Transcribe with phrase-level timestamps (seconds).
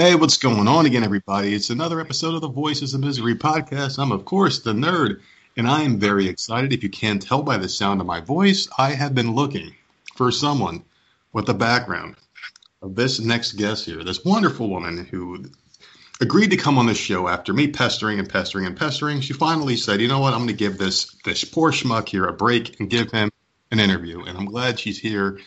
[0.00, 1.52] Hey, what's going on again, everybody?
[1.52, 3.98] It's another episode of the Voices of Misery podcast.
[3.98, 5.20] I'm, of course, the nerd,
[5.56, 6.72] and I am very excited.
[6.72, 9.74] If you can't tell by the sound of my voice, I have been looking
[10.14, 10.84] for someone
[11.32, 12.14] with the background
[12.80, 15.46] of this next guest here, this wonderful woman who
[16.20, 19.20] agreed to come on the show after me pestering and pestering and pestering.
[19.20, 20.32] She finally said, "You know what?
[20.32, 23.32] I'm going to give this this poor schmuck here a break and give him
[23.72, 25.40] an interview." And I'm glad she's here.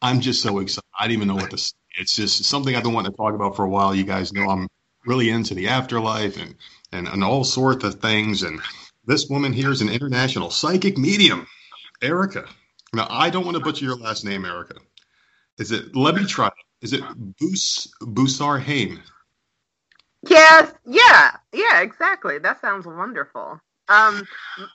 [0.00, 0.86] I'm just so excited.
[0.96, 3.34] I don't even know what to say it's just something I've been wanting to talk
[3.34, 3.94] about for a while.
[3.94, 4.68] You guys know I'm
[5.04, 6.54] really into the afterlife and,
[6.92, 8.42] and, and all sorts of things.
[8.42, 8.60] And
[9.06, 11.46] this woman here is an international psychic medium,
[12.00, 12.48] Ericka.
[12.92, 14.78] Now, I don't want to butcher your last name, Ericka.
[15.58, 16.50] Is it, let me try.
[16.82, 17.02] Is it
[17.40, 19.02] Bus, Busar Hain?
[20.28, 20.72] Yes.
[20.84, 21.36] Yeah.
[21.52, 22.38] Yeah, exactly.
[22.38, 23.60] That sounds wonderful.
[23.88, 24.26] Um,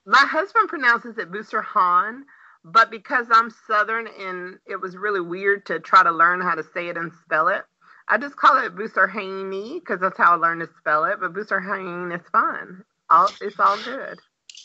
[0.05, 2.25] my husband pronounces it Booster Han,
[2.63, 6.63] but because I'm Southern and it was really weird to try to learn how to
[6.73, 7.63] say it and spell it,
[8.07, 11.19] I just call it Booster Haney because that's how I learned to spell it.
[11.19, 12.83] But Booster Hain is fine.
[13.09, 14.19] All, it's all good.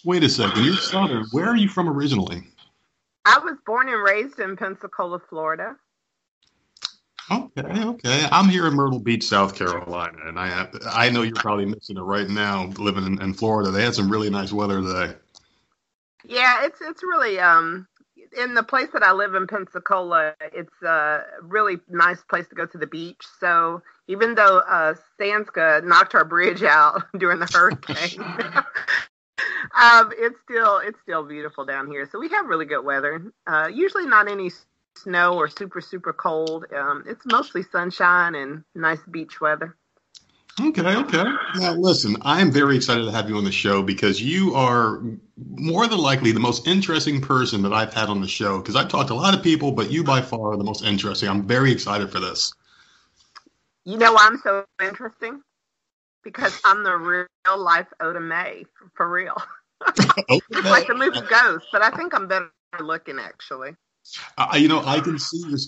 [0.05, 0.65] Wait a second.
[0.65, 1.25] You're Southern.
[1.31, 2.43] Where are you from originally?
[3.25, 5.77] I was born and raised in Pensacola, Florida.
[7.29, 8.29] Okay, okay.
[8.31, 11.97] I'm here in Myrtle Beach, South Carolina, and I have, I know you're probably missing
[11.97, 13.73] it right now, living in, in Florida.
[13.73, 15.15] They had some really nice weather today.
[16.29, 17.87] Yeah, it's it's really um
[18.37, 22.67] in the place that I live in Pensacola, it's a really nice place to go
[22.67, 23.23] to the beach.
[23.41, 28.21] So even though uh, Skanska knocked our bridge out during the hurricane,
[29.81, 32.09] um, it's still it's still beautiful down here.
[32.11, 33.33] So we have really good weather.
[33.47, 34.51] Uh, usually not any
[34.97, 36.67] snow or super super cold.
[36.77, 39.77] Um, it's mostly sunshine and nice beach weather.
[40.59, 41.25] Okay, okay.
[41.57, 45.03] Now, listen, I'm very excited to have you on the show because you are
[45.37, 48.59] more than likely the most interesting person that I've had on the show.
[48.59, 50.83] Because I've talked to a lot of people, but you by far are the most
[50.83, 51.29] interesting.
[51.29, 52.55] I'm very excited for this.
[53.85, 55.43] You know why I'm so interesting?
[56.25, 58.65] Because I'm the real life Oda Mae,
[58.95, 59.37] for real.
[59.87, 62.51] like the movie Ghost, but I think I'm better
[62.81, 63.77] looking actually.
[64.39, 65.59] Uh, you know, I can see your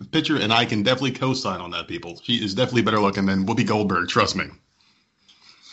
[0.00, 1.88] of picture, and I can definitely co-sign on that.
[1.88, 4.08] People, she is definitely better looking than Whoopi Goldberg.
[4.08, 4.46] Trust me.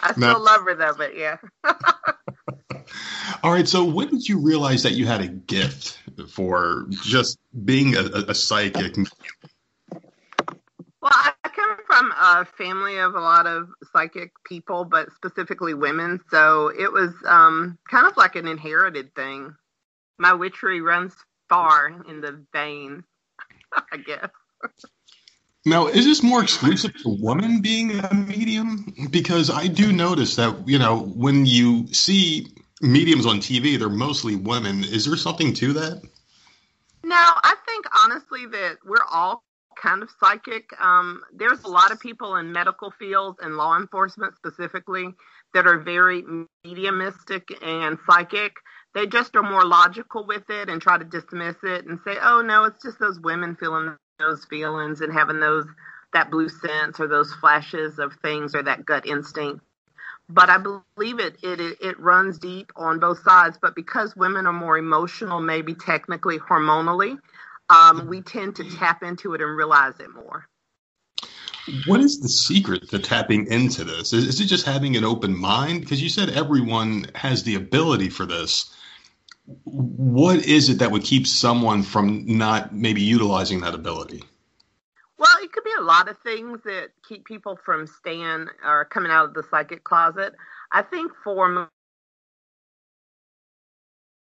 [0.02, 1.38] I still now, love her though, but yeah.
[3.44, 3.68] all right.
[3.68, 6.00] So, when did you realize that you had a gift
[6.30, 8.96] for just being a, a psychic?
[11.02, 16.20] Well, I come from a family of a lot of psychic people, but specifically women.
[16.30, 19.54] So it was um, kind of like an inherited thing.
[20.18, 21.14] My witchery runs
[22.08, 23.04] in the vein,
[23.92, 24.30] I guess.
[25.66, 28.94] Now, is this more exclusive to women being a medium?
[29.10, 32.48] Because I do notice that, you know, when you see
[32.82, 34.84] mediums on TV, they're mostly women.
[34.84, 36.02] Is there something to that?
[37.04, 39.44] No, I think honestly that we're all
[39.82, 40.70] kind of psychic.
[40.82, 45.14] Um, there's a lot of people in medical fields and law enforcement specifically
[45.54, 46.24] that are very
[46.66, 48.54] mediumistic and psychic
[48.94, 52.42] they just are more logical with it and try to dismiss it and say, "Oh
[52.42, 55.66] no, it's just those women feeling those feelings and having those
[56.14, 59.64] that blue sense or those flashes of things or that gut instinct."
[60.30, 63.58] But I believe it it it runs deep on both sides.
[63.62, 67.18] But because women are more emotional, maybe technically hormonally,
[67.70, 70.48] um, we tend to tap into it and realize it more.
[71.86, 74.12] What is the secret to tapping into this?
[74.12, 75.80] Is, is, it just having an open mind?
[75.80, 78.76] Because you said everyone has the ability for this
[79.46, 84.24] what is it that would keep someone from not maybe utilizing that ability?
[85.18, 89.12] Well, it could be a lot of things that keep people from staying or coming
[89.12, 90.34] out of the psychic closet.
[90.72, 91.70] I think for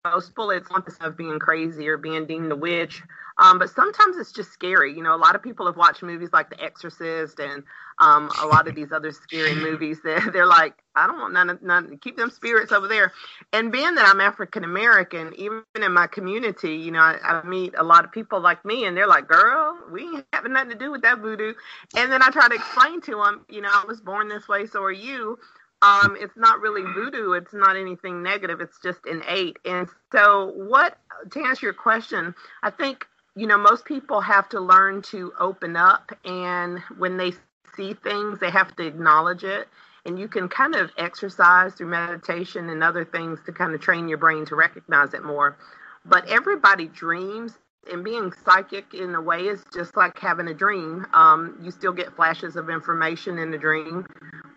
[0.06, 3.04] most people, it's not of being crazy or being deemed a witch
[3.40, 4.94] um, but sometimes it's just scary.
[4.94, 7.64] You know, a lot of people have watched movies like The Exorcist and
[8.00, 11.50] um, a lot of these other scary movies that they're like, I don't want none
[11.50, 11.98] of none.
[12.00, 13.14] Keep them spirits over there.
[13.54, 17.76] And being that I'm African American, even in my community, you know, I, I, meet
[17.78, 20.78] a lot of people like me, and they're like, "Girl, we ain't having nothing to
[20.78, 21.54] do with that voodoo."
[21.96, 24.66] And then I try to explain to them, you know, I was born this way,
[24.66, 25.38] so are you
[25.82, 27.34] um, it's not really voodoo.
[27.34, 28.62] It's not anything negative.
[28.62, 29.58] It's just innate.
[29.64, 30.98] And so, what
[31.30, 32.34] to answer your question,
[32.64, 33.06] I think
[33.38, 37.34] you know, most people have to learn to open up, and when they
[37.76, 39.68] see things, they have to acknowledge it.
[40.06, 44.08] And you can kind of exercise through meditation and other things to kind of train
[44.08, 45.56] your brain to recognize it more.
[46.04, 47.54] But everybody dreams,
[47.92, 51.06] and being psychic in a way is just like having a dream.
[51.14, 54.08] Um, you still get flashes of information in the dream.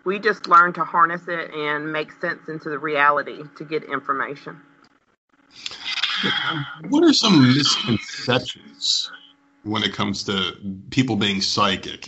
[0.05, 4.59] We just learn to harness it and make sense into the reality to get information
[6.89, 9.11] what are some misconceptions
[9.63, 10.55] when it comes to
[10.89, 12.07] people being psychic.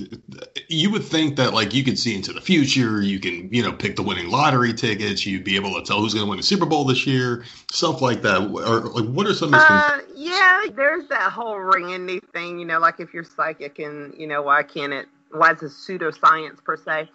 [0.70, 3.72] You would think that like you could see into the future, you can you know
[3.72, 6.44] pick the winning lottery tickets, you'd be able to tell who's going to win the
[6.44, 8.42] Super Bowl this year, stuff like that.
[8.42, 9.54] Or like, what are some?
[9.54, 12.60] Uh, yeah, there's that whole Randi thing.
[12.60, 15.08] You know, like if you're psychic, and you know why can't it?
[15.32, 17.10] Why is it pseudoscience per se?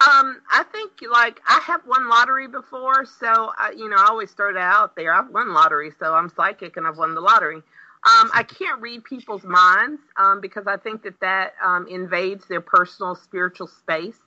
[0.00, 4.30] Um, I think like I have won lottery before, so I, you know I always
[4.30, 5.14] start out there.
[5.14, 7.56] I've won lottery, so I'm psychic and I've won the lottery.
[7.56, 12.60] Um, I can't read people's minds um, because I think that that um, invades their
[12.60, 14.18] personal spiritual space.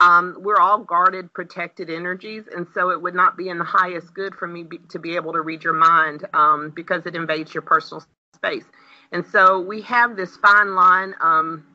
[0.00, 4.14] Um, we're all guarded, protected energies, and so it would not be in the highest
[4.14, 7.52] good for me be, to be able to read your mind um, because it invades
[7.52, 8.02] your personal
[8.34, 8.64] space.
[9.12, 11.66] And so we have this fine line um,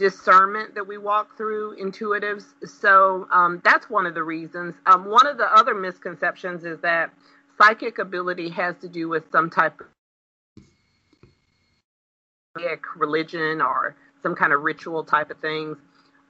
[0.00, 2.44] discernment that we walk through, intuitives.
[2.80, 3.28] So
[3.62, 4.74] that's one of the reasons.
[4.86, 7.10] one of the other misconceptions is that
[7.58, 9.86] psychic ability has to do with some type of
[12.96, 15.76] religion or some kind of ritual type of things.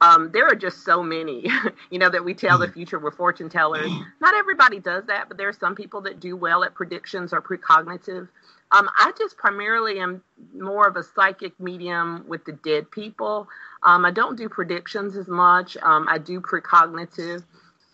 [0.00, 1.46] Um, there are just so many,
[1.90, 2.74] you know, that we tell the mm-hmm.
[2.74, 2.98] future.
[2.98, 3.90] We're fortune tellers.
[4.20, 7.40] Not everybody does that, but there are some people that do well at predictions or
[7.40, 8.28] precognitive.
[8.72, 10.22] Um, I just primarily am
[10.54, 13.48] more of a psychic medium with the dead people.
[13.82, 15.76] Um, I don't do predictions as much.
[15.78, 17.42] Um, I do precognitive,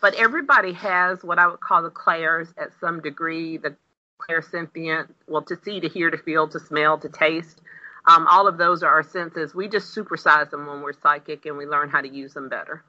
[0.01, 3.57] but everybody has what I would call the clairs at some degree.
[3.57, 3.75] The
[4.19, 7.61] clairsentient, well, to see, to hear, to feel, to smell, to taste.
[8.07, 9.53] Um, all of those are our senses.
[9.55, 12.83] We just supersize them when we're psychic and we learn how to use them better.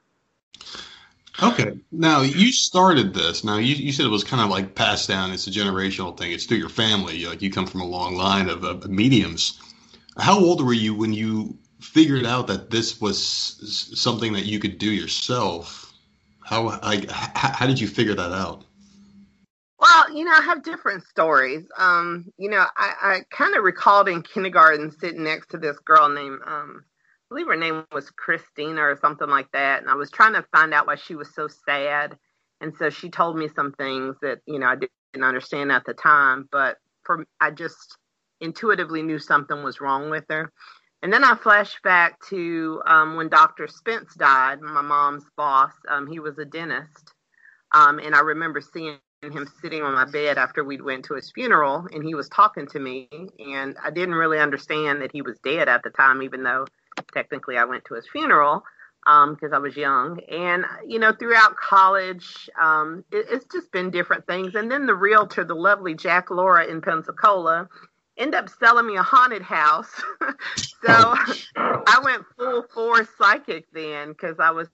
[1.41, 1.79] Okay.
[1.93, 3.45] Now you started this.
[3.45, 5.31] Now you, you said it was kind of like passed down.
[5.31, 6.33] It's a generational thing.
[6.33, 7.25] It's through your family.
[7.27, 9.61] Like you come from a long line of, of mediums.
[10.19, 13.19] How old were you when you figured out that this was
[13.95, 15.93] something that you could do yourself?
[16.45, 17.05] How I,
[17.35, 18.65] how did you figure that out?
[19.79, 21.65] Well, you know, I have different stories.
[21.77, 26.09] Um, you know, I, I kind of recalled in kindergarten sitting next to this girl
[26.09, 26.85] named, um,
[27.31, 29.83] I believe her name was Christina or something like that.
[29.83, 32.17] And I was trying to find out why she was so sad.
[32.61, 35.93] And so she told me some things that, you know, I didn't understand at the
[35.93, 37.99] time, but for I just
[38.41, 40.51] intuitively knew something was wrong with her.
[41.03, 43.69] And then I flashed back to um, when Dr.
[43.69, 45.73] Spence died, my mom's boss.
[45.89, 47.13] Um, he was a dentist.
[47.73, 51.31] Um, and I remember seeing him sitting on my bed after we went to his
[51.33, 53.09] funeral and he was talking to me
[53.39, 56.67] and I didn't really understand that he was dead at the time even though
[57.13, 58.63] technically I went to his funeral
[59.05, 63.91] because um, I was young and you know throughout college um, it, it's just been
[63.91, 67.69] different things and then the realtor the lovely Jack Laura in Pensacola
[68.17, 69.91] end up selling me a haunted house
[70.57, 71.35] so oh.
[71.57, 74.69] I went full force psychic then because I was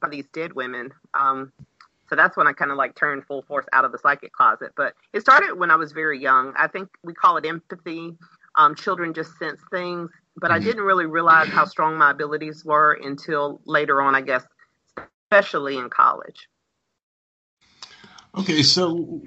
[0.00, 0.90] by these dead women.
[1.14, 1.52] Um,
[2.08, 4.72] so that's when I kind of like turned full force out of the psychic closet.
[4.76, 6.52] But it started when I was very young.
[6.56, 8.14] I think we call it empathy.
[8.56, 10.62] Um, children just sense things, but mm-hmm.
[10.62, 14.44] I didn't really realize how strong my abilities were until later on, I guess,
[15.30, 16.48] especially in college.
[18.36, 19.22] Okay, so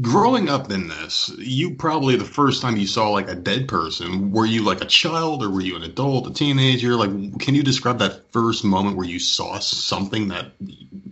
[0.00, 4.30] growing up in this, you probably the first time you saw like a dead person,
[4.30, 6.96] were you like a child or were you an adult, a teenager?
[6.96, 10.52] Like, can you describe that first moment where you saw something that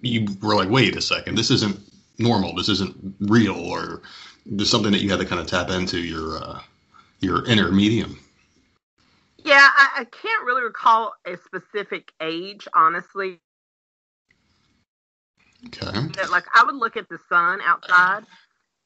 [0.03, 1.79] you were like, wait a second, this isn't
[2.19, 4.03] normal, this isn't real, or
[4.47, 6.61] there's something that you had to kind of tap into your uh,
[7.23, 8.19] your inner medium?
[9.39, 13.41] Yeah, I, I can't really recall a specific age, honestly.
[15.67, 16.09] Okay.
[16.31, 18.25] Like I would look at the sun outside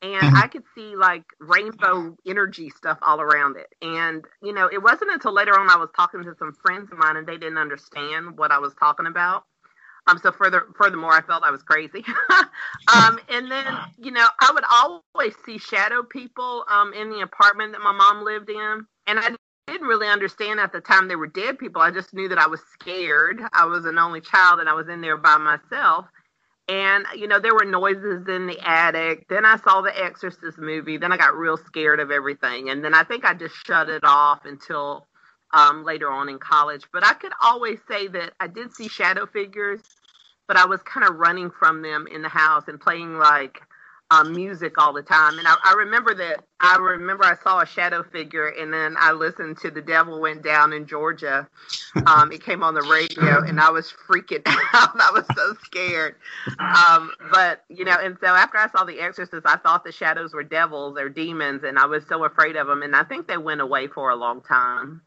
[0.03, 0.37] and mm-hmm.
[0.37, 3.69] I could see like rainbow energy stuff all around it.
[3.81, 6.99] And you know, it wasn't until later on I was talking to some friends of
[6.99, 9.45] mine and they didn't understand what I was talking about.
[10.07, 12.05] Um, so further, furthermore, I felt I was crazy.
[12.95, 17.73] um, and then, you know, I would always see shadow people um, in the apartment
[17.73, 19.31] that my mom lived in, and I
[19.67, 21.83] didn't really understand at the time they were dead people.
[21.83, 23.41] I just knew that I was scared.
[23.53, 26.07] I was an only child, and I was in there by myself
[26.69, 30.97] and you know there were noises in the attic then i saw the exorcist movie
[30.97, 34.03] then i got real scared of everything and then i think i just shut it
[34.05, 35.07] off until
[35.57, 39.27] um, later on in college but i could always say that i did see shadow
[39.27, 39.81] figures
[40.47, 43.61] but i was kind of running from them in the house and playing like
[44.11, 45.39] um, music all the time.
[45.39, 49.13] And I, I, remember that I remember I saw a shadow figure, and then I
[49.13, 51.49] listened to "The Devil Went Down in Georgia."
[52.07, 54.91] Um, it came on the radio, and I was freaking out.
[55.01, 56.17] I was so scared.
[56.59, 60.33] Um, but you know, and so after I saw The Exorcist, I thought the shadows
[60.35, 62.83] were devils or demons, and I was so afraid of them.
[62.83, 65.03] And I think they went away for a long time.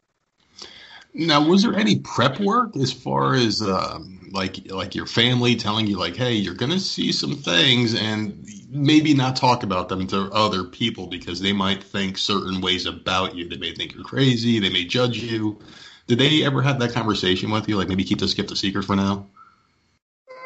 [1.12, 5.86] Now, was there any prep work as far as um, like like your family telling
[5.86, 10.30] you like, hey, you're gonna see some things, and maybe not talk about them to
[10.32, 13.48] other people because they might think certain ways about you.
[13.48, 14.60] They may think you're crazy.
[14.60, 15.58] They may judge you.
[16.06, 17.76] Did they ever have that conversation with you?
[17.76, 19.26] Like maybe keep this gift a secret for now.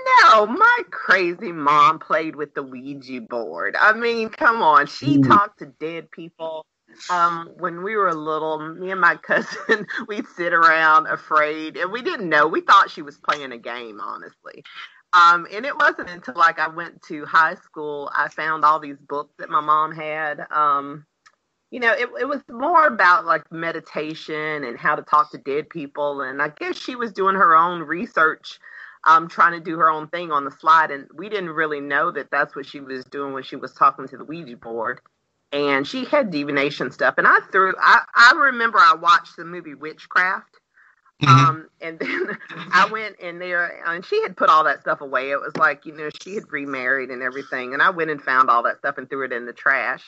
[0.07, 3.77] No, my crazy mom played with the Ouija board.
[3.79, 5.23] I mean, come on, she Ooh.
[5.23, 6.65] talked to dead people
[7.11, 12.03] um, when we were little, me and my cousin, we'd sit around afraid, and we
[12.03, 12.47] didn't know.
[12.47, 14.63] We thought she was playing a game, honestly.
[15.13, 18.99] Um, and it wasn't until like I went to high school, I found all these
[18.99, 20.45] books that my mom had.
[20.51, 21.07] Um,
[21.71, 25.69] you know, it, it was more about like meditation and how to talk to dead
[25.71, 26.21] people.
[26.21, 28.59] And I guess she was doing her own research,
[29.07, 30.91] um, trying to do her own thing on the slide.
[30.91, 34.09] And we didn't really know that that's what she was doing when she was talking
[34.09, 35.01] to the Ouija board
[35.55, 37.15] and she had divination stuff.
[37.17, 40.57] And I threw, I, I remember I watched the movie Witchcraft.
[41.23, 41.47] Mm-hmm.
[41.47, 42.37] Um, and then
[42.73, 45.31] I went in there and she had put all that stuff away.
[45.31, 47.73] It was like, you know, she had remarried and everything.
[47.73, 50.03] And I went and found all that stuff and threw it in the trash.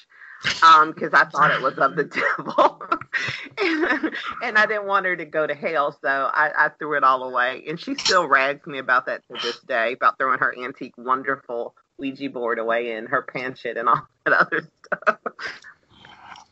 [0.63, 2.05] Um, cause I thought it was of the
[2.39, 2.83] devil
[3.59, 5.93] and, and I didn't want her to go to hell.
[5.93, 9.41] So I, I threw it all away and she still rags me about that to
[9.43, 14.07] this day, about throwing her antique, wonderful Ouija board away in her shit and all
[14.25, 15.19] that other stuff.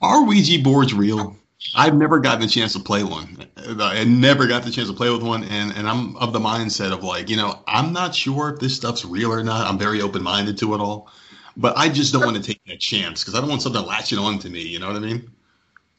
[0.00, 1.36] Are Ouija boards real?
[1.74, 3.46] I've never gotten a chance to play one.
[3.56, 6.92] I never got the chance to play with one, and, and I'm of the mindset
[6.92, 9.66] of like, you know, I'm not sure if this stuff's real or not.
[9.66, 11.10] I'm very open minded to it all,
[11.56, 14.18] but I just don't want to take that chance because I don't want something latching
[14.18, 14.60] on to me.
[14.60, 15.30] You know what I mean?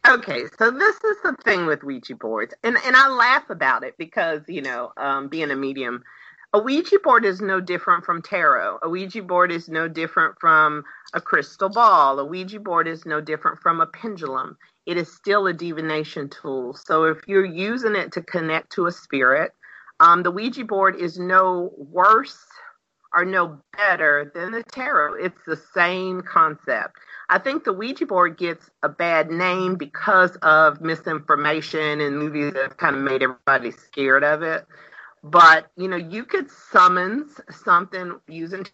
[0.08, 3.96] Okay, so this is the thing with Ouija boards, and and I laugh about it
[3.98, 6.04] because you know, um, being a medium,
[6.56, 8.80] a Ouija board is no different from tarot.
[8.82, 12.18] A Ouija board is no different from a crystal ball.
[12.18, 14.58] A Ouija board is no different from a pendulum.
[14.86, 16.74] It is still a divination tool.
[16.74, 19.52] So if you're using it to connect to a spirit,
[20.00, 22.42] um, the Ouija board is no worse
[23.14, 25.16] or no better than the tarot.
[25.16, 26.96] It's the same concept.
[27.28, 32.64] I think the Ouija board gets a bad name because of misinformation and movies that
[32.64, 34.66] have kind of made everybody scared of it.
[35.26, 38.68] But you know, you could summons something using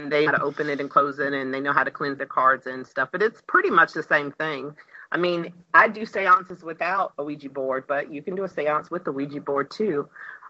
[0.00, 2.18] they know how to open it and close it and they know how to cleanse
[2.18, 4.74] their cards and stuff but it's pretty much the same thing.
[5.12, 8.90] I mean i do seances without a ouija board but you can do a seance
[8.90, 10.08] with the ouija board too.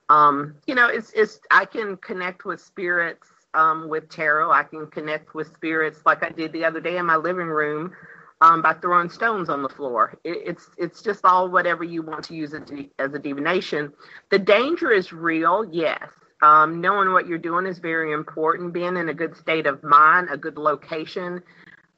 [0.09, 4.51] Um, you know it's it's i can connect with spirits um, with tarot.
[4.53, 7.93] I can connect with spirits like i did the other day in my living room
[8.41, 10.19] um, by throwing stones on the floor.
[10.25, 13.93] It, it's it's just all whatever you want to use it as a divination.
[14.31, 16.09] The danger is real, yes.
[16.43, 18.73] Um, knowing what you're doing is very important.
[18.73, 21.43] Being in a good state of mind, a good location,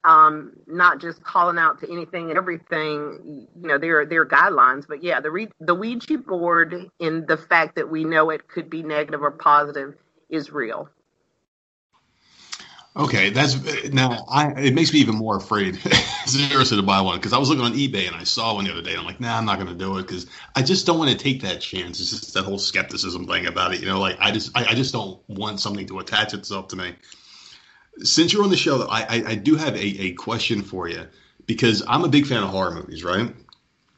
[0.04, 3.46] um, not just calling out to anything and everything.
[3.61, 7.25] You know, there are there are guidelines, but yeah, the re- the Ouija board in
[7.26, 9.94] the fact that we know it could be negative or positive
[10.28, 10.88] is real.
[12.94, 13.56] Okay, that's
[13.90, 14.26] now.
[14.28, 15.76] I it makes me even more afraid
[16.26, 18.72] seriously to buy one because I was looking on eBay and I saw one the
[18.72, 18.90] other day.
[18.90, 21.11] And I'm like, nah, I'm not going to do it because I just don't want
[21.11, 22.00] to take that chance.
[22.00, 23.80] It's just that whole skepticism thing about it.
[23.80, 26.76] You know, like I just I, I just don't want something to attach itself to
[26.76, 26.94] me.
[28.00, 31.06] Since you're on the show, I I, I do have a, a question for you
[31.46, 33.34] because I'm a big fan of horror movies, right?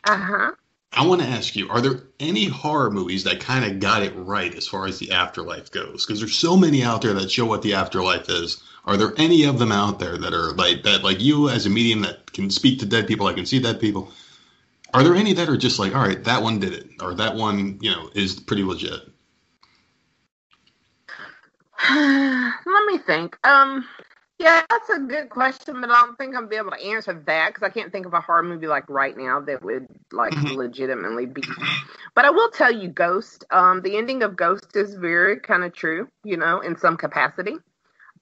[0.04, 0.50] Uh huh.
[0.94, 4.12] I want to ask you: Are there any horror movies that kind of got it
[4.16, 6.06] right as far as the afterlife goes?
[6.06, 9.44] Because there's so many out there that show what the afterlife is are there any
[9.44, 12.50] of them out there that are like that, like you as a medium that can
[12.50, 14.12] speak to dead people, I can see dead people?
[14.92, 17.34] Are there any that are just like, all right, that one did it, or that
[17.34, 19.00] one, you know, is pretty legit?
[21.90, 23.36] Let me think.
[23.44, 23.86] Um,
[24.38, 27.48] yeah, that's a good question, but I don't think I'll be able to answer that
[27.54, 30.56] because I can't think of a horror movie like right now that would like mm-hmm.
[30.56, 31.42] legitimately be.
[32.14, 33.44] But I will tell you, Ghost.
[33.50, 37.56] Um, the ending of Ghost is very kind of true, you know, in some capacity.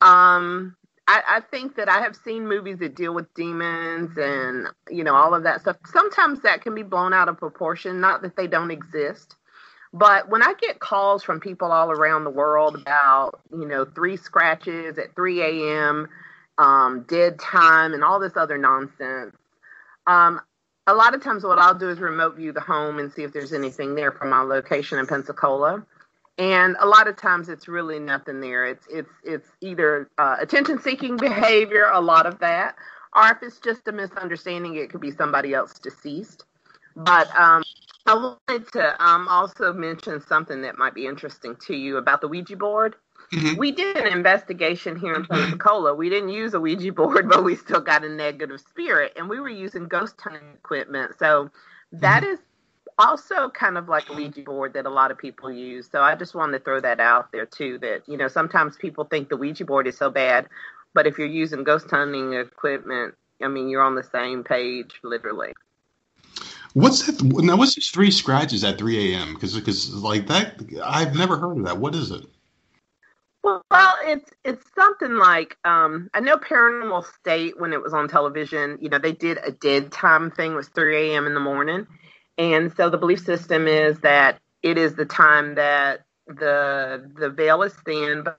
[0.02, 0.76] Um,
[1.08, 5.14] I, I, think that I have seen movies that deal with demons and you know
[5.14, 5.76] all of that stuff.
[5.86, 8.00] Sometimes that can be blown out of proportion.
[8.00, 9.36] Not that they don't exist,
[9.92, 14.16] but when I get calls from people all around the world about you know three
[14.16, 16.08] scratches at 3 a.m.,
[16.58, 19.36] um, dead time, and all this other nonsense,
[20.06, 20.40] um,
[20.86, 23.32] a lot of times what I'll do is remote view the home and see if
[23.32, 25.84] there's anything there from my location in Pensacola
[26.38, 30.80] and a lot of times it's really nothing there it's it's it's either uh, attention
[30.80, 32.74] seeking behavior a lot of that
[33.14, 36.44] or if it's just a misunderstanding it could be somebody else deceased
[36.96, 37.62] but um,
[38.06, 42.28] i wanted to um, also mention something that might be interesting to you about the
[42.28, 42.96] ouija board
[43.32, 43.58] Mm-hmm.
[43.58, 45.94] We did an investigation here in Pensacola.
[45.94, 49.40] We didn't use a Ouija board, but we still got a negative spirit, and we
[49.40, 51.12] were using ghost hunting equipment.
[51.18, 51.50] So
[51.92, 52.34] that mm-hmm.
[52.34, 52.38] is
[52.98, 55.88] also kind of like a Ouija board that a lot of people use.
[55.90, 57.78] So I just wanted to throw that out there too.
[57.78, 60.46] That you know sometimes people think the Ouija board is so bad,
[60.92, 65.52] but if you're using ghost hunting equipment, I mean you're on the same page literally.
[66.74, 67.22] What's that?
[67.22, 69.34] Now, what's these three scratches at 3 a.m.?
[69.34, 71.78] Because, because like that, I've never heard of that.
[71.78, 72.24] What is it?
[73.42, 78.08] Well, well, it's it's something like um, I know Paranormal State when it was on
[78.08, 78.78] television.
[78.80, 80.54] You know, they did a dead time thing.
[80.54, 81.26] Was 3 a.m.
[81.26, 81.86] in the morning,
[82.38, 87.62] and so the belief system is that it is the time that the the veil
[87.62, 88.38] is thin, but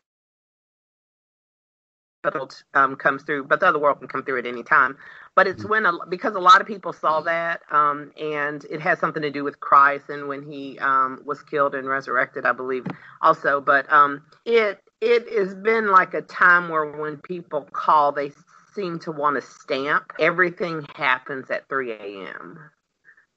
[2.74, 4.98] um, comes through, but the other world can come through at any time.
[5.36, 5.70] But it's mm-hmm.
[5.70, 9.32] when a, because a lot of people saw that, um, and it has something to
[9.32, 12.86] do with Christ and when he um, was killed and resurrected, I believe,
[13.22, 13.62] also.
[13.62, 18.32] But um, it it has been like a time where when people call, they
[18.74, 20.14] seem to want to stamp.
[20.20, 22.60] Everything happens at 3 a.m.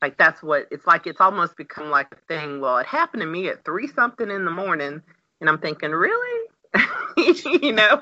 [0.03, 1.07] Like that's what it's like.
[1.07, 2.61] It's almost become like a thing.
[2.61, 5.01] Well, it happened to me at three something in the morning,
[5.41, 6.49] and I'm thinking, really?
[7.17, 8.01] you know,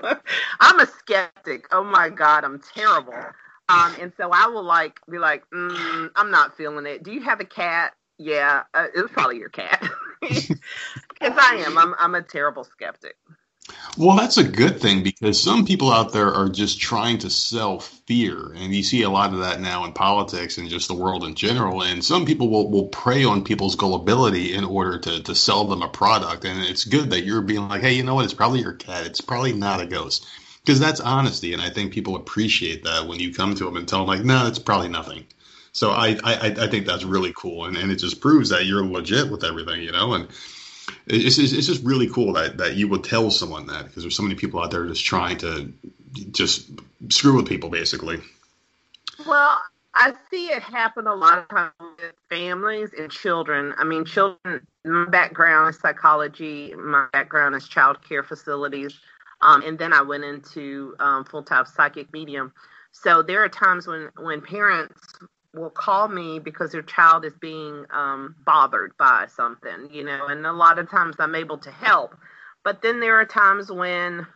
[0.61, 1.67] I'm a skeptic.
[1.73, 3.15] Oh my God, I'm terrible.
[3.69, 7.03] Um, and so I will like be like, mm, I'm not feeling it.
[7.03, 7.95] Do you have a cat?
[8.19, 9.83] Yeah, uh, it was probably your cat.
[11.21, 11.79] Because I am.
[11.79, 13.17] I'm I'm a terrible skeptic.
[13.97, 17.79] Well, that's a good thing because some people out there are just trying to sell
[17.79, 18.53] fear.
[18.57, 21.37] And you see a lot of that now in politics and just the world in
[21.37, 21.83] general.
[21.83, 25.83] And some people will, will prey on people's gullibility in order to, to sell them
[25.83, 26.45] a product.
[26.45, 28.25] And it's good that you're being like, hey, you know what?
[28.25, 29.07] It's probably your cat.
[29.07, 30.27] It's probably not a ghost.
[30.65, 31.53] Because that's honesty.
[31.53, 34.25] And I think people appreciate that when you come to them and tell them, like,
[34.25, 35.25] no, it's probably nothing.
[35.73, 37.67] So I, I, I think that's really cool.
[37.67, 40.15] And, and it just proves that you're legit with everything, you know?
[40.15, 40.29] And,
[41.07, 44.17] it's, it's, it's just really cool that, that you would tell someone that because there's
[44.17, 45.73] so many people out there just trying to
[46.31, 46.71] just
[47.09, 48.21] screw with people basically.
[49.27, 49.61] Well,
[49.95, 53.75] I see it happen a lot of times with families and children.
[53.79, 58.99] I mean, children, my background is psychology, my background is child care facilities,
[59.41, 62.53] um, and then I went into um, full time psychic medium.
[62.91, 65.01] So there are times when, when parents
[65.55, 70.45] will call me because their child is being um, bothered by something, you know, and
[70.47, 72.17] a lot of times I'm able to help.
[72.65, 74.27] But then there are times when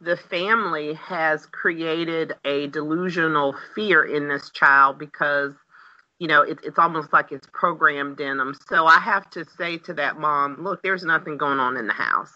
[0.00, 5.54] the family has created a delusional fear in this child because,
[6.18, 8.54] you know, it, it's almost like it's programmed in them.
[8.68, 11.92] So I have to say to that mom, look, there's nothing going on in the
[11.92, 12.32] house.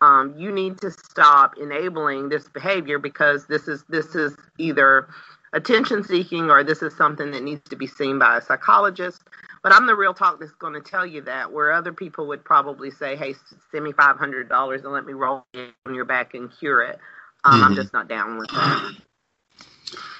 [0.00, 5.08] Um, you need to stop enabling this behavior because this is this is either
[5.52, 9.22] attention seeking or this is something that needs to be seen by a psychologist.
[9.62, 12.44] But I'm the real talk that's going to tell you that, where other people would
[12.44, 13.34] probably say, hey,
[13.72, 16.98] send me $500 and let me roll it on your back and cure it.
[17.44, 17.64] Um, mm-hmm.
[17.64, 18.96] I'm just not down with that.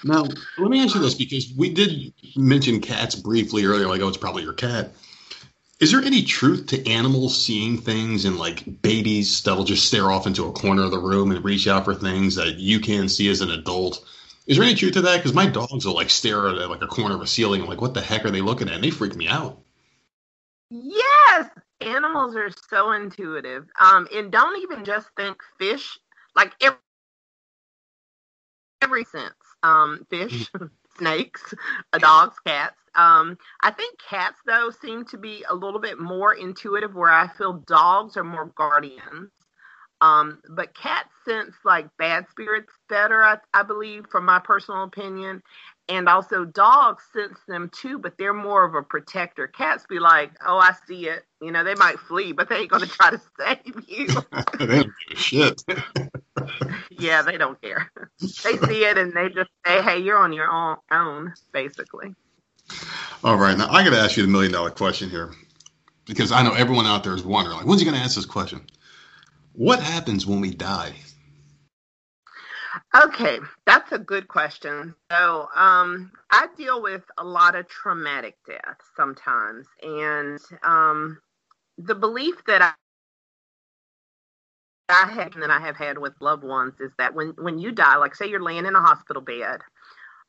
[0.05, 0.25] Now,
[0.59, 4.17] let me ask you this because we did mention cats briefly earlier, like, oh, it's
[4.17, 4.93] probably your cat.
[5.81, 10.27] Is there any truth to animals seeing things and like babies that'll just stare off
[10.27, 13.29] into a corner of the room and reach out for things that you can see
[13.29, 14.05] as an adult?
[14.49, 15.19] Is there any truth to that?
[15.19, 17.61] Because my dogs will like stare at like a corner of a ceiling.
[17.61, 18.77] I'm like, what the heck are they looking at?
[18.77, 19.61] And they freak me out.
[20.71, 21.51] Yes,
[21.83, 23.67] animals are so intuitive.
[23.79, 25.99] Um, and don't even just think fish.
[26.35, 26.79] Like every,
[28.81, 29.35] every sense.
[29.63, 30.71] Um, fish, mm.
[30.97, 31.53] snakes,
[31.99, 32.77] dogs, cats.
[32.95, 37.29] Um, I think cats though seem to be a little bit more intuitive, where I
[37.29, 39.31] feel dogs are more guardians.
[40.01, 45.43] Um, but cats sense like bad spirits better, I, I believe, from my personal opinion.
[45.89, 49.47] And also dogs sense them too, but they're more of a protector.
[49.47, 52.71] Cats be like, "Oh, I see it." You know, they might flee, but they ain't
[52.71, 54.07] gonna try to save you.
[54.59, 55.63] they don't give a shit.
[56.91, 57.91] yeah, they don't care.
[58.45, 62.15] They see it and they just say, "Hey, you're on your own,", own basically.
[63.25, 65.33] All right, now I got to ask you the million dollar question here,
[66.07, 68.27] because I know everyone out there is wondering, like, when's he going to ask this
[68.27, 68.61] question?
[69.59, 70.93] What happens when we die?
[72.95, 74.95] Okay, that's a good question.
[75.11, 81.19] So, um, I deal with a lot of traumatic death sometimes, and um,
[81.77, 82.73] the belief that I
[84.89, 87.73] I have and that I have had with loved ones is that when when you
[87.73, 89.61] die, like say you're laying in a hospital bed,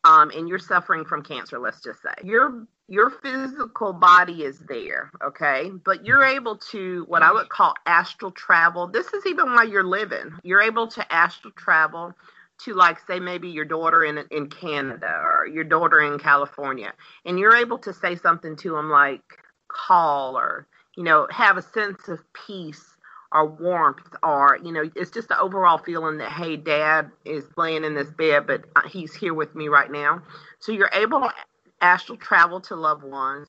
[0.03, 5.11] um, and you're suffering from cancer, let's just say, your your physical body is there,
[5.23, 8.87] okay, but you're able to what I would call astral travel.
[8.87, 10.31] This is even while you're living.
[10.43, 12.15] You're able to astral travel
[12.59, 16.93] to like say maybe your daughter in in Canada or your daughter in California,
[17.25, 19.21] and you're able to say something to them like
[19.67, 22.95] call or you know have a sense of peace
[23.31, 27.83] or warmth or you know it's just the overall feeling that hey dad is laying
[27.83, 30.21] in this bed but uh, he's here with me right now.
[30.59, 31.33] So you're able to
[31.81, 33.47] astral travel to loved ones.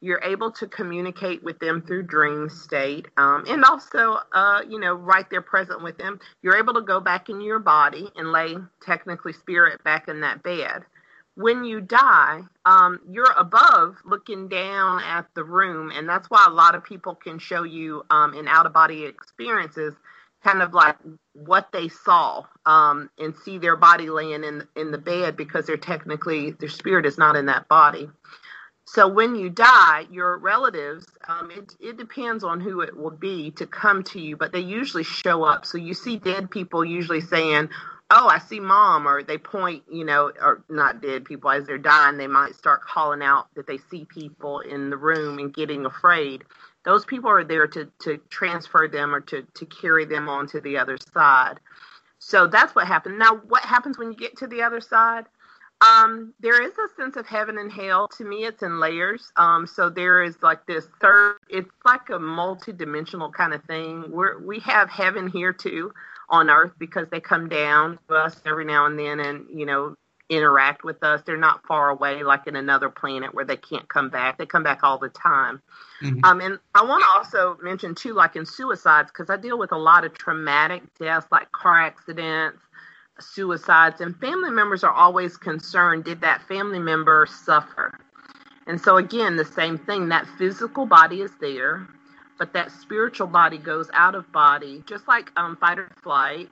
[0.00, 4.94] You're able to communicate with them through dream state um, and also uh, you know
[4.94, 6.20] right there present with them.
[6.42, 10.42] You're able to go back in your body and lay technically spirit back in that
[10.42, 10.84] bed
[11.36, 16.52] when you die, um, you're above looking down at the room, and that's why a
[16.52, 19.94] lot of people can show you um, in out of body experiences,
[20.44, 20.96] kind of like
[21.34, 25.78] what they saw, um, and see their body laying in in the bed because they're
[25.78, 28.08] technically their spirit is not in that body.
[28.86, 33.52] So when you die, your relatives, um, it, it depends on who it will be
[33.52, 35.66] to come to you, but they usually show up.
[35.66, 37.70] So you see dead people usually saying,
[38.14, 41.78] oh, I see mom, or they point, you know, or not dead people as they're
[41.78, 45.86] dying, they might start calling out that they see people in the room and getting
[45.86, 46.44] afraid.
[46.84, 50.60] Those people are there to, to transfer them or to, to carry them on to
[50.60, 51.58] the other side.
[52.18, 53.18] So that's what happened.
[53.18, 55.24] Now, what happens when you get to the other side?
[55.80, 58.08] Um, there is a sense of heaven and hell.
[58.18, 59.32] To me, it's in layers.
[59.36, 61.38] Um, so there is like this third.
[61.48, 64.02] It's like a multi-dimensional kind of thing.
[64.10, 65.92] Where we have heaven here too
[66.32, 69.94] on Earth because they come down to us every now and then and, you know,
[70.30, 71.20] interact with us.
[71.26, 74.38] They're not far away like in another planet where they can't come back.
[74.38, 75.60] They come back all the time.
[76.02, 76.24] Mm-hmm.
[76.24, 79.72] Um, and I want to also mention, too, like in suicides, because I deal with
[79.72, 82.62] a lot of traumatic deaths like car accidents,
[83.20, 88.00] suicides, and family members are always concerned did that family member suffer?
[88.66, 91.86] And so, again, the same thing that physical body is there
[92.42, 96.48] but that spiritual body goes out of body, just like um, fight or flight.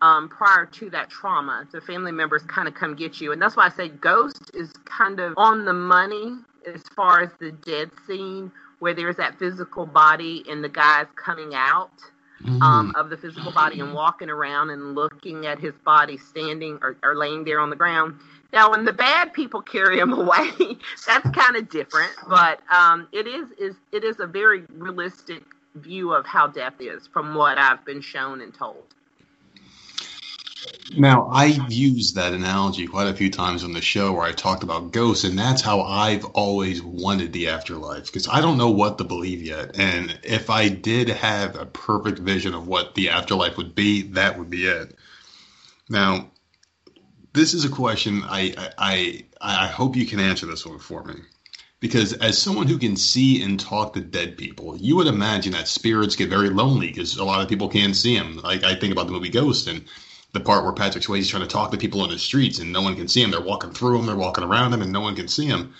[0.00, 3.54] Um, prior to that trauma, the family members kind of come get you, and that's
[3.54, 6.38] why I say ghost is kind of on the money
[6.74, 11.54] as far as the dead scene, where there's that physical body and the guy's coming
[11.54, 11.90] out.
[12.60, 16.94] Um, of the physical body and walking around and looking at his body standing or,
[17.02, 18.20] or laying there on the ground.
[18.56, 23.26] Now, when the bad people carry him away, that's kind of different, but um, it
[23.26, 25.42] is is it is a very realistic
[25.74, 28.82] view of how death is from what I've been shown and told.
[30.96, 34.62] Now, I've used that analogy quite a few times on the show where I talked
[34.62, 38.96] about ghosts, and that's how I've always wanted the afterlife because I don't know what
[38.98, 39.78] to believe yet.
[39.78, 44.38] And if I did have a perfect vision of what the afterlife would be, that
[44.38, 44.96] would be it.
[45.90, 46.30] Now,
[47.36, 51.14] this is a question I, I I hope you can answer this one for me.
[51.78, 55.68] Because as someone who can see and talk to dead people, you would imagine that
[55.68, 58.38] spirits get very lonely because a lot of people can't see them.
[58.38, 59.84] Like I think about the movie Ghost and
[60.32, 62.80] the part where Patrick Swayze's trying to talk to people on the streets and no
[62.80, 63.30] one can see them.
[63.30, 65.74] They're walking through them, they're walking around them, and no one can see them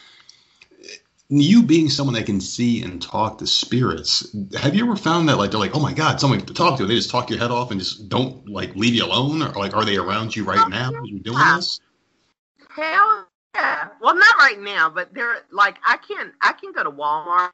[1.28, 5.38] you being someone that can see and talk to spirits, have you ever found that
[5.38, 7.50] like they're like, oh my god, someone to talk to, they just talk your head
[7.50, 10.68] off and just don't like leave you alone, or like are they around you right
[10.68, 10.92] now?
[10.92, 11.80] Are you're doing this?
[12.74, 13.88] Hell yeah.
[14.00, 17.50] Well, not right now, but they're like I can I can go to Walmart.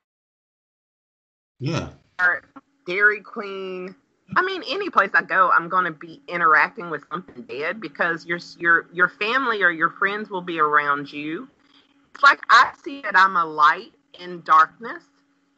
[1.59, 1.91] Yeah.
[2.21, 2.43] Or
[2.87, 3.95] Dairy Queen.
[4.35, 8.27] I mean, any place I go, I'm going to be interacting with something dead because
[8.27, 11.49] your your your family or your friends will be around you
[12.23, 15.05] like I see that I'm a light in darkness.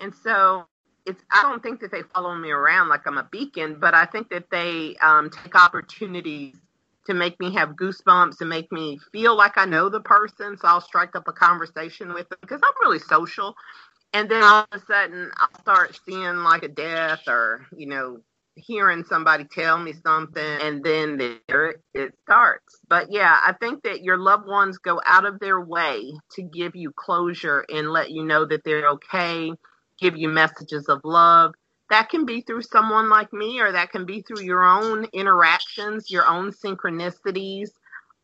[0.00, 0.66] And so
[1.06, 4.06] it's I don't think that they follow me around like I'm a beacon, but I
[4.06, 6.56] think that they um, take opportunities
[7.06, 10.56] to make me have goosebumps and make me feel like I know the person.
[10.56, 13.54] So I'll strike up a conversation with them because I'm really social.
[14.14, 18.20] And then all of a sudden I'll start seeing like a death or, you know,
[18.56, 22.80] hearing somebody tell me something and then there it starts.
[22.88, 26.76] But yeah, I think that your loved ones go out of their way to give
[26.76, 29.52] you closure and let you know that they're okay,
[30.00, 31.54] give you messages of love.
[31.90, 36.10] That can be through someone like me, or that can be through your own interactions,
[36.10, 37.68] your own synchronicities,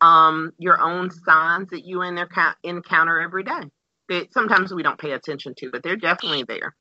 [0.01, 3.61] um, your own signs that you encounter every day.
[4.09, 6.75] That sometimes we don't pay attention to, but they're definitely there.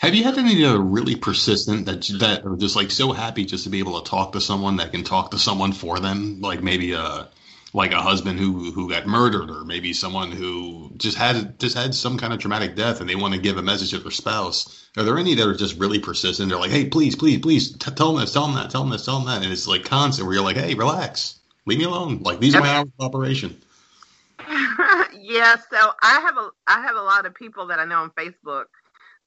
[0.00, 3.44] Have you had any that are really persistent that that are just like so happy
[3.44, 6.40] just to be able to talk to someone that can talk to someone for them,
[6.40, 7.28] like maybe a
[7.74, 11.94] like a husband who who got murdered, or maybe someone who just had just had
[11.94, 14.88] some kind of traumatic death, and they want to give a message to their spouse.
[14.96, 16.48] Are there any that are just really persistent?
[16.48, 18.90] They're like, hey, please, please, please, t- tell them this, tell them that, tell them
[18.90, 21.84] this, tell them that, and it's like constant where you're like, hey, relax, leave me
[21.84, 22.22] alone.
[22.22, 23.54] Like these are my hours of operation.
[24.48, 28.10] yeah, so I have a I have a lot of people that I know on
[28.12, 28.64] Facebook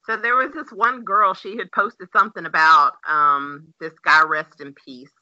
[0.06, 4.60] so there was this one girl, she had posted something about um, this guy, rest
[4.60, 5.12] in peace.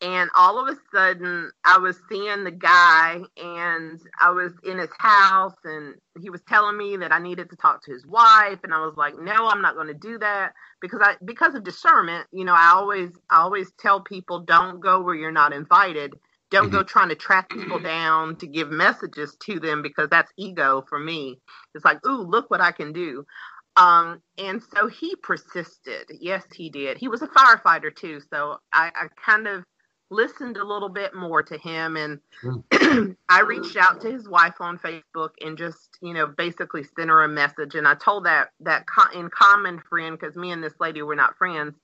[0.00, 4.90] and all of a sudden I was seeing the guy and I was in his
[4.98, 8.72] house and he was telling me that I needed to talk to his wife and
[8.72, 12.26] I was like, "No, I'm not going to do that." Because I because of discernment,
[12.32, 16.14] you know, I always I always tell people don't go where you're not invited.
[16.50, 16.76] Don't mm-hmm.
[16.76, 20.98] go trying to track people down to give messages to them because that's ego for
[20.98, 21.40] me.
[21.74, 23.26] It's like, "Ooh, look what I can do."
[23.78, 26.06] Um, and so he persisted.
[26.20, 26.98] Yes, he did.
[26.98, 29.64] He was a firefighter too, so I, I kind of
[30.10, 32.20] listened a little bit more to him and
[33.30, 37.24] I reached out to his wife on Facebook and just, you know, basically sent her
[37.24, 40.74] a message and I told that that co- in common friend cuz me and this
[40.80, 41.76] lady were not friends.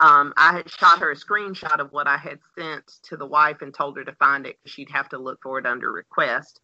[0.00, 3.62] Um, I had shot her a screenshot of what I had sent to the wife
[3.62, 6.60] and told her to find it cuz she'd have to look for it under request.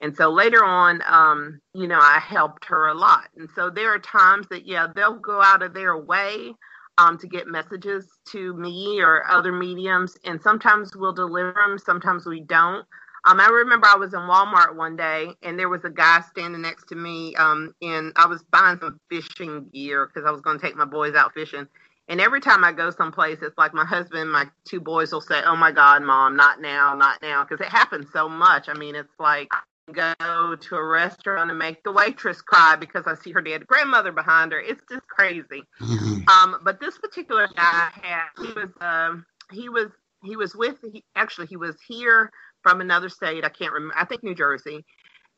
[0.00, 3.28] And so later on, um, you know, I helped her a lot.
[3.36, 6.54] And so there are times that, yeah, they'll go out of their way
[6.98, 12.26] um, to get messages to me or other mediums, and sometimes we'll deliver them, sometimes
[12.26, 12.86] we don't.
[13.26, 16.62] Um, I remember I was in Walmart one day, and there was a guy standing
[16.62, 20.58] next to me, um, and I was buying some fishing gear because I was going
[20.58, 21.66] to take my boys out fishing.
[22.08, 25.42] And every time I go someplace, it's like my husband, my two boys will say,
[25.44, 28.68] "Oh my God, mom, not now, not now," because it happens so much.
[28.68, 29.48] I mean, it's like
[29.92, 34.12] go to a restaurant and make the waitress cry because I see her dead grandmother
[34.12, 34.60] behind her.
[34.60, 35.62] It's just crazy.
[35.80, 36.28] Mm-hmm.
[36.28, 39.90] Um, but this particular guy had he was um, he was
[40.22, 42.30] he was with he, actually he was here
[42.62, 43.44] from another state.
[43.44, 43.94] I can't remember.
[43.96, 44.84] I think New Jersey.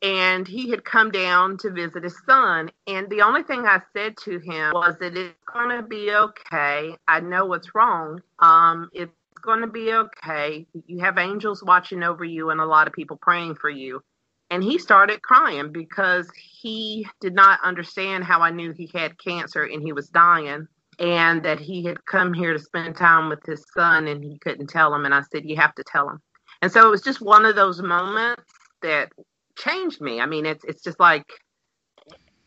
[0.01, 2.71] And he had come down to visit his son.
[2.87, 6.97] And the only thing I said to him was that it's going to be okay.
[7.07, 8.21] I know what's wrong.
[8.39, 10.65] Um, it's going to be okay.
[10.87, 14.01] You have angels watching over you and a lot of people praying for you
[14.49, 19.63] and he started crying because he did not understand how I knew he had cancer
[19.63, 20.67] and he was dying
[20.99, 24.67] and that he had come here to spend time with his son and he couldn't
[24.67, 26.19] tell him and I said you have to tell him.
[26.61, 28.43] And so it was just one of those moments
[28.81, 29.11] that
[29.57, 30.21] changed me.
[30.21, 31.25] I mean it's it's just like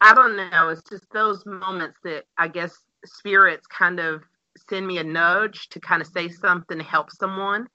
[0.00, 4.22] I don't know, it's just those moments that I guess spirits kind of
[4.68, 7.66] send me a nudge to kind of say something to help someone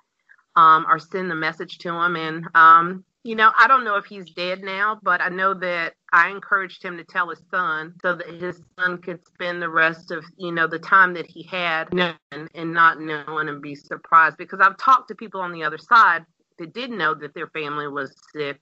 [0.55, 4.05] um, or send the message to them and um, you know, I don't know if
[4.05, 8.15] he's dead now, but I know that I encouraged him to tell his son so
[8.15, 11.93] that his son could spend the rest of, you know, the time that he had
[11.93, 14.38] known and not knowing and be surprised.
[14.38, 16.25] Because I've talked to people on the other side
[16.57, 18.60] that didn't know that their family was sick.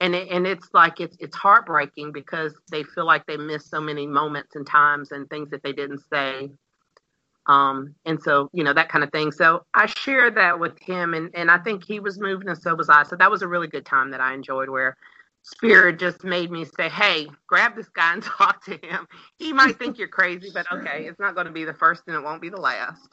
[0.00, 3.80] And it, and it's like it's it's heartbreaking because they feel like they missed so
[3.80, 6.50] many moments and times and things that they didn't say
[7.46, 9.32] um, and so, you know, that kind of thing.
[9.32, 12.74] So I shared that with him and, and I think he was moved and so
[12.74, 13.02] was I.
[13.02, 14.96] So that was a really good time that I enjoyed where
[15.42, 19.06] spirit just made me say, Hey, grab this guy and talk to him.
[19.38, 22.16] He might think you're crazy, but okay, it's not going to be the first and
[22.16, 23.08] it won't be the last.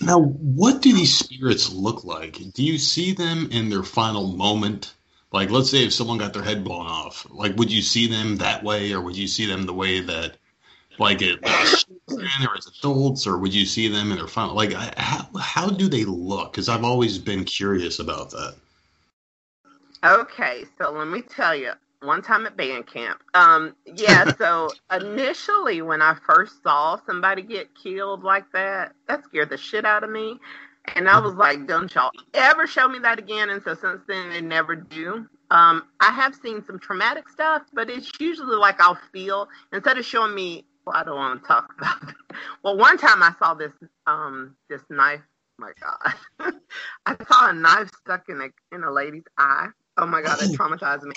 [0.00, 2.38] Now, what do these spirits look like?
[2.54, 4.94] Do you see them in their final moment?
[5.32, 8.36] Like, let's say if someone got their head blown off, like, would you see them
[8.36, 10.38] that way, or would you see them the way that
[10.98, 11.38] like it
[12.10, 14.54] or as adults, or would you see them in their final?
[14.54, 16.52] Like, how how do they look?
[16.52, 18.54] Because I've always been curious about that.
[20.04, 21.72] Okay, so let me tell you.
[22.00, 24.32] One time at band camp, um, yeah.
[24.38, 29.84] so initially, when I first saw somebody get killed like that, that scared the shit
[29.84, 30.38] out of me.
[30.94, 33.50] And I was like, don't y'all ever show me that again.
[33.50, 35.26] And so since then, they never do.
[35.50, 40.04] Um, I have seen some traumatic stuff, but it's usually like I'll feel, instead of
[40.04, 42.14] showing me I don't want to talk about that.
[42.62, 43.72] Well, one time I saw this
[44.06, 45.20] um this knife.
[45.60, 46.54] Oh my God,
[47.06, 49.68] I saw a knife stuck in a in a lady's eye.
[49.96, 51.12] Oh my God, it traumatized me.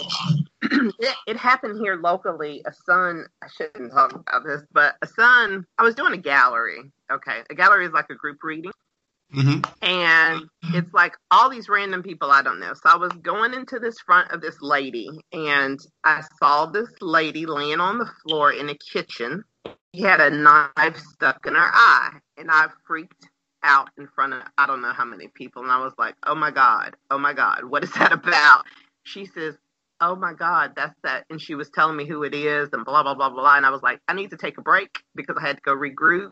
[1.00, 2.64] it, it happened here locally.
[2.66, 5.66] A son, I shouldn't talk about this, but a son.
[5.78, 6.92] I was doing a gallery.
[7.12, 8.72] Okay, a gallery is like a group reading.
[9.36, 9.62] Mm-hmm.
[9.82, 12.74] And it's like all these random people I don't know.
[12.74, 17.46] So I was going into this front of this lady, and I saw this lady
[17.46, 19.44] laying on the floor in a kitchen
[19.94, 23.28] he had a knife stuck in her eye, and I freaked
[23.64, 26.36] out in front of I don't know how many people, and I was like, "Oh
[26.36, 28.66] my god, oh my god, what is that about?"
[29.04, 29.56] She says,
[30.00, 33.04] "Oh my god, that's that," and she was telling me who it is, and blah
[33.04, 35.48] blah blah blah, and I was like, "I need to take a break because I
[35.48, 36.32] had to go regroup."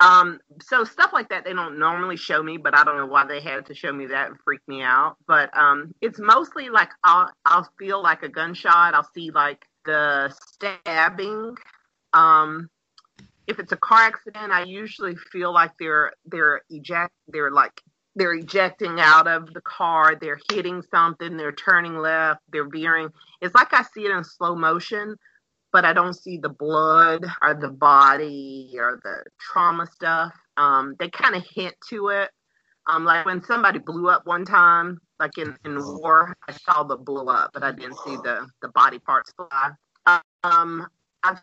[0.00, 3.26] Um, so stuff like that they don't normally show me, but I don't know why
[3.26, 5.16] they had to show me that and freak me out.
[5.26, 8.94] But um, it's mostly like I'll I'll feel like a gunshot.
[8.94, 11.56] I'll see like the stabbing
[12.16, 12.68] um,
[13.46, 17.80] if it's a car accident, I usually feel like they're they're eject they're like
[18.18, 23.10] they're ejecting out of the car, they're hitting something, they're turning left, they're veering.
[23.42, 25.16] It's like I see it in slow motion,
[25.72, 30.32] but I don't see the blood or the body or the trauma stuff.
[30.56, 32.30] Um, they kind of hint to it,
[32.88, 36.96] Um, like when somebody blew up one time, like in, in war, I saw the
[36.96, 39.70] blow up, but I didn't see the, the body parts fly.
[40.44, 40.86] Um,
[41.22, 41.40] I've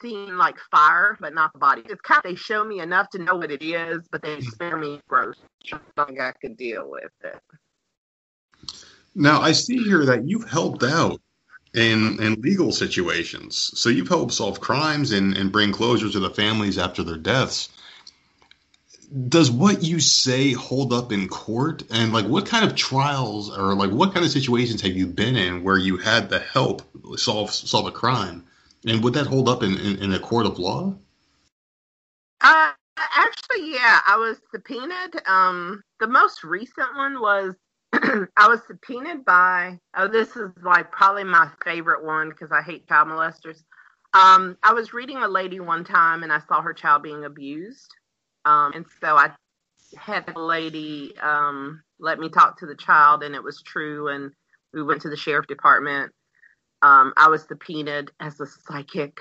[0.00, 1.82] seen like fire, but not the body.
[1.84, 4.48] It's kind of, they show me enough to know what it is, but they mm-hmm.
[4.48, 5.36] spare me gross.
[5.72, 7.40] I think I could deal with it.
[9.14, 11.20] Now, I see here that you've helped out
[11.74, 13.72] in in legal situations.
[13.74, 17.68] So you've helped solve crimes and, and bring closure to the families after their deaths.
[19.28, 21.82] Does what you say hold up in court?
[21.90, 25.36] And like what kind of trials or like what kind of situations have you been
[25.36, 26.82] in where you had to help
[27.16, 28.44] solve solve a crime?
[28.86, 30.94] And would that hold up in, in, in a court of law?
[32.40, 35.20] Uh actually yeah, I was subpoenaed.
[35.26, 37.54] Um the most recent one was
[37.92, 42.86] I was subpoenaed by, oh, this is like probably my favorite one because I hate
[42.86, 43.62] child molesters.
[44.14, 47.90] Um, I was reading a lady one time and I saw her child being abused.
[48.44, 49.30] Um, and so I
[49.96, 54.08] had the lady um, let me talk to the child and it was true.
[54.08, 54.32] And
[54.74, 56.12] we went to the sheriff department.
[56.82, 59.20] Um, I was subpoenaed as a psychic.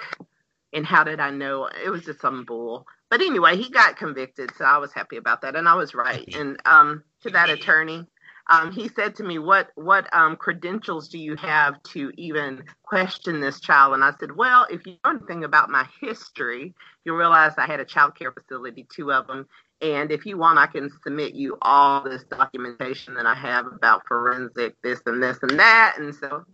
[0.73, 1.69] And how did I know?
[1.83, 2.85] It was just some bull.
[3.09, 4.51] But anyway, he got convicted.
[4.57, 5.55] So I was happy about that.
[5.55, 6.27] And I was right.
[6.35, 8.05] And um, to that attorney,
[8.49, 13.41] um, he said to me, "What what um, credentials do you have to even question
[13.41, 17.53] this child?" And I said, "Well, if you know anything about my history, you'll realize
[17.57, 19.47] I had a child care facility, two of them,
[19.81, 24.07] and if you want, I can submit you all this documentation that I have about
[24.07, 26.45] forensic this and this and that." And so,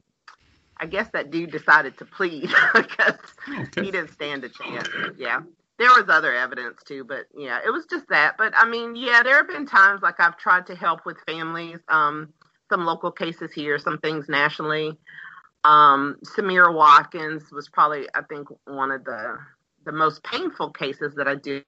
[0.77, 3.83] I guess that dude decided to plead because okay.
[3.83, 4.89] he didn't stand a chance.
[5.17, 5.41] Yeah
[5.79, 8.37] there was other evidence too, but yeah, it was just that.
[8.37, 11.79] But I mean, yeah, there have been times like I've tried to help with families,
[11.87, 12.29] um,
[12.69, 14.97] some local cases here, some things nationally.
[15.63, 19.37] Um, Samira Watkins was probably, I think, one of the
[19.85, 21.65] the most painful cases that I did.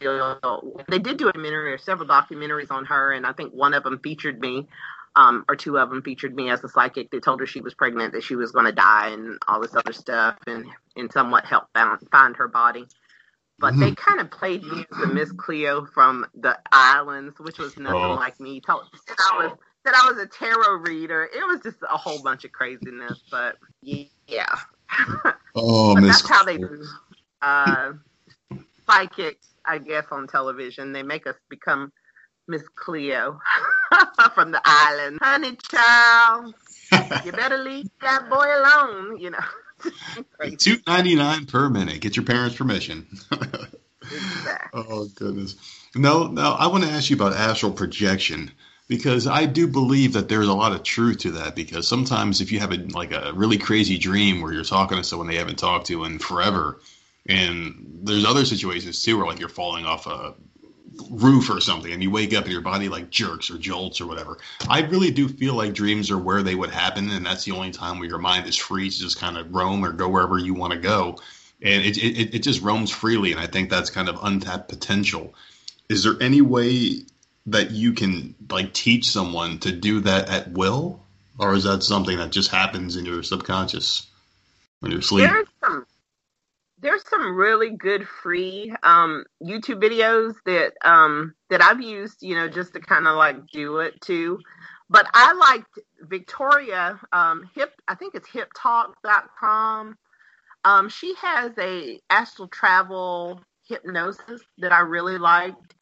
[0.00, 3.84] They did do a documentary or several documentaries on her, and I think one of
[3.84, 4.68] them featured me
[5.16, 7.10] um, or two of them featured me as a psychic.
[7.10, 9.74] They told her she was pregnant, that she was going to die, and all this
[9.74, 11.76] other stuff, and and somewhat helped
[12.10, 12.86] find her body.
[13.58, 13.80] But mm-hmm.
[13.80, 18.00] they kind of played me as the Miss Cleo from the islands, which was nothing
[18.00, 18.14] oh.
[18.14, 18.60] like me.
[18.60, 21.24] Told said I was said I was a tarot reader.
[21.24, 24.54] It was just a whole bunch of craziness, but yeah.
[25.56, 26.20] Oh, Miss.
[26.20, 26.84] That's how they do
[27.40, 27.92] uh,
[28.86, 30.92] psychics, I guess, on television.
[30.92, 31.92] They make us become
[32.48, 33.38] Miss Cleo
[34.34, 35.18] from the island.
[35.22, 36.54] Honey child,
[37.24, 40.52] you better leave that boy alone, you know.
[40.58, 42.00] Two ninety nine per minute.
[42.00, 43.06] Get your parents' permission.
[43.30, 43.68] exactly.
[44.74, 45.56] Oh goodness.
[45.94, 46.52] No, no.
[46.52, 48.50] I want to ask you about astral projection
[48.88, 51.54] because I do believe that there's a lot of truth to that.
[51.54, 55.04] Because sometimes if you have a like a really crazy dream where you're talking to
[55.04, 56.80] someone they haven't talked to in forever,
[57.26, 60.34] and there's other situations too where like you're falling off a
[61.10, 64.06] roof or something and you wake up and your body like jerks or jolts or
[64.06, 64.38] whatever.
[64.68, 67.70] I really do feel like dreams are where they would happen and that's the only
[67.70, 70.54] time where your mind is free to just kind of roam or go wherever you
[70.54, 71.18] want to go.
[71.62, 75.34] And it, it, it just roams freely and I think that's kind of untapped potential.
[75.88, 77.04] Is there any way
[77.46, 81.00] that you can like teach someone to do that at will?
[81.38, 84.06] Or is that something that just happens in your subconscious
[84.80, 85.43] when you're sleeping?
[86.84, 92.46] There's some really good free um, YouTube videos that um, that I've used, you know,
[92.46, 94.38] just to kind of like do it too.
[94.90, 97.72] But I liked Victoria um, Hip.
[97.88, 99.96] I think it's HipTalk.com.
[100.64, 105.74] Um, she has a astral travel hypnosis that I really liked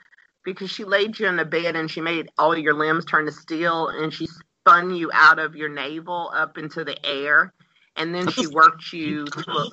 [0.45, 3.33] because she laid you in a bed and she made all your limbs turn to
[3.33, 7.53] steel and she spun you out of your navel up into the air
[7.97, 9.69] and then she worked you to a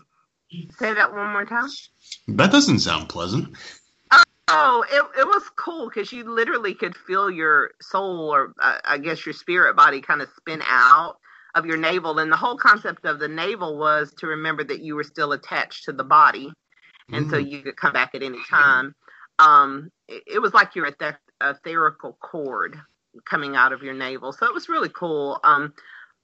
[0.78, 1.70] Say that one more time.
[2.28, 3.56] That doesn't sound pleasant.
[4.52, 8.98] Oh, it, it was cool because you literally could feel your soul or uh, I
[8.98, 11.18] guess your spirit body kind of spin out
[11.54, 12.18] of your navel.
[12.18, 15.86] And the whole concept of the navel was to remember that you were still attached
[15.86, 16.52] to the body.
[17.12, 17.30] And mm.
[17.30, 18.96] so you could come back at any time.
[19.38, 20.90] Um, it, it was like your
[21.42, 22.76] etherical cord
[23.26, 24.34] coming out of your navel.
[24.34, 25.40] So it was really cool.
[25.44, 25.74] Um,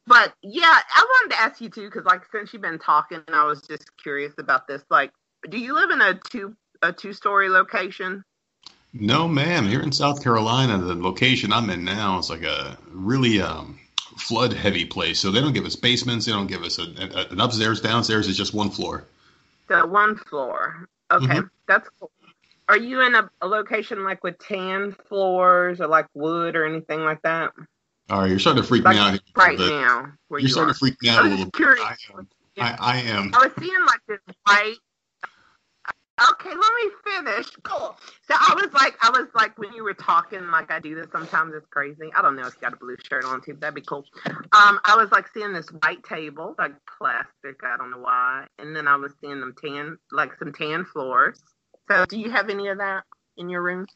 [0.07, 3.45] but yeah, I wanted to ask you too, because like since you've been talking, I
[3.45, 4.83] was just curious about this.
[4.89, 5.11] Like,
[5.49, 8.23] do you live in a two a two story location?
[8.93, 9.67] No, ma'am.
[9.67, 13.77] Here in South Carolina, the location I'm in now is like a really um,
[14.17, 15.19] flood heavy place.
[15.19, 16.25] So they don't give us basements.
[16.25, 18.27] They don't give us a, a, an upstairs, downstairs.
[18.27, 19.05] It's just one floor.
[19.67, 20.87] So one floor.
[21.11, 21.47] Okay, mm-hmm.
[21.67, 22.11] that's cool.
[22.67, 27.01] Are you in a, a location like with tan floors or like wood or anything
[27.01, 27.51] like that?
[28.09, 30.11] All right, you're starting to freak like me out right now.
[30.29, 30.73] You're you starting are.
[30.73, 31.67] to freak me out a little bit.
[31.79, 32.27] I am.
[32.57, 33.31] I, I am.
[33.33, 34.75] I was seeing like this white.
[36.31, 37.47] okay, let me finish.
[37.63, 37.97] Cool.
[38.27, 41.07] So I was like, I was like, when you were talking, like I do this
[41.11, 41.55] sometimes.
[41.55, 42.11] It's crazy.
[42.15, 43.57] I don't know if you got a blue shirt on too.
[43.59, 44.05] That'd be cool.
[44.27, 47.59] Um, I was like seeing this white table, like plastic.
[47.63, 48.45] I don't know why.
[48.59, 51.41] And then I was seeing them tan, like some tan floors.
[51.89, 53.03] So do you have any of that
[53.35, 53.87] in your room?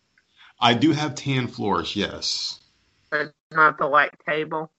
[0.60, 1.96] I do have tan floors.
[1.96, 2.60] Yes.
[3.10, 4.72] But not the white table.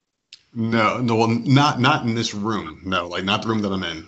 [0.54, 2.82] No, no, well, not not in this room.
[2.84, 4.06] No, like not the room that I'm in.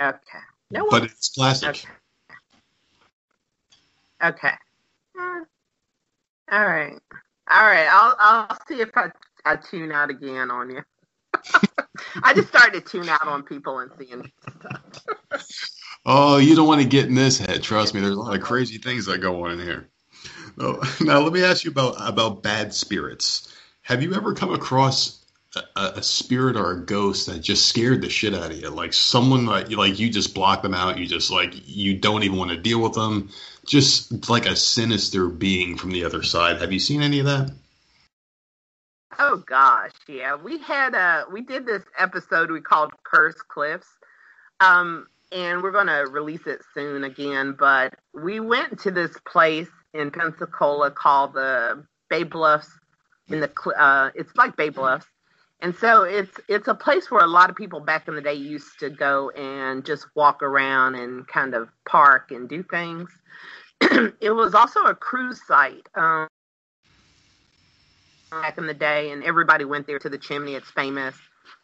[0.00, 0.38] Okay.
[0.70, 1.68] No, but it's plastic.
[1.68, 1.88] Okay.
[4.22, 4.54] Okay.
[6.50, 6.98] All right.
[7.50, 7.86] All right.
[7.90, 9.10] I'll I'll see if I
[9.44, 10.82] I tune out again on you.
[12.22, 14.30] I just started to tune out on people and seeing
[14.60, 15.04] stuff.
[16.06, 17.62] oh, you don't want to get in this head.
[17.62, 18.00] Trust me.
[18.00, 19.89] There's a lot of crazy things that go on in here.
[20.60, 23.52] Oh, now let me ask you about about bad spirits.
[23.82, 25.24] Have you ever come across
[25.56, 28.68] a, a, spirit or a ghost that just scared the shit out of you?
[28.68, 30.98] Like someone like like you just block them out.
[30.98, 33.30] You just like you don't even want to deal with them
[33.66, 36.60] just like a sinister being from the other side.
[36.60, 37.50] Have you seen any of that?
[39.18, 40.36] Oh gosh, yeah.
[40.36, 43.88] We had a we did this episode we called Curse Cliffs.
[44.60, 49.68] Um and we're going to release it soon again, but we went to this place
[49.94, 52.68] in Pensacola called the Bay Bluffs
[53.28, 55.06] in the uh it's like Bay Bluffs.
[55.62, 58.34] And so it's it's a place where a lot of people back in the day
[58.34, 63.10] used to go and just walk around and kind of park and do things.
[64.20, 66.28] it was also a cruise site um,
[68.30, 70.54] back in the day, and everybody went there to the chimney.
[70.54, 71.14] It's famous.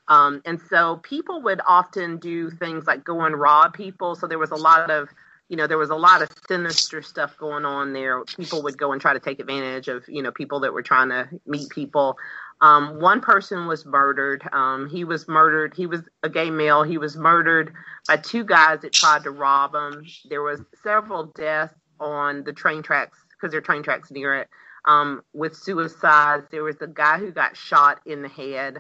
[0.09, 4.15] Um, and so people would often do things like go and rob people.
[4.15, 5.09] So there was a lot of,
[5.49, 8.25] you know, there was a lot of sinister stuff going on there.
[8.25, 11.11] People would go and try to take advantage of, you know, people that were trying
[11.11, 12.17] to meet people.
[12.61, 14.43] Um, one person was murdered.
[14.53, 15.75] Um, he was murdered.
[15.77, 16.83] He was a gay male.
[16.83, 17.73] He was murdered
[18.09, 20.05] by two guys that tried to rob him.
[20.29, 24.49] There was several deaths on the train tracks because there are train tracks near it.
[24.87, 28.79] Um, with suicides, there was a guy who got shot in the head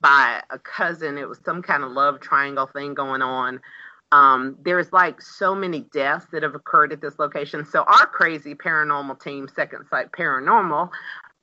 [0.00, 1.18] by a cousin.
[1.18, 3.60] It was some kind of love triangle thing going on.
[4.10, 7.64] Um, there's like so many deaths that have occurred at this location.
[7.64, 10.90] So our crazy paranormal team, Second Sight Paranormal,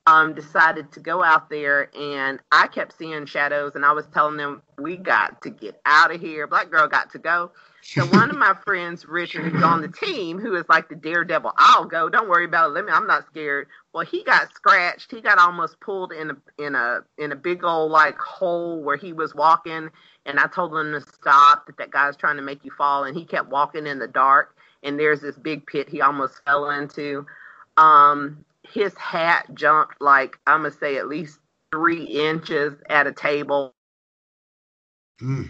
[0.06, 4.36] um, decided to go out there and I kept seeing shadows and I was telling
[4.36, 6.46] them we got to get out of here.
[6.46, 7.50] Black girl got to go.
[7.88, 11.52] So one of my friends, Richard, who's on the team, who is like the daredevil,
[11.56, 12.08] I'll go.
[12.08, 12.74] Don't worry about it.
[12.74, 12.92] Let me.
[12.92, 13.68] I'm not scared.
[13.94, 15.10] Well, he got scratched.
[15.12, 18.96] He got almost pulled in a in a in a big old like hole where
[18.96, 19.90] he was walking.
[20.26, 21.66] And I told him to stop.
[21.66, 23.04] That that guy's trying to make you fall.
[23.04, 24.56] And he kept walking in the dark.
[24.82, 27.26] And there's this big pit he almost fell into.
[27.76, 31.38] Um, his hat jumped like I'm gonna say at least
[31.72, 33.74] three inches at a table.
[35.22, 35.48] Mm.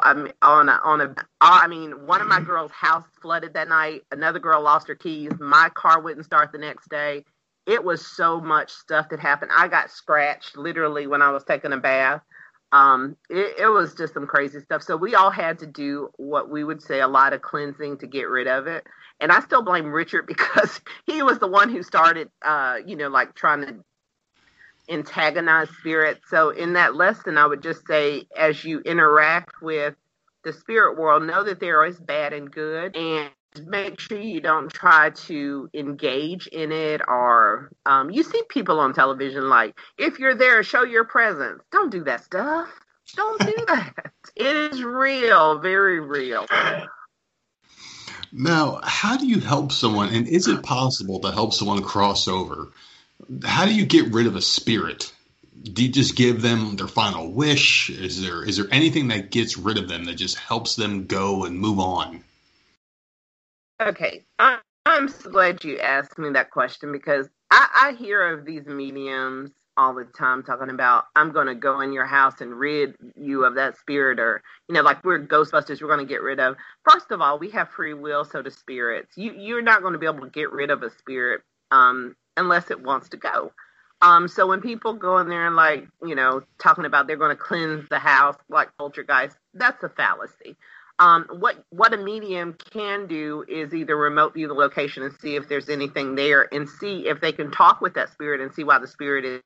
[0.00, 1.14] I mean, on a on a.
[1.40, 4.02] I mean, one of my girls' house flooded that night.
[4.10, 5.32] Another girl lost her keys.
[5.38, 7.24] My car wouldn't start the next day.
[7.66, 9.52] It was so much stuff that happened.
[9.56, 12.22] I got scratched literally when I was taking a bath.
[12.72, 14.82] Um, it, it was just some crazy stuff.
[14.82, 18.06] So we all had to do what we would say a lot of cleansing to
[18.06, 18.86] get rid of it.
[19.20, 23.08] And I still blame Richard because he was the one who started, uh, you know,
[23.08, 23.76] like trying to
[24.90, 26.20] antagonize spirit.
[26.28, 29.94] So in that lesson, I would just say, as you interact with
[30.44, 33.30] the spirit world, know that there is bad and good, and
[33.66, 37.00] make sure you don't try to engage in it.
[37.06, 41.62] Or um, you see people on television like, if you're there, show your presence.
[41.70, 42.68] Don't do that stuff.
[43.16, 44.12] Don't do that.
[44.36, 46.46] it is real, very real.
[48.32, 52.68] Now, how do you help someone, and is it possible to help someone cross over?
[53.44, 55.12] How do you get rid of a spirit?
[55.62, 57.90] Do you just give them their final wish?
[57.90, 61.44] Is there is there anything that gets rid of them that just helps them go
[61.44, 62.24] and move on?
[63.80, 68.44] Okay, I, am so glad you asked me that question because I, I hear of
[68.44, 72.54] these mediums all the time talking about I'm going to go in your house and
[72.54, 76.22] rid you of that spirit, or you know, like we're Ghostbusters, we're going to get
[76.22, 76.56] rid of.
[76.88, 79.16] First of all, we have free will, so do spirits.
[79.16, 82.70] You you're not going to be able to get rid of a spirit um, unless
[82.70, 83.52] it wants to go.
[84.02, 87.36] Um, so when people go in there and like, you know, talking about they're going
[87.36, 90.56] to cleanse the house like poltergeist, that's a fallacy.
[90.98, 95.36] Um, what what a medium can do is either remote view the location and see
[95.36, 98.64] if there's anything there, and see if they can talk with that spirit and see
[98.64, 99.42] why the spirit is.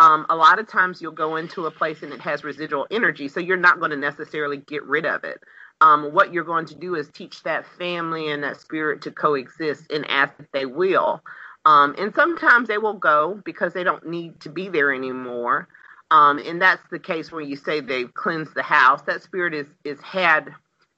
[0.00, 3.28] Um, a lot of times you'll go into a place and it has residual energy,
[3.28, 5.40] so you're not going to necessarily get rid of it
[5.84, 9.92] um, what you're going to do is teach that family and that spirit to coexist
[9.92, 11.22] and ask that they will.
[11.66, 15.68] Um, and sometimes they will go because they don't need to be there anymore.
[16.10, 19.02] Um, and that's the case when you say they've cleansed the house.
[19.02, 20.54] That spirit is is had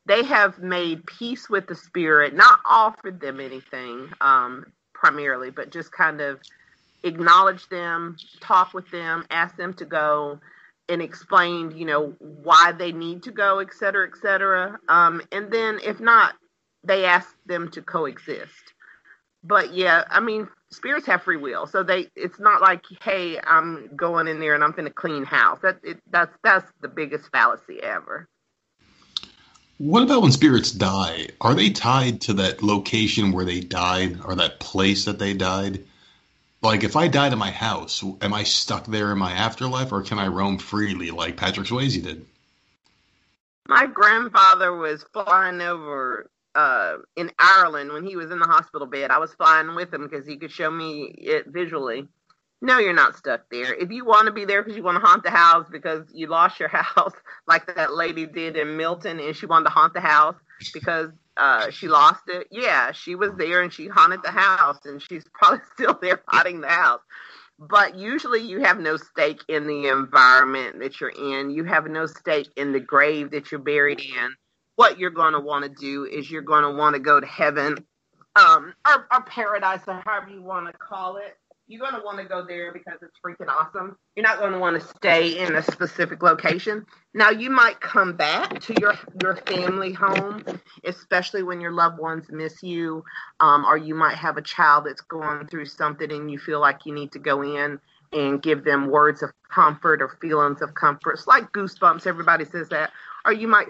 [0.06, 5.90] they have made peace with the spirit, not offered them anything um, primarily, but just
[5.90, 6.38] kind of
[7.02, 10.38] acknowledge them, talk with them, ask them to go,
[10.88, 14.78] and explained, you know, why they need to go, et cetera, et cetera.
[14.88, 16.34] Um, and then if not,
[16.84, 18.72] they ask them to coexist.
[19.42, 23.90] But yeah, I mean, spirits have free will, so they it's not like, hey, I'm
[23.94, 25.60] going in there and I'm going to clean house.
[25.62, 28.28] That it, that's that's the biggest fallacy ever.
[29.78, 31.28] What about when spirits die?
[31.40, 35.84] Are they tied to that location where they died or that place that they died?
[36.66, 40.02] Like, if I died in my house, am I stuck there in my afterlife or
[40.02, 42.26] can I roam freely like Patrick Swayze did?
[43.68, 49.12] My grandfather was flying over uh, in Ireland when he was in the hospital bed.
[49.12, 52.08] I was flying with him because he could show me it visually.
[52.60, 53.72] No, you're not stuck there.
[53.72, 56.26] If you want to be there because you want to haunt the house because you
[56.26, 57.14] lost your house,
[57.46, 60.34] like that lady did in Milton, and she wanted to haunt the house
[60.74, 62.48] because uh, she lost it.
[62.50, 66.60] Yeah, she was there and she haunted the house, and she's probably still there haunting
[66.60, 67.00] the house.
[67.58, 71.50] But usually, you have no stake in the environment that you're in.
[71.50, 74.34] You have no stake in the grave that you're buried in.
[74.74, 77.26] What you're going to want to do is you're going to want to go to
[77.26, 77.78] heaven,
[78.38, 81.38] um, or, or paradise, or however you want to call it
[81.68, 83.96] you're going to want to go there because it's freaking awesome.
[84.14, 86.86] You're not going to want to stay in a specific location.
[87.12, 90.44] Now, you might come back to your your family home,
[90.84, 93.04] especially when your loved ones miss you,
[93.40, 96.86] um, or you might have a child that's going through something and you feel like
[96.86, 97.80] you need to go in
[98.12, 101.14] and give them words of comfort or feelings of comfort.
[101.14, 102.06] It's like goosebumps.
[102.06, 102.92] Everybody says that.
[103.24, 103.66] Or you might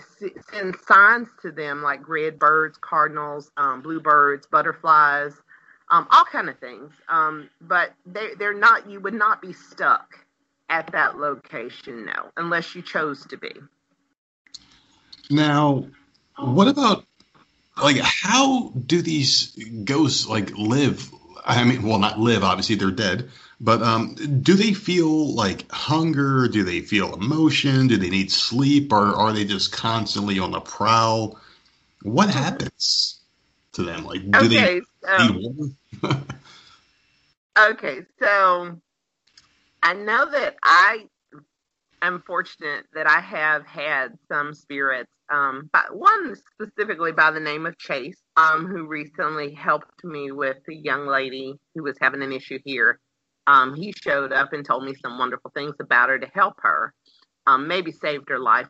[0.50, 5.32] send signs to them like red birds, cardinals, um, bluebirds, butterflies
[5.90, 6.92] um, all kind of things.
[7.08, 8.88] Um, but they they're not.
[8.88, 10.18] You would not be stuck
[10.68, 13.52] at that location, no, unless you chose to be.
[15.30, 15.86] Now,
[16.36, 17.04] what about
[17.82, 21.10] like how do these ghosts like live?
[21.44, 22.42] I mean, well, not live.
[22.42, 23.30] Obviously, they're dead.
[23.58, 26.48] But um, do they feel like hunger?
[26.48, 27.86] Do they feel emotion?
[27.86, 28.92] Do they need sleep?
[28.92, 31.38] Or are they just constantly on the prowl?
[32.02, 33.18] What happens
[33.72, 34.04] to them?
[34.04, 34.80] Like, do okay, they
[36.02, 36.24] water?
[37.70, 38.80] okay, so
[39.82, 41.06] I know that I
[42.02, 45.10] am fortunate that I have had some spirits.
[45.30, 50.58] Um, but one specifically by the name of Chase, um, who recently helped me with
[50.70, 53.00] a young lady who was having an issue here.
[53.48, 56.92] Um, he showed up and told me some wonderful things about her to help her,
[57.46, 58.68] um, maybe saved her life.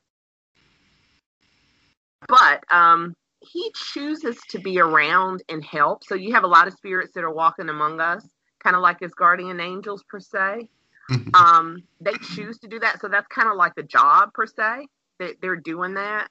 [2.29, 6.05] But um, he chooses to be around and help.
[6.05, 8.27] So you have a lot of spirits that are walking among us,
[8.63, 10.69] kind of like his guardian angels per se.
[11.11, 11.35] Mm-hmm.
[11.35, 13.01] Um, they choose to do that.
[13.01, 14.87] So that's kind of like the job per se
[15.19, 16.29] that they're doing that.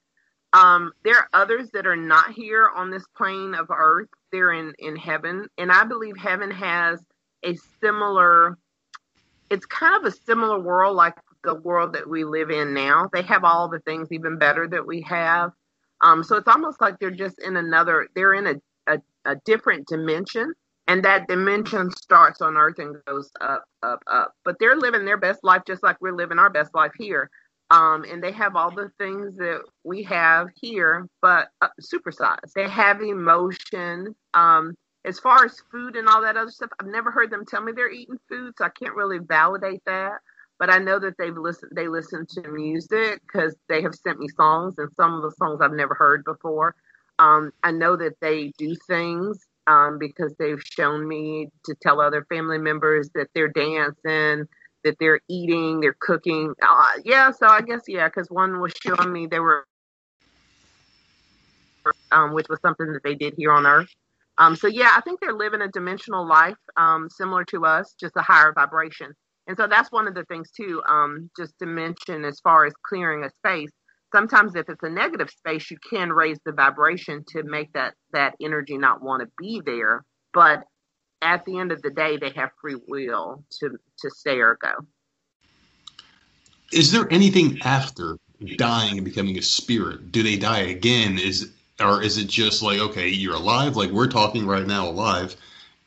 [0.54, 4.10] Um, there are others that are not here on this plane of earth.
[4.32, 5.48] They're in, in heaven.
[5.58, 7.00] And I believe heaven has
[7.44, 8.58] a similar,
[9.50, 13.10] it's kind of a similar world like the world that we live in now.
[13.12, 15.52] They have all the things even better that we have.
[16.02, 19.88] Um, so it's almost like they're just in another, they're in a, a, a different
[19.88, 20.54] dimension.
[20.88, 24.34] And that dimension starts on earth and goes up, up, up.
[24.44, 27.30] But they're living their best life just like we're living our best life here.
[27.72, 32.54] Um, and they have all the things that we have here, but uh, supersized.
[32.56, 34.16] They have emotion.
[34.36, 37.62] Um, as far as food and all that other stuff, I've never heard them tell
[37.62, 40.20] me they're eating food, so I can't really validate that
[40.60, 41.72] but I know that they've listened.
[41.76, 45.60] They listen to music because they have sent me songs, and some of the songs
[45.62, 46.76] I've never heard before.
[47.20, 52.26] Um, I know that they do things um, because they've shown me to tell other
[52.26, 54.48] family members that they're dancing,
[54.84, 56.54] that they're eating, they're cooking.
[56.62, 59.66] Uh, yeah, so I guess yeah, because one was showing me they were,
[62.12, 63.90] um, which was something that they did here on Earth.
[64.38, 68.16] Um, so yeah, I think they're living a dimensional life um, similar to us, just
[68.18, 69.16] a higher vibration.
[69.48, 72.74] And so that's one of the things too, um, just to mention as far as
[72.88, 73.70] clearing a space.
[74.14, 78.36] Sometimes if it's a negative space, you can raise the vibration to make that that
[78.42, 80.04] energy not want to be there.
[80.34, 80.64] But
[81.22, 84.74] at the end of the day, they have free will to to stay or go.
[86.72, 88.18] Is there anything after
[88.58, 90.12] dying and becoming a spirit?
[90.12, 91.20] Do they die again?
[91.20, 95.36] Is or is it just like okay, you're alive, like we're talking right now, alive,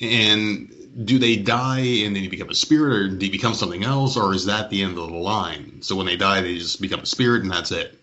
[0.01, 0.73] and
[1.05, 4.17] do they die and then you become a spirit, or do you become something else,
[4.17, 5.83] or is that the end of the line?
[5.83, 7.99] So when they die, they just become a spirit, and that's it.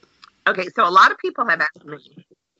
[0.47, 1.97] Okay, so a lot of people have asked me,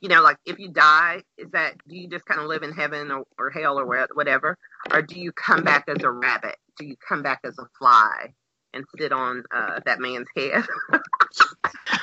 [0.02, 2.74] you know, like if you die, is that do you just kind of live in
[2.74, 4.58] heaven or, or hell or whatever,
[4.92, 6.58] or do you come back as a rabbit?
[6.78, 8.34] Do you come back as a fly
[8.74, 10.66] and sit on uh, that man's head?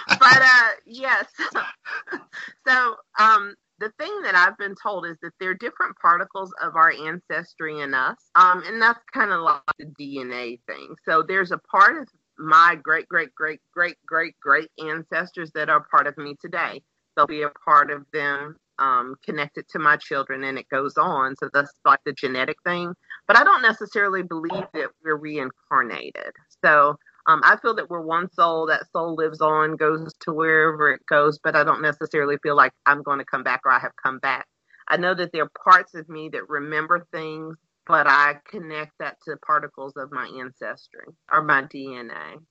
[0.09, 1.27] But uh, yes.
[2.67, 6.77] so um, the thing that I've been told is that there are different particles of
[6.77, 10.95] our ancestry in us, um, and that's kind of like the DNA thing.
[11.05, 12.09] So there's a part of
[12.39, 16.81] my great, great, great, great, great, great ancestors that are part of me today.
[17.17, 21.35] There'll be a part of them um, connected to my children, and it goes on.
[21.37, 22.95] So that's like the genetic thing.
[23.27, 26.33] But I don't necessarily believe that we're reincarnated.
[26.65, 26.97] So
[27.27, 28.67] um, I feel that we're one soul.
[28.67, 31.39] That soul lives on, goes to wherever it goes.
[31.43, 34.19] But I don't necessarily feel like I'm going to come back or I have come
[34.19, 34.47] back.
[34.89, 37.57] I know that there are parts of me that remember things,
[37.87, 42.43] but I connect that to particles of my ancestry or my DNA.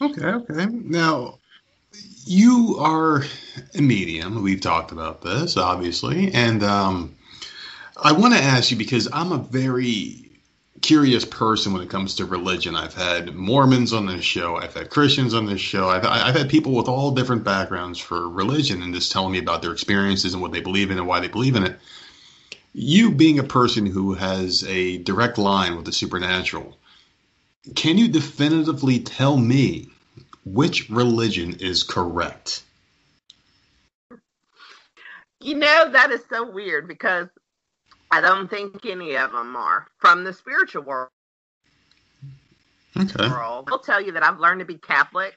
[0.00, 0.66] Okay, okay.
[0.66, 1.38] Now,
[2.24, 3.22] you are
[3.74, 4.42] a medium.
[4.42, 6.32] We've talked about this, obviously.
[6.32, 7.14] And um,
[8.02, 10.23] I want to ask you because I'm a very
[10.84, 12.76] curious person when it comes to religion.
[12.76, 14.56] I've had Mormons on this show.
[14.56, 15.88] I've had Christians on this show.
[15.88, 19.62] I've, I've had people with all different backgrounds for religion and just telling me about
[19.62, 21.78] their experiences and what they believe in and why they believe in it.
[22.74, 26.76] You being a person who has a direct line with the supernatural,
[27.74, 29.88] can you definitively tell me
[30.44, 32.62] which religion is correct?
[35.40, 37.28] You know, that is so weird because
[38.14, 41.10] I don't think any of them are from the spiritual world.
[42.96, 43.28] Okay.
[43.68, 45.36] I'll tell you that I've learned to be Catholic.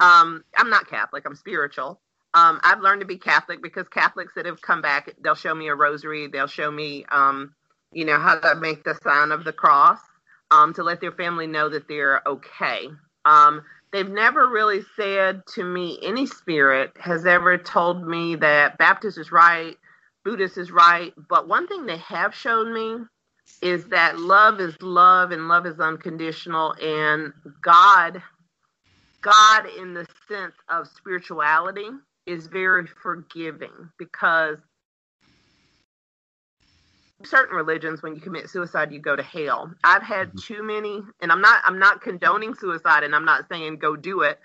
[0.00, 2.00] Um, I'm not Catholic, I'm spiritual.
[2.34, 5.68] Um, I've learned to be Catholic because Catholics that have come back, they'll show me
[5.68, 7.54] a rosary, they'll show me, um,
[7.92, 9.98] you know, how to make the sign of the cross
[10.52, 12.88] um, to let their family know that they're okay.
[13.24, 13.62] Um,
[13.92, 19.32] they've never really said to me any spirit has ever told me that Baptist is
[19.32, 19.76] right,
[20.24, 21.12] Buddhist is right.
[21.28, 23.04] But one thing they have shown me
[23.62, 28.22] is that love is love and love is unconditional and God
[29.20, 31.88] God in the sense of spirituality
[32.26, 34.58] is very forgiving because
[37.24, 40.54] certain religions when you commit suicide you go to hell i've had mm-hmm.
[40.54, 44.20] too many and i'm not i'm not condoning suicide and i'm not saying go do
[44.20, 44.38] it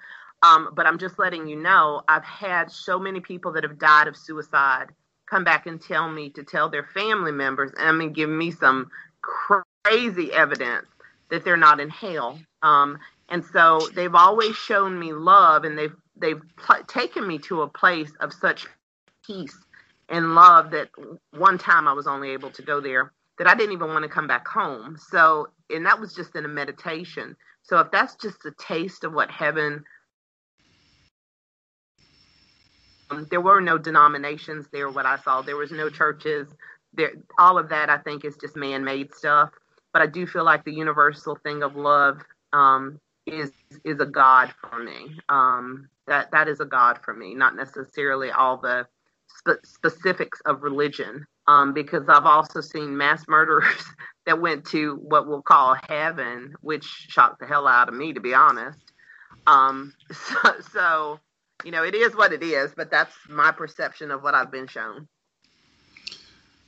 [0.43, 4.07] um, but i'm just letting you know i've had so many people that have died
[4.07, 4.93] of suicide
[5.29, 8.51] come back and tell me to tell their family members and i mean give me
[8.51, 8.89] some
[9.21, 10.87] crazy evidence
[11.29, 12.97] that they're not in hell um,
[13.29, 17.67] and so they've always shown me love and they've they've pl- taken me to a
[17.67, 18.67] place of such
[19.25, 19.57] peace
[20.09, 20.89] and love that
[21.31, 24.09] one time I was only able to go there that I didn't even want to
[24.09, 24.97] come back home.
[24.97, 27.35] So, and that was just in a meditation.
[27.63, 29.83] So, if that's just a taste of what heaven,
[33.09, 34.89] um, there were no denominations there.
[34.89, 36.47] What I saw, there was no churches.
[36.93, 39.51] There, all of that I think is just man-made stuff.
[39.93, 42.19] But I do feel like the universal thing of love
[42.53, 43.51] um, is
[43.83, 45.19] is a god for me.
[45.29, 48.87] Um, that that is a god for me, not necessarily all the
[49.27, 53.83] spe- specifics of religion um, because I've also seen mass murderers
[54.25, 58.19] that went to what we'll call heaven, which shocked the hell out of me, to
[58.19, 58.91] be honest.
[59.47, 61.19] Um, so, so,
[61.63, 64.67] you know, it is what it is, but that's my perception of what I've been
[64.67, 65.07] shown.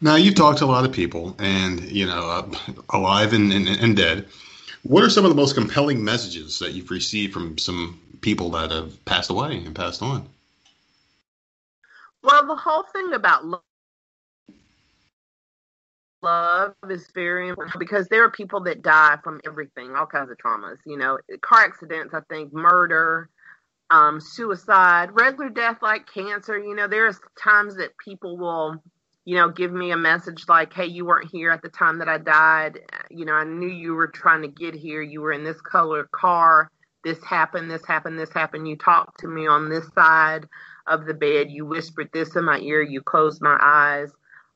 [0.02, 3.68] Now, you've talked to a lot of people, and, you know, uh, alive and, and,
[3.68, 4.28] and dead.
[4.84, 8.72] What are some of the most compelling messages that you've received from some people that
[8.72, 10.28] have passed away and passed on?
[12.24, 13.62] Well, the whole thing about love,
[16.24, 20.38] love is very important because there are people that die from everything, all kinds of
[20.38, 20.78] traumas.
[20.86, 23.30] You know, car accidents, I think, murder,
[23.92, 26.58] um, suicide, regular death like cancer.
[26.58, 28.76] You know, there's times that people will,
[29.26, 32.10] you know, give me a message like, "Hey, you weren't here at the time that
[32.10, 32.80] I died.
[33.10, 35.02] You know, I knew you were trying to get here.
[35.02, 36.72] You were in this color car.
[37.04, 37.70] This happened.
[37.70, 38.18] This happened.
[38.20, 38.68] This happened.
[38.68, 40.48] You talked to me on this side."
[40.88, 41.52] of the bed.
[41.52, 42.82] You whispered this in my ear.
[42.82, 44.12] You closed my eyes.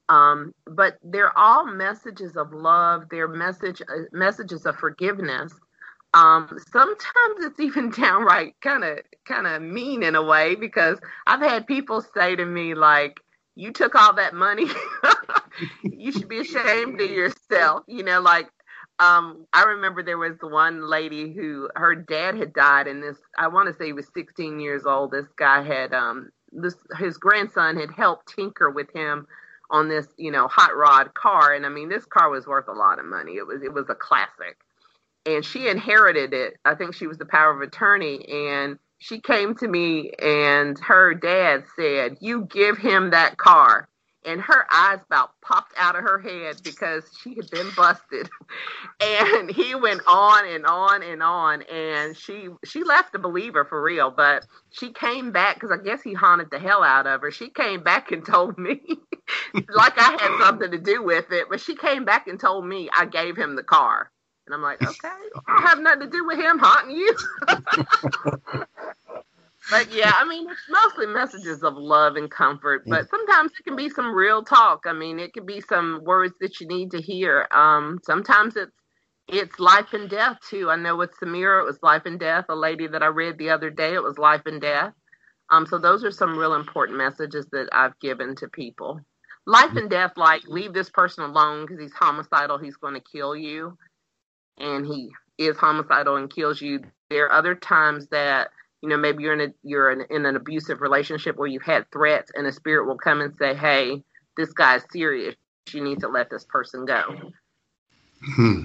[0.09, 3.05] Um, but they're all messages of love.
[3.09, 5.53] They're message uh, messages of forgiveness.
[6.15, 10.97] Um, sometimes it's even downright kind of kind of mean in a way because
[11.27, 13.19] I've had people say to me like,
[13.55, 14.67] "You took all that money.
[15.83, 18.47] you should be ashamed of yourself." You know, like
[18.99, 23.49] um, I remember there was one lady who her dad had died, and this I
[23.49, 25.11] want to say he was 16 years old.
[25.11, 29.27] This guy had um, this his grandson had helped tinker with him
[29.69, 32.73] on this you know hot rod car, and I mean this car was worth a
[32.73, 33.33] lot of money.
[33.33, 34.57] It was it was a classic,
[35.25, 36.57] and she inherited it.
[36.65, 41.13] I think she was the power of attorney, and she came to me, and her
[41.13, 43.87] dad said, "You give him that car."
[44.25, 48.29] and her eyes about popped out of her head because she had been busted.
[48.99, 53.81] and he went on and on and on, and she she left a believer for
[53.81, 57.31] real, but she came back because I guess he haunted the hell out of her.
[57.31, 58.81] She came back and told me,
[59.69, 62.89] like I had something to do with it, but she came back and told me
[62.91, 64.11] I gave him the car.
[64.45, 65.07] And I'm like, okay,
[65.47, 67.15] I have nothing to do with him haunting you.
[69.71, 73.75] but yeah, I mean, it's mostly messages of love and comfort, but sometimes it can
[73.75, 74.83] be some real talk.
[74.85, 77.47] I mean, it can be some words that you need to hear.
[77.51, 78.71] Um, sometimes it's
[79.27, 80.69] it's life and death too.
[80.69, 82.45] I know with Samira, it was life and death.
[82.49, 84.93] A lady that I read the other day, it was life and death.
[85.49, 88.99] Um, so those are some real important messages that I've given to people.
[89.47, 93.35] Life and death, like leave this person alone because he's homicidal, he's going to kill
[93.35, 93.77] you,
[94.57, 96.81] and he is homicidal and kills you.
[97.09, 98.49] There are other times that
[98.81, 101.91] you know maybe you're in a you're in, in an abusive relationship where you've had
[101.91, 104.03] threats, and a spirit will come and say, "Hey,
[104.37, 105.35] this guy's serious.
[105.71, 107.31] You need to let this person go."
[108.35, 108.61] Hmm.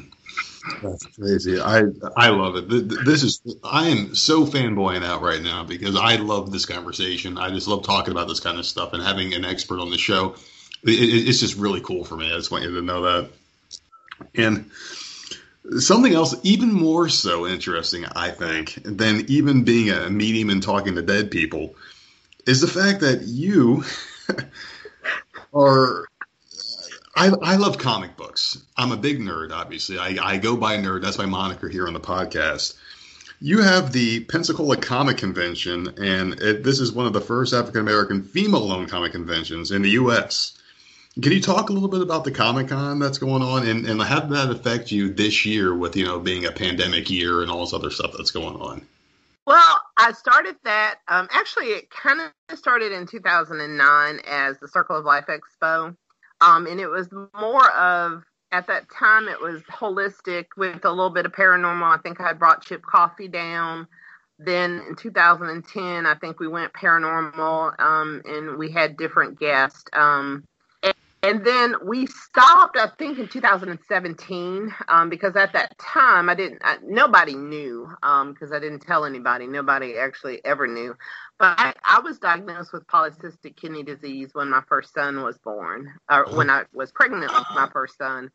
[0.82, 1.59] That's crazy.
[1.59, 1.84] I
[2.16, 2.68] I love it.
[2.68, 7.38] This is I am so fanboying out right now because I love this conversation.
[7.38, 9.99] I just love talking about this kind of stuff and having an expert on the
[9.99, 10.34] show.
[10.84, 12.26] It, it, it's just really cool for me.
[12.26, 13.30] I just want you to know that.
[14.34, 14.70] And
[15.78, 20.94] something else even more so interesting, I think, than even being a medium and talking
[20.94, 21.74] to dead people,
[22.46, 23.84] is the fact that you
[25.54, 26.06] are
[27.16, 28.62] I, I love comic books.
[28.76, 29.98] I'm a big nerd, obviously.
[29.98, 31.02] I, I go by nerd.
[31.02, 32.76] That's my moniker here on the podcast.
[33.40, 37.80] You have the Pensacola Comic Convention, and it, this is one of the first African
[37.80, 40.56] American female owned comic conventions in the U.S.
[41.14, 44.00] Can you talk a little bit about the Comic Con that's going on, and, and
[44.00, 47.50] how did that affect you this year with you know being a pandemic year and
[47.50, 48.86] all this other stuff that's going on?
[49.44, 51.00] Well, I started that.
[51.08, 55.96] Um, actually, it kind of started in 2009 as the Circle of Life Expo.
[56.40, 61.11] Um, and it was more of at that time it was holistic with a little
[61.11, 61.98] bit of paranormal.
[61.98, 63.88] I think I brought Chip Coffey down.
[64.38, 69.84] Then in 2010, I think we went paranormal, um, and we had different guests.
[69.92, 70.44] Um,
[71.23, 76.62] and then we stopped, I think, in 2017 um, because at that time I didn't,
[76.64, 79.47] I, nobody knew because um, I didn't tell anybody.
[79.47, 80.97] Nobody actually ever knew.
[81.39, 85.93] But I, I, was diagnosed with polycystic kidney disease when my first son was born,
[86.11, 88.31] or when I was pregnant with my first son.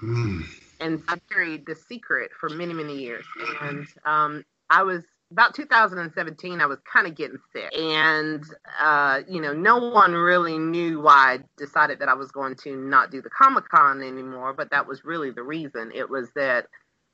[0.00, 0.42] Hmm.
[0.80, 3.26] And I carried the secret for many, many years.
[3.60, 7.70] And um, I was about 2017, I was kind of getting sick.
[7.76, 8.44] And,
[8.80, 12.74] uh, you know, no one really knew why I decided that I was going to
[12.74, 15.92] not do the Comic Con anymore, but that was really the reason.
[15.94, 16.66] It was that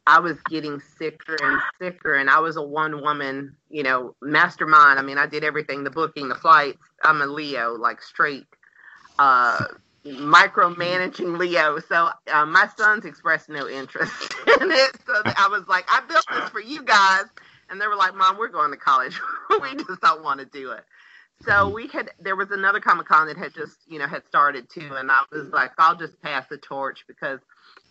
[0.07, 4.99] I was getting sicker and sicker, and I was a one woman, you know, mastermind.
[4.99, 6.79] I mean, I did everything the booking, the flights.
[7.03, 8.47] I'm a Leo, like straight.
[9.19, 9.65] Uh,
[10.07, 11.81] micromanaging Leo.
[11.81, 14.97] So uh, my sons expressed no interest in it.
[15.05, 17.25] So I was like, I built this for you guys
[17.71, 19.21] and they were like, "Mom, we're going to college.
[19.61, 20.85] we just don't want to do it."
[21.43, 21.75] So mm-hmm.
[21.75, 24.95] we had there was another Comic Con that had just you know had started too,
[24.95, 27.41] and I was like, "I'll just pass the torch because."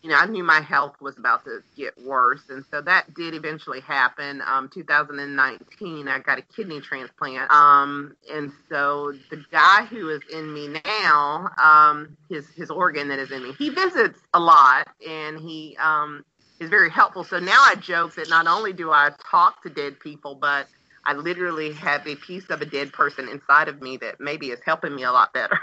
[0.01, 3.33] You know, I knew my health was about to get worse, and so that did
[3.33, 4.39] eventually happen.
[4.45, 10.53] Um, 2019, I got a kidney transplant, um, and so the guy who is in
[10.53, 15.39] me now, um, his his organ that is in me, he visits a lot, and
[15.39, 16.23] he um,
[16.59, 17.23] is very helpful.
[17.23, 20.67] So now I joke that not only do I talk to dead people, but
[21.05, 24.59] I literally have a piece of a dead person inside of me that maybe is
[24.65, 25.59] helping me a lot better.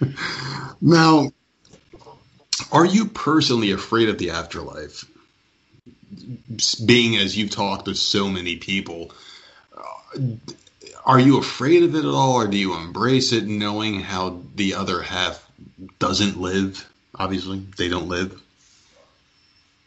[0.80, 1.30] now,
[2.72, 5.04] are you personally afraid of the afterlife?
[6.84, 9.12] Being as you've talked to so many people,
[11.04, 14.74] are you afraid of it at all, or do you embrace it knowing how the
[14.74, 15.48] other half
[15.98, 16.89] doesn't live?
[17.16, 18.40] Obviously they don't live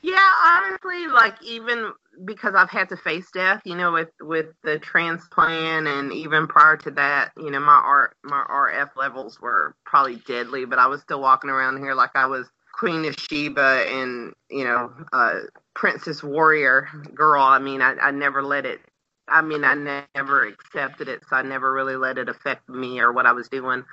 [0.01, 1.91] yeah honestly like even
[2.25, 6.77] because i've had to face death you know with with the transplant and even prior
[6.77, 11.01] to that you know my art my rf levels were probably deadly but i was
[11.01, 15.39] still walking around here like i was queen of sheba and you know uh
[15.73, 18.81] princess warrior girl i mean i, I never let it
[19.27, 23.11] I mean, I never accepted it, so I never really let it affect me or
[23.11, 23.85] what I was doing.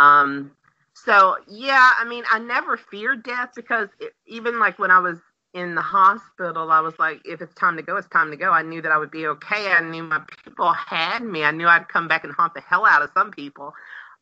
[0.00, 0.52] Um,
[1.04, 5.18] so yeah, I mean, I never feared death because it, even like when I was
[5.54, 8.50] in the hospital, I was like, if it's time to go, it's time to go.
[8.50, 9.72] I knew that I would be okay.
[9.72, 11.44] I knew my people had me.
[11.44, 13.74] I knew I'd come back and haunt the hell out of some people.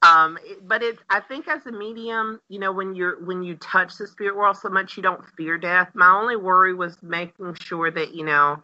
[0.03, 3.57] Um, it, but it's I think as a medium, you know, when you're when you
[3.57, 5.91] touch the spirit world so much, you don't fear death.
[5.95, 8.63] My only worry was making sure that you know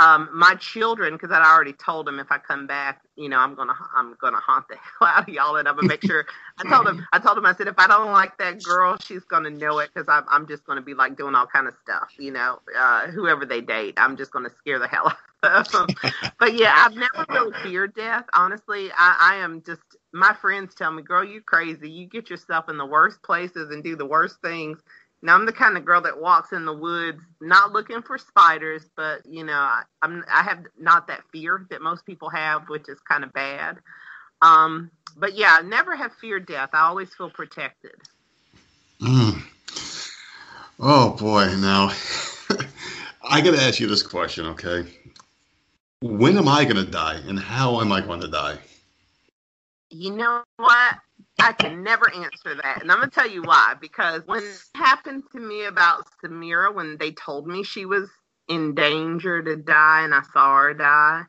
[0.00, 3.54] um, my children, because I already told them if I come back, you know, I'm
[3.54, 6.24] gonna I'm gonna haunt the hell out of y'all, and I'm gonna make sure.
[6.58, 9.24] I told them I told them I said if I don't like that girl, she's
[9.24, 12.08] gonna know it because I'm I'm just gonna be like doing all kind of stuff,
[12.18, 16.12] you know, uh, whoever they date, I'm just gonna scare the hell out of them.
[16.38, 18.24] but yeah, I've never really feared death.
[18.34, 19.82] Honestly, I, I am just
[20.12, 21.90] my friends tell me, girl, you crazy.
[21.90, 24.78] You get yourself in the worst places and do the worst things
[25.22, 28.88] now I'm the kind of girl that walks in the woods, not looking for spiders,
[28.96, 32.88] but you know, I, I'm I have not that fear that most people have, which
[32.88, 33.78] is kind of bad.
[34.42, 36.70] Um, but yeah, I never have feared death.
[36.72, 37.94] I always feel protected.
[39.02, 39.42] Mm.
[40.78, 41.90] Oh boy, now
[43.22, 44.86] I got to ask you this question, okay?
[46.00, 48.56] When am I going to die, and how am I going to die?
[49.90, 50.94] You know what?
[51.40, 52.82] I can never answer that.
[52.82, 53.74] And I'm going to tell you why.
[53.80, 58.08] Because when it happened to me about Samira, when they told me she was
[58.48, 61.22] in danger to die and I saw her die,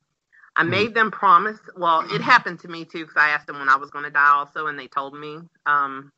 [0.55, 0.69] I mm-hmm.
[0.69, 1.59] made them promise.
[1.77, 4.11] Well, it happened to me too because I asked them when I was going to
[4.11, 5.39] die also, and they told me.
[5.65, 6.11] Um,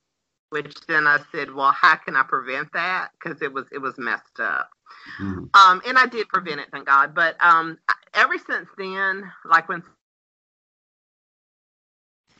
[0.53, 3.09] which then I said, well, how can I prevent that?
[3.13, 4.69] Because it was it was messed up.
[5.19, 5.45] Mm-hmm.
[5.55, 7.15] Um, and I did prevent it, thank God.
[7.15, 7.79] But um,
[8.13, 9.81] ever since then, like when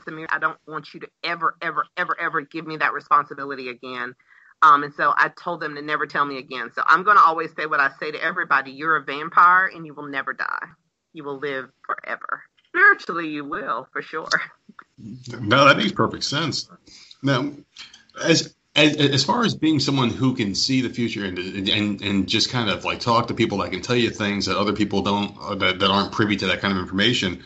[0.04, 4.16] Samir, I don't want you to ever, ever, ever, ever give me that responsibility again.
[4.62, 6.72] Um, and so I told them to never tell me again.
[6.74, 9.86] So I'm going to always say what I say to everybody you're a vampire and
[9.86, 10.68] you will never die.
[11.12, 12.44] You will live forever.
[12.70, 14.30] Spiritually, you will, for sure.
[14.98, 16.70] No, that makes perfect sense.
[17.22, 17.52] Now,
[18.24, 22.28] as as, as far as being someone who can see the future and, and and
[22.28, 25.02] just kind of like talk to people that can tell you things that other people
[25.02, 27.44] don't that, that aren't privy to that kind of information,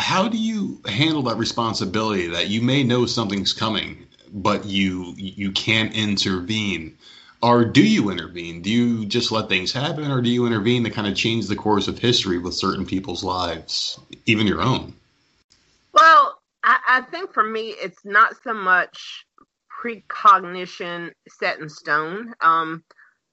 [0.00, 5.52] how do you handle that responsibility that you may know something's coming, but you you
[5.52, 6.96] can't intervene?
[7.42, 8.60] Or do you intervene?
[8.60, 11.56] Do you just let things happen, or do you intervene to kind of change the
[11.56, 14.94] course of history with certain people's lives, even your own?
[15.94, 19.24] Well, I, I think for me, it's not so much
[19.68, 22.34] precognition set in stone.
[22.42, 22.84] Um,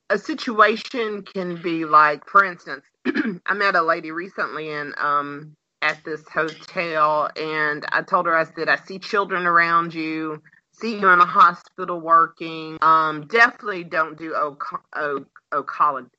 [0.10, 2.86] a situation can be like, for instance,
[3.46, 8.46] I met a lady recently, and um, at this hotel and I told her I
[8.46, 12.78] said I see children around you, see you in a hospital working.
[12.82, 16.10] Um, definitely don't do onco- o- oncology.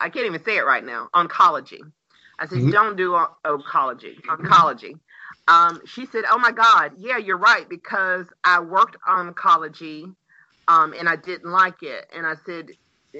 [0.00, 1.08] I can't even say it right now.
[1.14, 1.80] Oncology.
[2.38, 2.70] I said mm-hmm.
[2.70, 4.20] don't do oncology.
[4.22, 4.98] Oncology.
[5.48, 10.14] Um, she said, "Oh my God, yeah, you're right because I worked oncology,
[10.68, 12.68] um, and I didn't like it." And I said,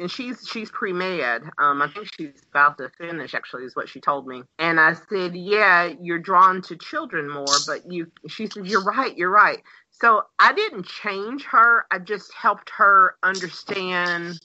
[0.09, 1.43] she's she's pre med.
[1.59, 3.35] Um, I think she's about to finish.
[3.35, 4.43] Actually, is what she told me.
[4.59, 9.17] And I said, "Yeah, you're drawn to children more, but you." She said, "You're right.
[9.17, 11.87] You're right." So I didn't change her.
[11.91, 14.39] I just helped her understand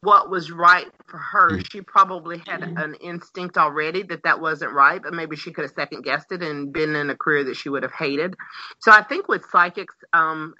[0.00, 1.50] what was right for her.
[1.50, 1.62] Mm-hmm.
[1.70, 5.72] She probably had an instinct already that that wasn't right, but maybe she could have
[5.72, 8.34] second guessed it and been in a career that she would have hated.
[8.78, 10.54] So I think with psychics, um,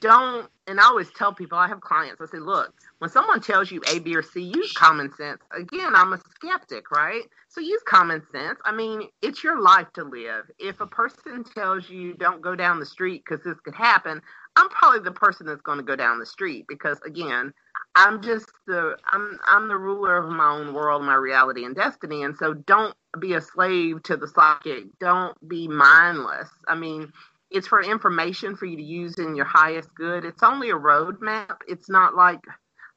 [0.00, 3.70] don't and I always tell people I have clients, I say, look, when someone tells
[3.70, 5.40] you A, B, or C, use common sense.
[5.56, 7.22] Again, I'm a skeptic, right?
[7.48, 8.58] So use common sense.
[8.64, 10.44] I mean, it's your life to live.
[10.58, 14.22] If a person tells you don't go down the street because this could happen,
[14.56, 17.52] I'm probably the person that's going to go down the street because again,
[17.96, 22.22] I'm just the I'm I'm the ruler of my own world, my reality and destiny.
[22.22, 24.84] And so don't be a slave to the psychic.
[25.00, 26.48] Don't be mindless.
[26.68, 27.12] I mean,
[27.52, 30.24] it's for information for you to use in your highest good.
[30.24, 31.58] It's only a roadmap.
[31.68, 32.40] It's not like,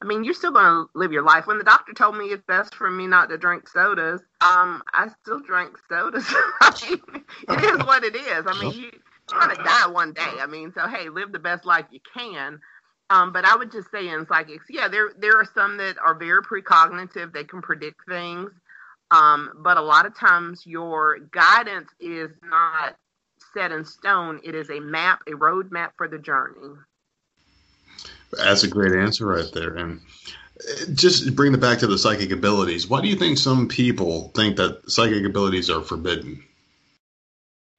[0.02, 1.48] I mean, you're still going to live your life.
[1.48, 5.10] When the doctor told me it's best for me not to drink sodas, um, I
[5.22, 6.28] still drank sodas.
[6.62, 8.46] it is what it is.
[8.48, 8.92] I mean, you,
[9.32, 10.40] you're going to die one day.
[10.40, 12.60] I mean, so hey, live the best life you can.
[13.10, 16.16] Um, but I would just say in psychics, yeah, there there are some that are
[16.16, 17.34] very precognitive.
[17.34, 18.52] They can predict things.
[19.12, 22.96] Um, but a lot of times your guidance is not
[23.56, 24.40] set in stone.
[24.44, 26.76] It is a map, a roadmap for the journey.
[28.32, 29.76] That's a great answer right there.
[29.76, 30.02] And
[30.94, 32.88] just bring it back to the psychic abilities.
[32.88, 36.44] Why do you think some people think that psychic abilities are forbidden?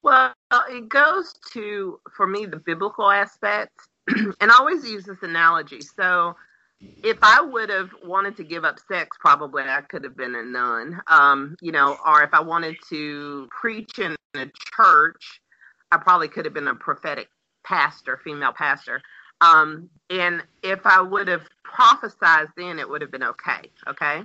[0.03, 0.33] Well,
[0.69, 3.73] it goes to, for me, the biblical aspect.
[4.07, 5.81] and I always use this analogy.
[5.81, 6.35] So,
[7.03, 10.43] if I would have wanted to give up sex, probably I could have been a
[10.43, 11.01] nun.
[11.07, 15.41] Um, you know, or if I wanted to preach in a church,
[15.91, 17.29] I probably could have been a prophetic
[17.65, 19.01] pastor, female pastor.
[19.41, 23.69] Um, and if I would have prophesied then, it would have been okay.
[23.87, 24.23] Okay.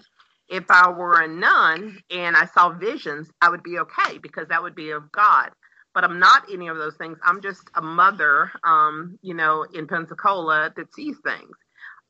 [0.49, 4.63] If I were a nun and I saw visions, I would be okay because that
[4.63, 5.51] would be of God.
[5.95, 7.19] But I'm not any of those things.
[7.23, 11.57] I'm just a mother, um, you know, in Pensacola that sees things.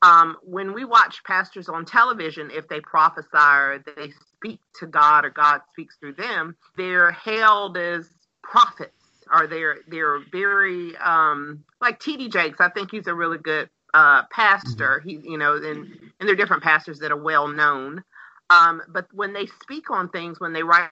[0.03, 5.25] Um, when we watch pastors on television, if they prophesy or they speak to God
[5.25, 8.09] or God speaks through them, they're hailed as
[8.43, 9.02] prophets
[9.33, 12.29] or they're they're very um, like T.D.
[12.29, 12.61] Jakes.
[12.61, 15.01] I think he's a really good uh, pastor.
[15.01, 15.09] Mm-hmm.
[15.09, 18.03] He, you know, and and there are different pastors that are well known.
[18.51, 20.91] Um, but when they speak on things, when they write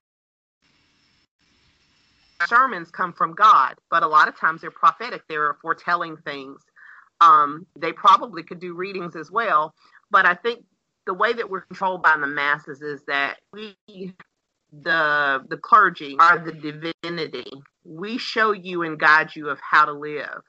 [2.46, 3.74] sermons, come from God.
[3.90, 5.22] But a lot of times they're prophetic.
[5.28, 6.60] They're foretelling things.
[7.20, 9.74] Um, they probably could do readings as well.
[10.10, 10.64] But I think
[11.06, 13.76] the way that we're controlled by the masses is that we,
[14.72, 17.50] the the clergy, are the divinity.
[17.84, 20.42] We show you and guide you of how to live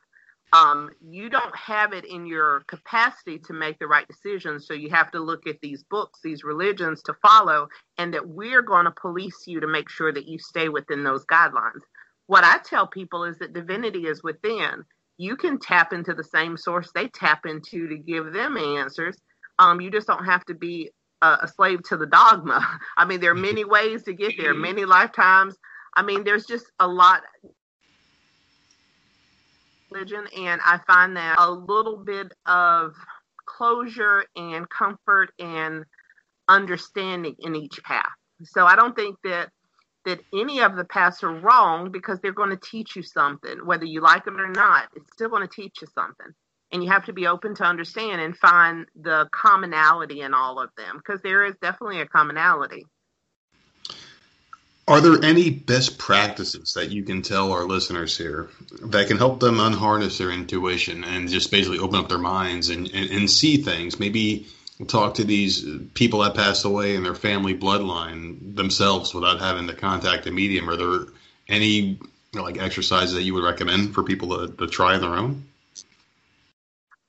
[0.53, 4.67] um, you don't have it in your capacity to make the right decisions.
[4.67, 7.67] So you have to look at these books, these religions to follow,
[7.97, 11.25] and that we're going to police you to make sure that you stay within those
[11.25, 11.81] guidelines.
[12.27, 14.83] What I tell people is that divinity is within.
[15.17, 19.17] You can tap into the same source they tap into to give them answers.
[19.57, 20.91] Um, you just don't have to be
[21.21, 22.79] a, a slave to the dogma.
[22.97, 25.55] I mean, there are many ways to get there, many lifetimes.
[25.95, 27.23] I mean, there's just a lot
[29.91, 32.95] religion, and I find that a little bit of
[33.45, 35.83] closure and comfort and
[36.47, 38.11] understanding in each path.
[38.43, 39.49] So I don't think that
[40.05, 43.85] that any of the paths are wrong because they're going to teach you something, whether
[43.85, 44.89] you like it or not.
[44.95, 46.33] It's still going to teach you something,
[46.71, 50.69] and you have to be open to understand and find the commonality in all of
[50.77, 52.85] them because there is definitely a commonality.
[54.87, 58.49] Are there any best practices that you can tell our listeners here
[58.81, 62.89] that can help them unharness their intuition and just basically open up their minds and,
[62.93, 63.99] and, and see things?
[63.99, 64.47] Maybe
[64.87, 65.63] talk to these
[65.93, 70.69] people that passed away in their family bloodline themselves without having to contact a medium.
[70.69, 71.05] Are there
[71.47, 71.99] any
[72.33, 75.45] like exercises that you would recommend for people to, to try on their own?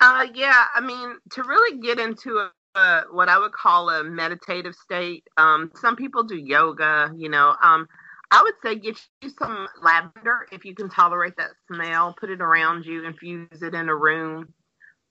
[0.03, 4.05] Uh, yeah, I mean, to really get into a a, what I would call a
[4.05, 5.25] meditative state.
[5.39, 7.57] Um, some people do yoga, you know.
[7.63, 7.89] Um,
[8.31, 12.17] I would say get you some lavender if you can tolerate that smell.
[12.21, 14.55] Put it around you, infuse it in a room.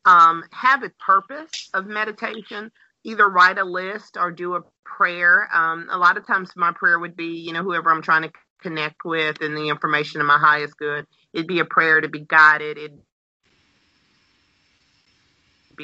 [0.05, 2.71] Um, have a purpose of meditation.
[3.05, 5.49] Either write a list or do a prayer.
[5.53, 8.31] Um, a lot of times, my prayer would be, you know, whoever I'm trying to
[8.61, 11.07] connect with and the information in my highest good.
[11.33, 12.79] It'd be a prayer to be guided.
[12.79, 12.99] It'd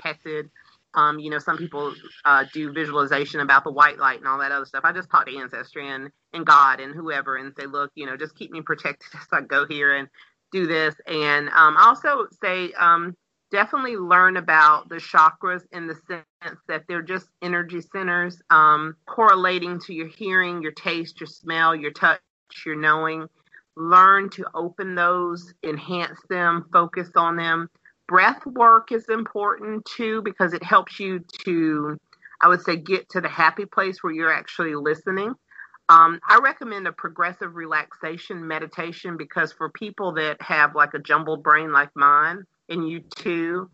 [0.01, 0.49] protected.
[0.93, 1.93] Um, you know, some people
[2.25, 4.81] uh, do visualization about the white light and all that other stuff.
[4.83, 8.17] I just talk to ancestry and, and God and whoever and say, look, you know,
[8.17, 10.07] just keep me protected as I go here and
[10.51, 10.95] do this.
[11.05, 13.15] And um, also say, um,
[13.51, 19.79] definitely learn about the chakras in the sense that they're just energy centers um, correlating
[19.81, 22.19] to your hearing, your taste, your smell, your touch,
[22.65, 23.27] your knowing.
[23.75, 27.69] Learn to open those, enhance them, focus on them
[28.07, 31.97] breath work is important too because it helps you to,
[32.41, 35.33] I would say, get to the happy place where you're actually listening.
[35.89, 41.43] Um, I recommend a progressive relaxation meditation because for people that have like a jumbled
[41.43, 43.69] brain like mine, and you too,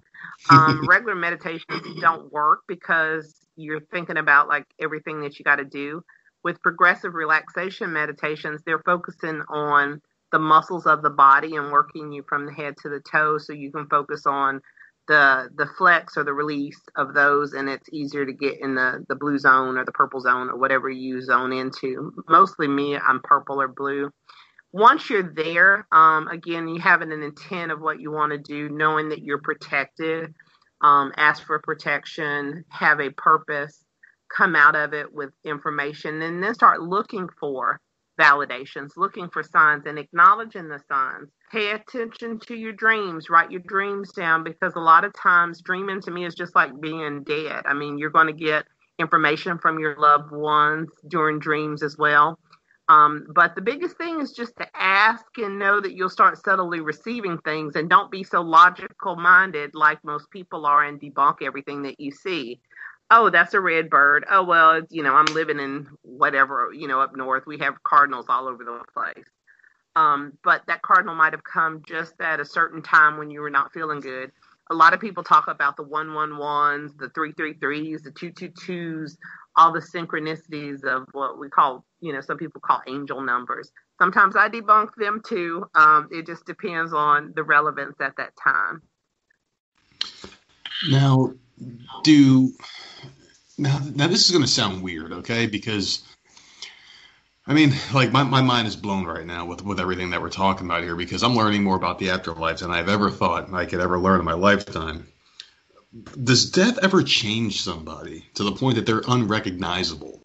[0.49, 5.65] um, regular meditations don't work because you're thinking about like everything that you got to
[5.65, 6.03] do.
[6.43, 10.01] With progressive relaxation meditations, they're focusing on
[10.33, 13.53] the muscles of the body and working you from the head to the toe so
[13.53, 14.59] you can focus on
[15.07, 19.05] the the flex or the release of those and it's easier to get in the
[19.07, 22.11] the blue zone or the purple zone or whatever you zone into.
[22.27, 24.09] Mostly me i'm purple or blue.
[24.71, 28.69] Once you're there um, again you have an intent of what you want to do
[28.69, 30.33] knowing that you're protected
[30.81, 33.85] um, ask for protection have a purpose
[34.35, 37.79] come out of it with information and then start looking for
[38.19, 41.29] validations, looking for signs and acknowledging the signs.
[41.51, 46.01] Pay attention to your dreams, write your dreams down because a lot of times dreaming
[46.01, 47.63] to me is just like being dead.
[47.65, 48.65] I mean, you're going to get
[48.99, 52.39] information from your loved ones during dreams as well.
[52.89, 56.81] Um, but the biggest thing is just to ask and know that you'll start subtly
[56.81, 61.83] receiving things and don't be so logical minded like most people are and debunk everything
[61.83, 62.59] that you see
[63.13, 64.25] oh, that's a red bird.
[64.29, 67.45] Oh, well, you know, I'm living in whatever, you know, up north.
[67.45, 69.25] We have cardinals all over the place.
[69.95, 73.51] Um, but that cardinal might have come just at a certain time when you were
[73.51, 74.31] not feeling good.
[74.71, 79.17] A lot of people talk about the 111s, the 333s, the 222s,
[79.55, 83.71] all the synchronicities of what we call, you know, some people call angel numbers.
[83.99, 85.65] Sometimes I debunk them too.
[85.75, 88.81] Um, it just depends on the relevance at that time.
[90.89, 91.33] Now,
[92.03, 92.51] do
[93.57, 95.45] now, now this is going to sound weird, okay?
[95.47, 96.03] Because
[97.45, 100.29] I mean, like my, my mind is blown right now with, with everything that we're
[100.29, 103.65] talking about here because I'm learning more about the afterlife than I've ever thought I
[103.65, 105.07] could ever learn in my lifetime.
[106.23, 110.21] does death ever change somebody to the point that they're unrecognizable?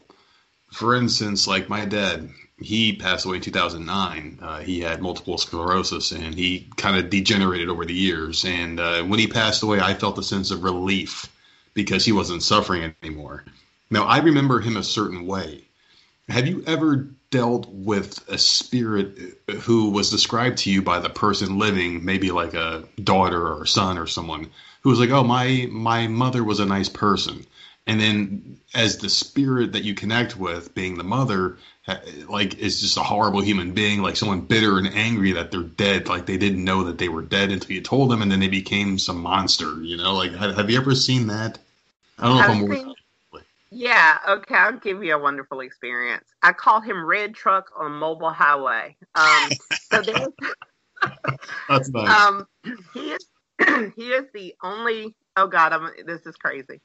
[0.71, 2.29] For instance, like my dad,
[2.61, 4.39] he passed away in 2009.
[4.41, 8.45] Uh, he had multiple sclerosis and he kind of degenerated over the years.
[8.45, 11.31] And uh, when he passed away, I felt a sense of relief
[11.73, 13.45] because he wasn't suffering anymore.
[13.89, 15.63] Now, I remember him a certain way.
[16.27, 21.59] Have you ever dealt with a spirit who was described to you by the person
[21.59, 24.49] living, maybe like a daughter or son or someone
[24.81, 27.45] who was like, "Oh, my my mother was a nice person,"
[27.89, 31.57] and then as the spirit that you connect with, being the mother,
[32.27, 36.07] like is just a horrible human being, like someone bitter and angry that they're dead,
[36.07, 38.47] like they didn't know that they were dead until you told them, and then they
[38.47, 39.81] became some monster.
[39.81, 41.57] You know, like have, you ever seen that?
[42.19, 42.75] I don't know I've if I'm.
[42.75, 42.93] Seen,
[43.71, 46.25] yeah, okay, I'll give you a wonderful experience.
[46.43, 48.97] I call him Red Truck on Mobile Highway.
[49.15, 49.49] Um,
[49.91, 50.03] so
[51.67, 52.07] That's nice.
[52.07, 52.47] Um,
[52.93, 53.25] he is
[53.95, 55.15] he is the only.
[55.35, 56.81] Oh God, I'm, this is crazy.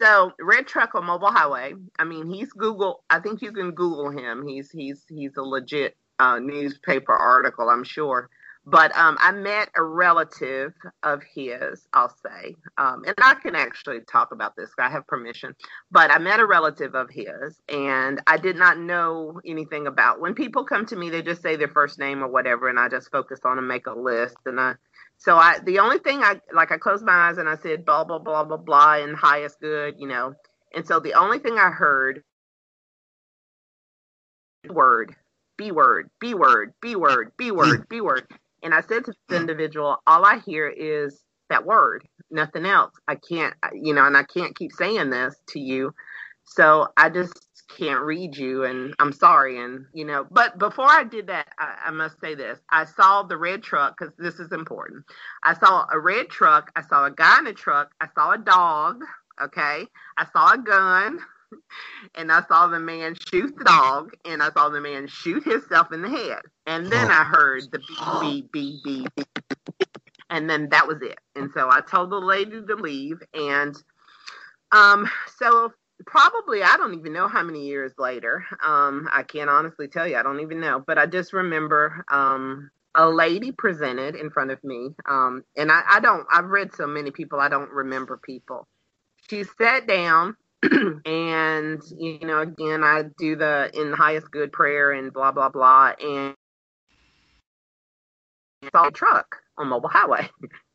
[0.00, 1.74] So Red Truck on Mobile Highway.
[1.98, 3.02] I mean, he's Google.
[3.10, 4.46] I think you can Google him.
[4.46, 7.68] He's he's he's a legit uh, newspaper article.
[7.68, 8.30] I'm sure.
[8.70, 14.00] But um, I met a relative of his, I'll say, um, and I can actually
[14.00, 14.68] talk about this.
[14.78, 15.54] I have permission.
[15.90, 20.20] But I met a relative of his, and I did not know anything about.
[20.20, 22.90] When people come to me, they just say their first name or whatever, and I
[22.90, 24.36] just focus on and make a list.
[24.44, 24.74] And I,
[25.18, 28.04] so I, the only thing I like, I closed my eyes and I said blah
[28.04, 30.34] blah blah blah blah, and highest good, you know.
[30.74, 32.22] And so the only thing I heard
[34.68, 35.14] word
[35.58, 38.26] B word, B word, B word, B word, B word.
[38.62, 42.94] And I said to the individual, all I hear is that word, nothing else.
[43.08, 45.92] I can't, you know, and I can't keep saying this to you.
[46.44, 49.60] So I just can't read you and I'm sorry.
[49.62, 52.58] And, you know, but before I did that, I, I must say this.
[52.70, 55.04] I saw the red truck because this is important.
[55.42, 56.70] I saw a red truck.
[56.76, 57.92] I saw a guy in a truck.
[58.00, 59.04] I saw a dog.
[59.42, 59.86] Okay.
[60.16, 61.20] I saw a gun
[62.14, 65.92] and I saw the man shoot the dog, and I saw the man shoot himself
[65.92, 66.40] in the head.
[66.66, 67.14] And then oh.
[67.14, 69.28] I heard the beep, beep, beep, beep,
[70.30, 71.18] and then that was it.
[71.34, 73.74] And so I told the lady to leave, and
[74.72, 75.08] um,
[75.38, 75.72] so
[76.06, 78.44] probably I don't even know how many years later.
[78.64, 80.16] Um, I can't honestly tell you.
[80.16, 84.62] I don't even know, but I just remember um a lady presented in front of
[84.64, 84.90] me.
[85.08, 86.26] Um, and I, I don't.
[86.32, 87.40] I've read so many people.
[87.40, 88.66] I don't remember people.
[89.30, 90.36] She sat down
[91.06, 95.50] and you know, again, I do the in the highest good prayer and blah blah
[95.50, 96.34] blah, and
[98.72, 100.28] saw a truck on Mobile Highway,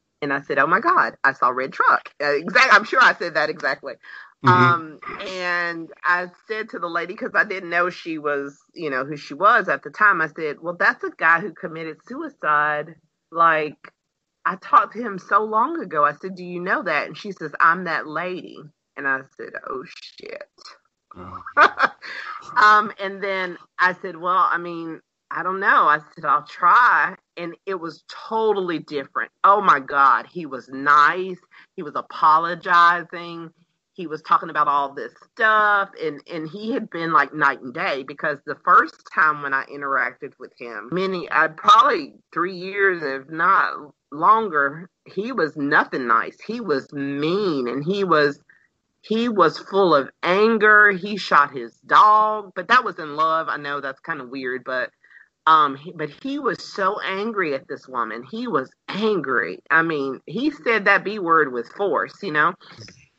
[0.21, 3.13] and I said, "Oh my God, I saw red truck." Uh, exactly, I'm sure I
[3.15, 3.95] said that exactly.
[4.43, 4.49] Mm-hmm.
[4.49, 9.05] Um, and I said to the lady because I didn't know she was, you know,
[9.05, 10.21] who she was at the time.
[10.21, 12.95] I said, "Well, that's a guy who committed suicide.
[13.31, 13.77] Like,
[14.45, 17.31] I talked to him so long ago." I said, "Do you know that?" And she
[17.31, 18.59] says, "I'm that lady."
[18.95, 20.49] And I said, oh shit.
[21.17, 21.41] Oh.
[22.57, 25.87] um, and then I said, well, I mean, I don't know.
[25.87, 27.15] I said, I'll try.
[27.37, 29.31] And it was totally different.
[29.43, 30.27] Oh my God.
[30.31, 31.39] He was nice.
[31.75, 33.49] He was apologizing.
[33.93, 35.89] He was talking about all this stuff.
[36.01, 39.65] And, and he had been like night and day because the first time when I
[39.65, 43.73] interacted with him, many, I probably three years, if not
[44.11, 46.37] longer, he was nothing nice.
[46.45, 48.39] He was mean and he was
[49.01, 50.91] he was full of anger.
[50.91, 53.49] He shot his dog, but that was in love.
[53.49, 54.91] I know that's kind of weird, but
[55.45, 58.23] um but he was so angry at this woman.
[58.31, 59.59] He was angry.
[59.69, 62.53] I mean, he said that B word with force, you know.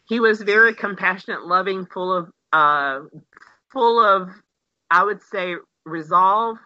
[0.07, 3.01] He was very compassionate, loving, full of uh
[3.73, 4.29] full of
[4.91, 5.55] I would say
[5.85, 6.59] resolve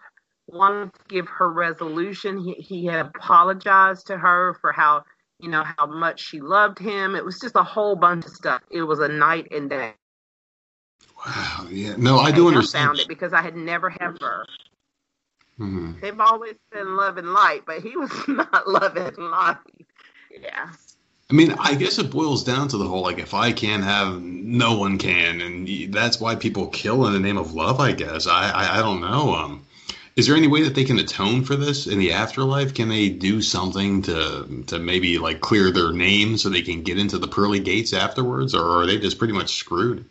[0.47, 2.39] wanted to give her resolution.
[2.39, 5.03] He, he had apologized to her for how
[5.39, 7.15] you know, how much she loved him.
[7.15, 8.61] It was just a whole bunch of stuff.
[8.69, 9.93] It was a night and day.
[11.25, 11.67] Wow.
[11.69, 11.95] Yeah.
[11.97, 12.87] No, I do and understand.
[12.87, 14.45] Found it because I had never had her.
[15.59, 15.99] Mm-hmm.
[16.01, 19.57] They've always been love and light, but he was not love and light.
[20.29, 20.69] Yeah.
[21.31, 24.19] I mean, I guess it boils down to the whole like, if I can't have,
[24.19, 27.79] no one can, and that's why people kill in the name of love.
[27.79, 29.35] I guess I I, I don't know.
[29.35, 29.65] Um,
[30.15, 32.73] is there any way that they can atone for this in the afterlife?
[32.73, 36.97] Can they do something to to maybe like clear their name so they can get
[36.97, 40.05] into the pearly gates afterwards, or are they just pretty much screwed?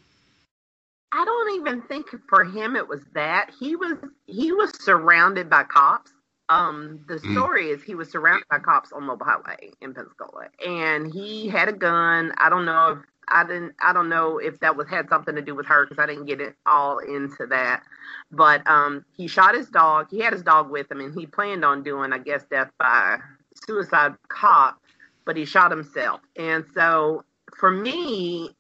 [1.11, 5.65] I don't even think for him it was that he was he was surrounded by
[5.65, 6.13] cops.
[6.49, 7.33] Um, the mm.
[7.33, 11.69] story is he was surrounded by cops on Mobile Highway in Pensacola, and he had
[11.69, 12.33] a gun.
[12.39, 12.99] I don't know if
[13.29, 13.75] I didn't.
[13.83, 16.27] I don't know if that was had something to do with her because I didn't
[16.27, 17.83] get it all into that.
[18.31, 20.09] But um, he shot his dog.
[20.11, 23.19] He had his dog with him, and he planned on doing, I guess, death by
[23.67, 24.81] suicide cop.
[25.27, 27.25] But he shot himself, and so
[27.59, 28.51] for me,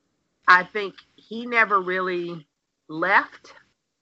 [0.47, 2.47] I think he never really
[2.89, 3.55] left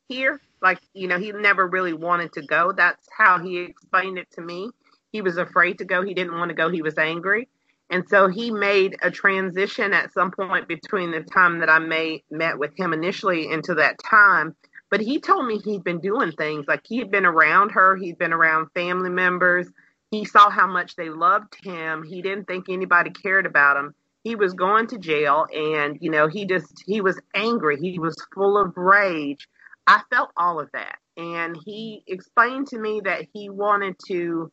[0.09, 0.41] here.
[0.63, 2.73] Like, you know, he never really wanted to go.
[2.73, 4.71] That's how he explained it to me.
[5.13, 6.03] He was afraid to go.
[6.03, 6.71] He didn't want to go.
[6.71, 7.49] He was angry.
[7.89, 12.25] And so he made a transition at some point between the time that I may,
[12.31, 14.57] met with him initially into that time.
[14.91, 18.19] But he told me he'd been doing things like he had been around her, he'd
[18.19, 19.69] been around family members.
[20.11, 22.05] He saw how much they loved him.
[22.05, 23.95] He didn't think anybody cared about him.
[24.23, 27.77] He was going to jail and, you know, he just, he was angry.
[27.81, 29.49] He was full of rage.
[29.87, 30.99] I felt all of that.
[31.17, 34.53] And he explained to me that he wanted to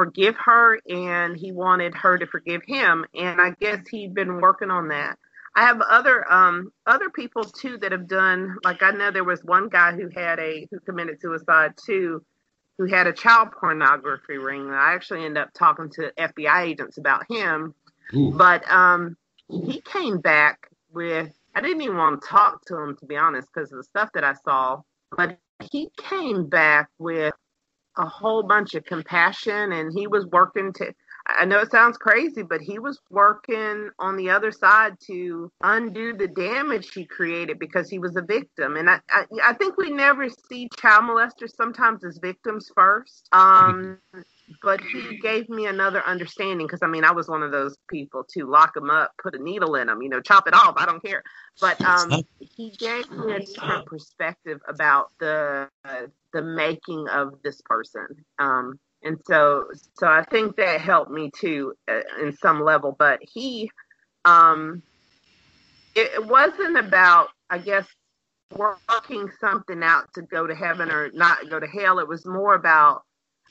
[0.00, 4.70] forgive her and he wanted her to forgive him and i guess he'd been working
[4.70, 5.18] on that
[5.54, 9.44] i have other um other people too that have done like i know there was
[9.44, 12.24] one guy who had a who committed suicide too
[12.78, 17.30] who had a child pornography ring i actually ended up talking to fbi agents about
[17.30, 17.74] him
[18.14, 18.32] Ooh.
[18.34, 19.18] but um
[19.50, 23.48] he came back with i didn't even want to talk to him to be honest
[23.52, 24.80] because of the stuff that i saw
[25.16, 25.38] but
[25.70, 27.34] he came back with
[27.98, 30.92] a whole bunch of compassion and he was working to
[31.38, 36.12] I know it sounds crazy, but he was working on the other side to undo
[36.14, 38.76] the damage he created because he was a victim.
[38.76, 43.28] And I, I, I think we never see child molesters sometimes as victims first.
[43.32, 43.98] Um,
[44.62, 48.24] but he gave me another understanding because I mean I was one of those people
[48.32, 50.74] to lock him up, put a needle in him, you know, chop it off.
[50.76, 51.22] I don't care.
[51.60, 57.60] But um, he gave me a different perspective about the uh, the making of this
[57.64, 58.06] person.
[58.38, 59.66] Um, and so
[59.98, 62.94] so I think that helped me too uh, in some level.
[62.98, 63.70] But he,
[64.24, 64.82] um,
[65.94, 67.86] it, it wasn't about I guess
[68.56, 71.98] working something out to go to heaven or not go to hell.
[71.98, 73.02] It was more about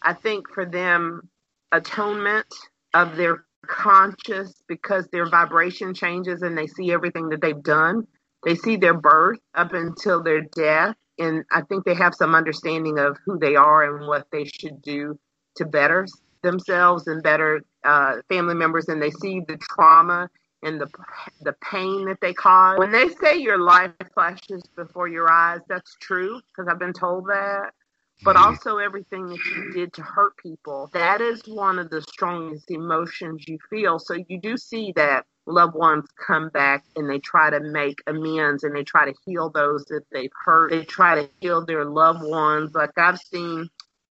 [0.03, 1.29] I think for them,
[1.71, 2.47] atonement
[2.93, 8.07] of their conscious because their vibration changes and they see everything that they've done.
[8.45, 10.95] They see their birth up until their death.
[11.19, 14.81] And I think they have some understanding of who they are and what they should
[14.81, 15.19] do
[15.57, 16.07] to better
[16.41, 18.87] themselves and better uh, family members.
[18.87, 20.29] And they see the trauma
[20.63, 20.87] and the
[21.41, 22.79] the pain that they cause.
[22.79, 27.27] When they say your life flashes before your eyes, that's true because I've been told
[27.27, 27.73] that
[28.23, 28.45] but mm-hmm.
[28.45, 30.89] also everything that you did to hurt people.
[30.93, 33.99] That is one of the strongest emotions you feel.
[33.99, 38.63] So you do see that loved ones come back and they try to make amends
[38.63, 40.71] and they try to heal those that they've hurt.
[40.71, 42.73] They try to heal their loved ones.
[42.73, 43.69] Like I've seen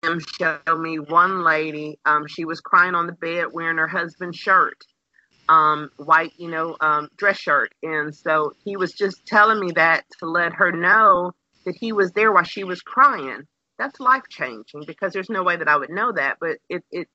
[0.03, 4.37] them show me one lady, um, she was crying on the bed wearing her husband's
[4.37, 4.85] shirt.
[5.49, 7.75] Um, white, you know, um, dress shirt.
[7.83, 11.33] And so he was just telling me that to let her know
[11.67, 13.47] that he was there while she was crying
[13.83, 17.09] that's life changing because there's no way that I would know that, but it it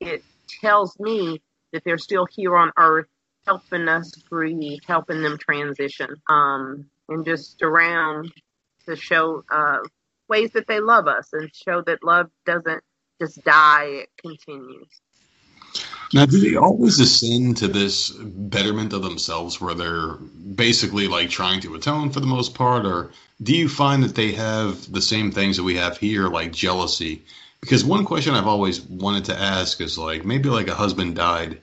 [0.00, 0.22] it
[0.60, 1.42] tells me
[1.72, 3.06] that they're still here on earth
[3.46, 8.32] helping us breathe, helping them transition, um, and just around
[8.86, 9.78] to show uh,
[10.28, 12.82] ways that they love us and show that love doesn't
[13.20, 14.88] just die, it continues.
[16.14, 20.14] Now, do they always ascend to this betterment of themselves where they're
[20.54, 22.84] basically like trying to atone for the most part?
[22.84, 23.12] Or
[23.42, 27.22] do you find that they have the same things that we have here, like jealousy?
[27.62, 31.62] Because one question I've always wanted to ask is like maybe like a husband died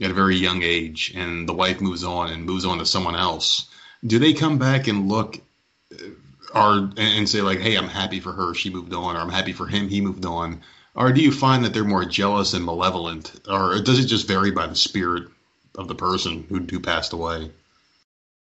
[0.00, 3.14] at a very young age and the wife moves on and moves on to someone
[3.14, 3.66] else.
[4.04, 5.40] Do they come back and look
[5.92, 6.08] uh,
[6.54, 9.52] or and say like, "Hey, I'm happy for her, she moved on," or "I'm happy
[9.52, 10.62] for him, he moved on"?
[10.94, 14.50] Or do you find that they're more jealous and malevolent, or does it just vary
[14.50, 15.28] by the spirit
[15.76, 17.50] of the person who, who passed away?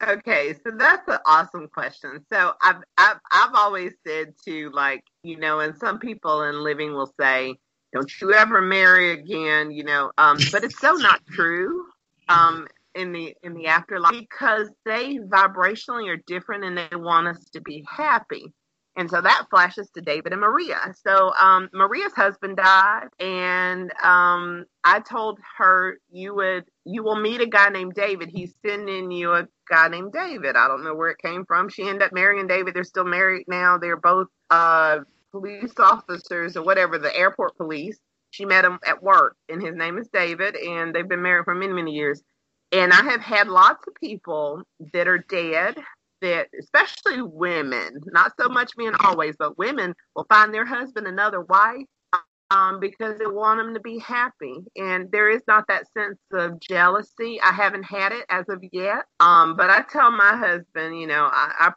[0.05, 2.25] Okay, so that's an awesome question.
[2.31, 6.93] So I've, I've I've always said to like you know, and some people in living
[6.93, 7.55] will say,
[7.93, 11.85] "Don't you ever marry again," you know, um, but it's so not true.
[12.27, 17.43] Um, in the in the afterlife because they vibrationally are different and they want us
[17.51, 18.53] to be happy.
[18.95, 20.93] And so that flashes to David and Maria.
[21.05, 27.41] So um, Maria's husband died, and um, I told her you would you will meet
[27.41, 28.29] a guy named David.
[28.29, 30.55] He's sending you a guy named David.
[30.55, 31.69] I don't know where it came from.
[31.69, 32.75] She ended up marrying David.
[32.75, 33.79] They're still married now.
[33.79, 34.99] They're both uh,
[35.31, 37.97] police officers or whatever, the airport police.
[38.29, 41.55] She met him at work, and his name is David, and they've been married for
[41.55, 42.21] many many years.
[42.71, 44.63] And I have had lots of people
[44.93, 45.77] that are dead
[46.23, 51.41] that especially women, not so much men always, but women will find their husband another
[51.41, 51.85] wife
[52.49, 54.59] um, because they want them to be happy.
[54.77, 57.41] And there is not that sense of jealousy.
[57.41, 59.05] I haven't had it as of yet.
[59.19, 61.71] Um, but I tell my husband, you know, I, I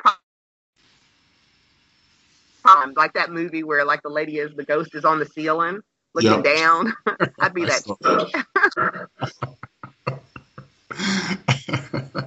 [2.63, 5.81] probably like that movie where like the lady is the ghost is on the ceiling
[6.15, 6.57] looking yep.
[6.57, 6.93] down.
[7.41, 9.09] I'd be that.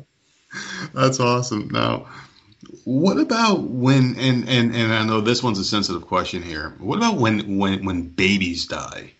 [0.93, 1.69] That's awesome.
[1.69, 2.07] Now,
[2.83, 6.75] what about when and, and and I know this one's a sensitive question here.
[6.79, 9.13] What about when when when babies die?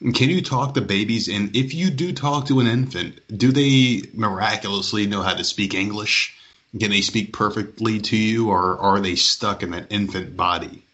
[0.00, 1.28] Can you talk to babies?
[1.28, 5.72] And if you do talk to an infant, do they miraculously know how to speak
[5.72, 6.36] English?
[6.78, 10.84] Can they speak perfectly to you, or are they stuck in that infant body?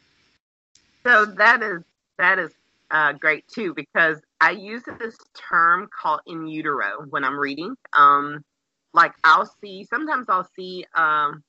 [1.07, 1.83] So that is
[2.19, 2.53] that is
[2.91, 7.75] uh, great too because I use this term called in utero when I'm reading.
[7.93, 8.45] Um,
[8.93, 11.43] like I'll see sometimes I'll see um,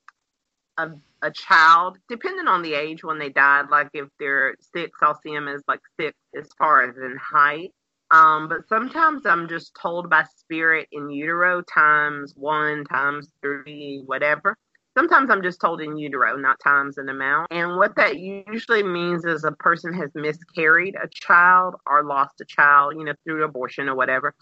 [0.77, 0.91] a
[1.21, 3.69] a child, depending on the age when they died.
[3.69, 7.73] Like if they're six, I'll see them as like six as far as in height.
[8.11, 14.57] Um, but sometimes I'm just told by spirit in utero times one, times three, whatever.
[14.97, 17.47] Sometimes I'm just told in utero, not times an amount.
[17.51, 22.45] And what that usually means is a person has miscarried a child or lost a
[22.45, 24.35] child, you know, through abortion or whatever.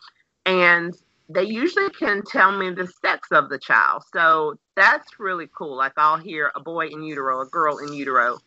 [0.47, 0.95] And
[1.29, 4.03] they usually can tell me the sex of the child.
[4.13, 5.77] So that's really cool.
[5.77, 8.39] Like I'll hear a boy in utero, a girl in utero.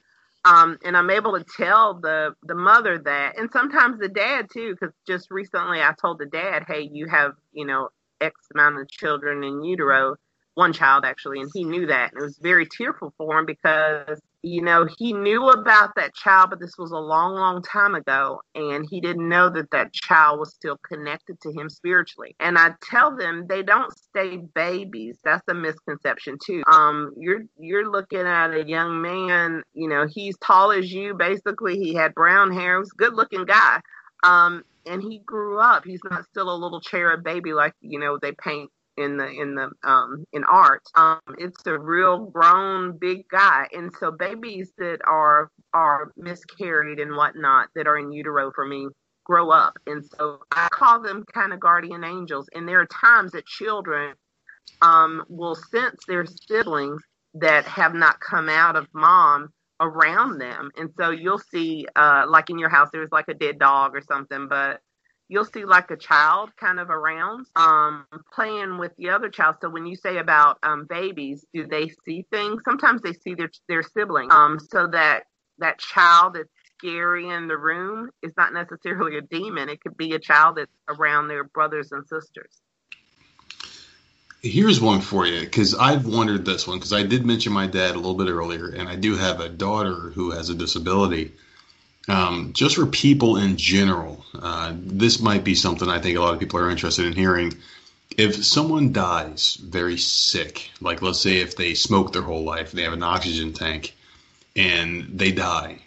[0.44, 4.72] Um, and I'm able to tell the the mother that, and sometimes the dad too,
[4.72, 7.90] because just recently I told the dad, "Hey, you have you know
[8.20, 10.16] X amount of children in utero,
[10.54, 12.12] one child actually, and he knew that.
[12.12, 16.50] And it was very tearful for him because, you know, he knew about that child,
[16.50, 18.42] but this was a long, long time ago.
[18.54, 22.34] And he didn't know that that child was still connected to him spiritually.
[22.40, 25.18] And I tell them they don't stay babies.
[25.24, 26.62] That's a misconception too.
[26.66, 31.14] Um, you're, you're looking at a young man, you know, he's tall as you.
[31.14, 32.76] Basically, he had brown hair.
[32.76, 33.80] He was a good looking guy.
[34.24, 35.84] Um, and he grew up.
[35.84, 39.54] He's not still a little cherub baby like, you know, they paint in the in
[39.54, 43.66] the um in art um it's a real grown big guy.
[43.72, 48.88] And so babies that are are miscarried and whatnot that are in utero for me
[49.24, 49.78] grow up.
[49.86, 52.48] And so i call them kind of guardian angels.
[52.54, 54.14] And there are times that children
[54.82, 57.02] um will sense their siblings
[57.34, 59.48] that have not come out of mom
[59.80, 60.70] around them.
[60.76, 64.02] And so you'll see uh like in your house there's like a dead dog or
[64.02, 64.80] something but
[65.32, 68.04] you'll see like a child kind of around um,
[68.34, 69.56] playing with the other child.
[69.62, 72.60] So when you say about um, babies, do they see things?
[72.66, 74.30] Sometimes they see their their sibling.
[74.30, 75.24] Um, so that
[75.58, 79.70] that child that's scary in the room is not necessarily a demon.
[79.70, 82.60] It could be a child that's around their brothers and sisters.
[84.42, 87.92] Here's one for you because I've wondered this one because I did mention my dad
[87.92, 91.32] a little bit earlier, and I do have a daughter who has a disability
[92.08, 96.34] um, just for people in general, uh, this might be something I think a lot
[96.34, 97.54] of people are interested in hearing.
[98.18, 102.82] If someone dies very sick, like let's say if they smoke their whole life, they
[102.82, 103.94] have an oxygen tank,
[104.56, 105.78] and they die,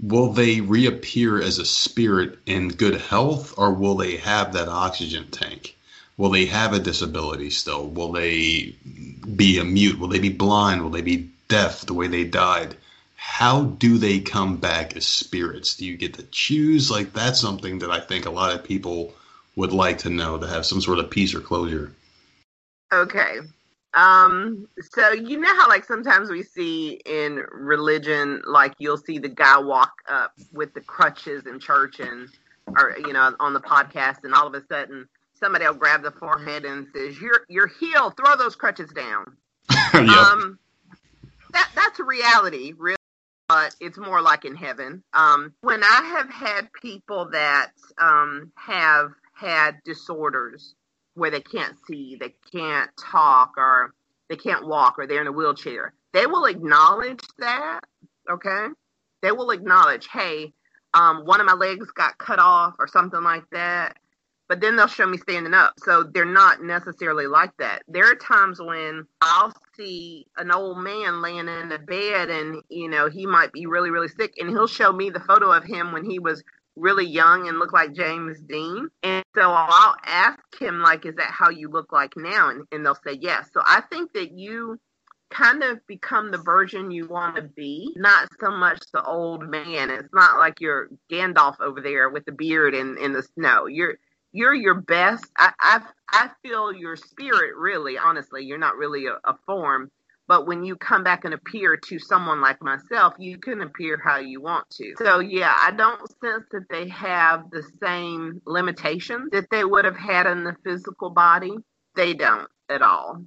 [0.00, 5.26] will they reappear as a spirit in good health, or will they have that oxygen
[5.30, 5.76] tank?
[6.16, 7.86] Will they have a disability still?
[7.88, 8.74] Will they
[9.36, 9.98] be a mute?
[9.98, 10.82] Will they be blind?
[10.82, 12.76] Will they be deaf the way they died?
[13.22, 15.76] How do they come back as spirits?
[15.76, 16.90] Do you get to choose?
[16.90, 19.12] Like that's something that I think a lot of people
[19.56, 21.92] would like to know to have some sort of peace or closure.
[22.90, 23.40] Okay.
[23.92, 29.28] Um, so you know how like sometimes we see in religion, like you'll see the
[29.28, 32.30] guy walk up with the crutches in church and
[32.68, 36.10] or you know, on the podcast and all of a sudden somebody will grab the
[36.12, 39.36] forehead and says, You're you're healed, throw those crutches down.
[39.70, 40.08] yep.
[40.08, 40.58] Um
[41.52, 42.96] that that's a reality, really
[43.50, 45.02] but it's more like in heaven.
[45.12, 50.76] Um, when I have had people that um, have had disorders
[51.14, 53.92] where they can't see, they can't talk, or
[54.28, 57.80] they can't walk, or they're in a wheelchair, they will acknowledge that.
[58.30, 58.66] Okay,
[59.20, 60.52] they will acknowledge, hey,
[60.94, 63.96] um, one of my legs got cut off, or something like that
[64.50, 65.74] but then they'll show me standing up.
[65.78, 67.84] So they're not necessarily like that.
[67.86, 72.88] There are times when I'll see an old man laying in a bed and, you
[72.88, 75.92] know, he might be really, really sick and he'll show me the photo of him
[75.92, 76.42] when he was
[76.74, 78.88] really young and looked like James Dean.
[79.04, 82.50] And so I'll ask him, like, is that how you look like now?
[82.50, 83.50] And, and they'll say yes.
[83.54, 84.80] So I think that you
[85.30, 89.90] kind of become the version you want to be, not so much the old man.
[89.90, 93.66] It's not like you're Gandalf over there with the beard and in the snow.
[93.66, 93.94] You're
[94.32, 95.24] you're your best.
[95.36, 95.80] I, I,
[96.10, 99.90] I feel your spirit really, honestly, you're not really a, a form,
[100.28, 104.18] but when you come back and appear to someone like myself, you can appear how
[104.18, 104.94] you want to.
[104.96, 109.96] So yeah, I don't sense that they have the same limitations that they would have
[109.96, 111.56] had in the physical body.
[111.96, 113.24] They don't at all.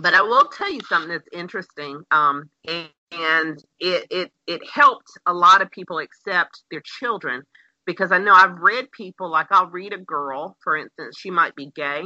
[0.00, 2.02] But I will tell you something that's interesting.
[2.10, 7.44] Um, and, and it, it, it helped a lot of people accept their children
[7.86, 11.54] because I know I've read people like I'll read a girl, for instance, she might
[11.54, 12.04] be gay,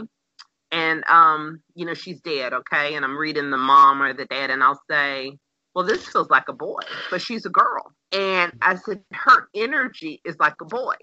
[0.71, 4.51] and um, you know, she's dead, okay, and I'm reading the mom or the dad,
[4.51, 5.37] and I'll say,
[5.75, 6.81] well, this feels like a boy,
[7.11, 10.95] but she's a girl, and I said her energy is like a boy,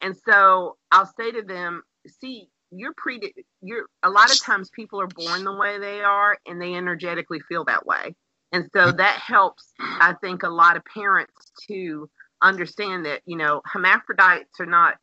[0.00, 1.82] and so I'll say to them,
[2.20, 3.20] see, you're pre,
[3.62, 7.40] you're a lot of times people are born the way they are, and they energetically
[7.48, 8.14] feel that way,
[8.52, 12.08] and so that helps, I think, a lot of parents to
[12.48, 14.96] understand that you know hermaphrodites are not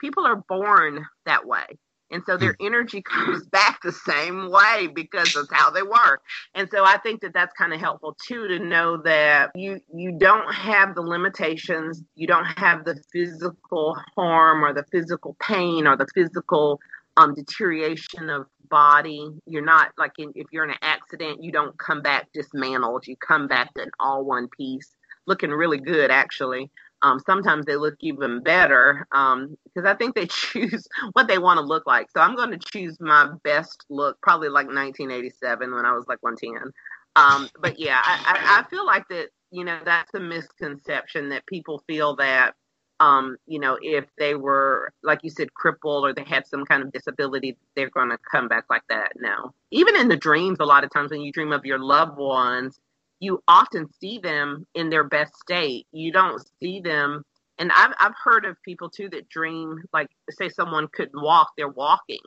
[0.00, 1.64] people are born that way
[2.10, 6.20] and so their energy comes back the same way because of how they were.
[6.54, 10.12] And so I think that that's kind of helpful too to know that you you
[10.18, 15.96] don't have the limitations, you don't have the physical harm or the physical pain or
[15.96, 16.80] the physical
[17.16, 19.28] um, deterioration of body.
[19.46, 23.06] You're not like in, if you're in an accident, you don't come back dismantled.
[23.06, 24.94] You come back in all one piece,
[25.26, 26.70] looking really good actually.
[27.02, 31.58] Um, sometimes they look even better um, because I think they choose what they want
[31.58, 32.08] to look like.
[32.14, 36.22] So I'm going to choose my best look, probably like 1987 when I was like
[36.22, 36.72] 110.
[37.16, 41.46] Um, but yeah, I, I, I feel like that, you know, that's a misconception that
[41.46, 42.54] people feel that,
[43.00, 46.82] um, you know, if they were, like you said, crippled or they had some kind
[46.82, 49.12] of disability, they're going to come back like that.
[49.16, 49.54] No.
[49.70, 52.78] Even in the dreams, a lot of times when you dream of your loved ones,
[53.20, 55.86] you often see them in their best state.
[55.92, 57.22] You don't see them.
[57.58, 61.68] And I've, I've heard of people too that dream, like, say someone couldn't walk, they're
[61.68, 62.18] walking.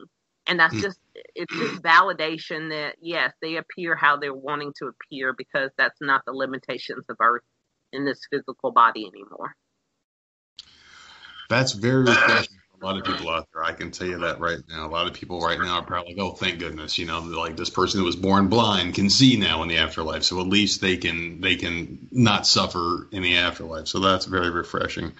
[0.46, 0.80] And that's hmm.
[0.80, 1.00] just,
[1.34, 6.22] it's just validation that, yes, they appear how they're wanting to appear because that's not
[6.26, 7.42] the limitations of Earth
[7.92, 9.56] in this physical body anymore.
[11.50, 13.64] That's very refreshing a lot of people out there.
[13.64, 14.86] I can tell you that right now.
[14.86, 17.56] A lot of people right now are probably like, "Oh, thank goodness!" You know, like
[17.56, 20.80] this person who was born blind can see now in the afterlife, so at least
[20.80, 23.88] they can they can not suffer in the afterlife.
[23.88, 25.12] So that's very refreshing.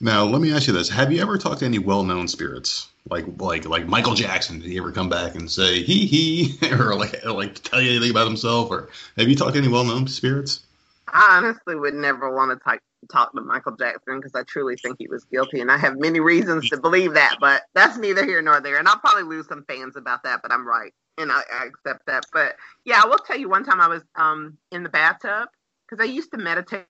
[0.00, 3.24] Now, let me ask you this: Have you ever talked to any well-known spirits, like
[3.38, 4.60] like like Michael Jackson?
[4.60, 8.10] Did he ever come back and say he he, or like like tell you anything
[8.10, 8.70] about himself?
[8.70, 10.60] Or have you talked to any well-known spirits?
[11.08, 14.96] I honestly would never want to talk talk to Michael Jackson because I truly think
[14.98, 17.36] he was guilty, and I have many reasons to believe that.
[17.40, 20.40] But that's neither here nor there, and I'll probably lose some fans about that.
[20.42, 22.24] But I'm right, and I, I accept that.
[22.32, 23.48] But yeah, I will tell you.
[23.48, 25.48] One time I was um in the bathtub
[25.88, 26.84] because I used to meditate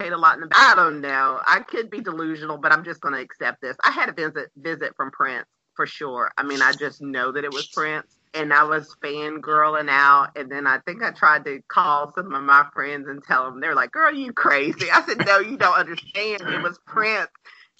[0.00, 1.40] a lot in the I don't know.
[1.46, 3.76] I could be delusional, but I'm just going to accept this.
[3.84, 6.32] I had a visit visit from Prince for sure.
[6.36, 10.30] I mean, I just know that it was Prince and I was fangirling out.
[10.36, 13.60] And then I think I tried to call some of my friends and tell them,
[13.60, 14.90] they're like, girl, you crazy.
[14.90, 16.42] I said, no, you don't understand.
[16.42, 17.28] It was Prince.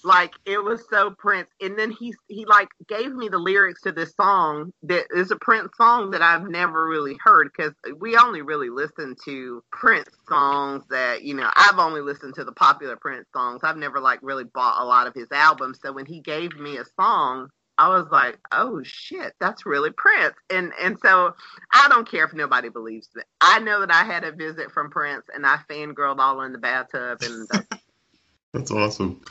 [0.05, 1.47] Like it was so Prince.
[1.61, 5.37] And then he, he like gave me the lyrics to this song that is a
[5.37, 10.83] Prince song that I've never really heard because we only really listen to Prince songs
[10.89, 13.61] that, you know, I've only listened to the popular Prince songs.
[13.63, 15.79] I've never like really bought a lot of his albums.
[15.81, 17.47] So when he gave me a song,
[17.77, 20.35] I was like, oh shit, that's really Prince.
[20.49, 21.33] And and so
[21.71, 23.25] I don't care if nobody believes it.
[23.41, 26.59] I know that I had a visit from Prince and I fangirled all in the
[26.59, 27.47] bathtub and
[28.53, 29.21] That's awesome.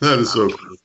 [0.00, 0.76] That is so cool.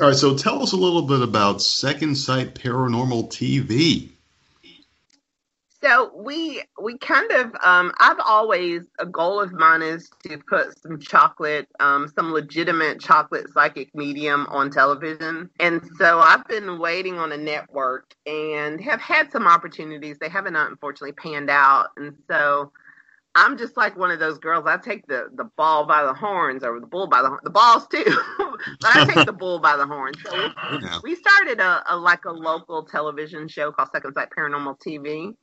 [0.00, 4.13] all right, so tell us a little bit about Second Sight Paranormal TV.
[5.84, 10.80] So we we kind of um, I've always a goal of mine is to put
[10.80, 17.18] some chocolate, um, some legitimate chocolate psychic medium on television, and so I've been waiting
[17.18, 20.16] on a network and have had some opportunities.
[20.18, 22.72] They haven't unfortunately panned out, and so
[23.34, 24.64] I'm just like one of those girls.
[24.66, 27.86] I take the the ball by the horns or the bull by the the balls
[27.88, 28.04] too,
[28.80, 30.16] but I take the bull by the horns.
[30.24, 34.78] So we, we started a, a like a local television show called Second Sight Paranormal
[34.80, 35.34] TV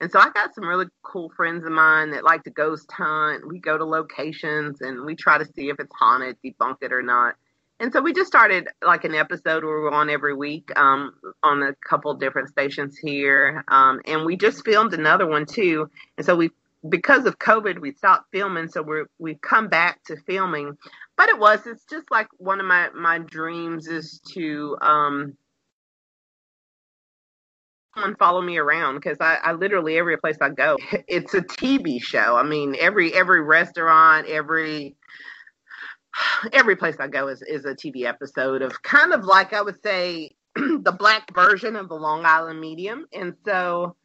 [0.00, 3.48] and so I got some really cool friends of mine that like to ghost hunt.
[3.48, 7.02] We go to locations and we try to see if it's haunted, debunk it or
[7.02, 7.34] not.
[7.80, 11.62] And so we just started like an episode where we're on every week um, on
[11.62, 13.64] a couple different stations here.
[13.68, 15.90] Um, and we just filmed another one too.
[16.16, 16.50] And so we,
[16.88, 18.68] because of COVID, we stopped filming.
[18.68, 20.76] So we're, we've come back to filming.
[21.16, 25.36] But it was, it's just like one of my, my dreams is to, um,
[27.98, 30.76] someone follow me around because I, I literally every place I go,
[31.08, 32.36] it's a TV show.
[32.36, 34.96] I mean, every every restaurant, every
[36.52, 39.82] every place I go is is a TV episode of kind of like I would
[39.82, 43.06] say the black version of the Long Island medium.
[43.12, 43.96] And so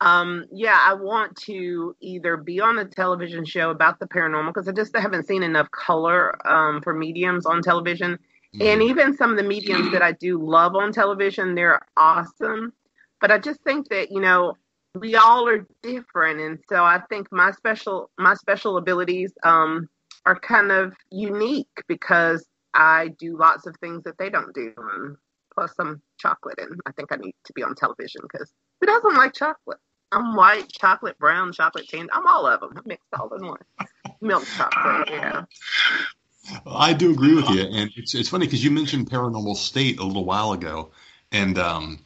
[0.00, 4.68] um yeah, I want to either be on a television show about the paranormal because
[4.68, 8.18] I just haven't seen enough color um for mediums on television.
[8.54, 8.62] Mm-hmm.
[8.62, 12.72] And even some of the mediums that I do love on television, they're awesome
[13.20, 14.56] but I just think that, you know,
[14.94, 16.40] we all are different.
[16.40, 19.88] And so I think my special, my special abilities, um,
[20.26, 22.44] are kind of unique because
[22.74, 24.72] I do lots of things that they don't do.
[24.76, 25.16] And
[25.54, 29.14] plus some chocolate, and I think I need to be on television because who doesn't
[29.16, 29.78] like chocolate?
[30.12, 32.08] I'm white, chocolate, brown, chocolate, tan.
[32.12, 32.72] I'm all of them.
[32.76, 33.60] I mixed all in one.
[34.20, 35.44] Milk chocolate, yeah.
[36.66, 40.04] I do agree with you, and it's it's funny because you mentioned Paranormal State a
[40.04, 40.90] little while ago,
[41.30, 42.00] and um,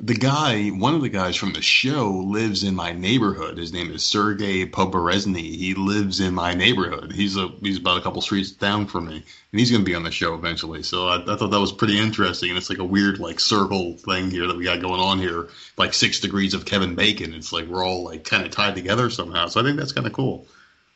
[0.00, 3.58] the guy, one of the guys from the show, lives in my neighborhood.
[3.58, 5.56] His name is Sergey Poberezny.
[5.56, 7.12] He lives in my neighborhood.
[7.12, 9.96] He's a he's about a couple streets down from me, and he's going to be
[9.96, 10.82] on the show eventually.
[10.82, 13.96] So I, I thought that was pretty interesting, and it's like a weird like circle
[13.96, 17.34] thing here that we got going on here, like six degrees of Kevin Bacon.
[17.34, 19.48] It's like we're all like kind of tied together somehow.
[19.48, 20.46] So I think that's kind of cool.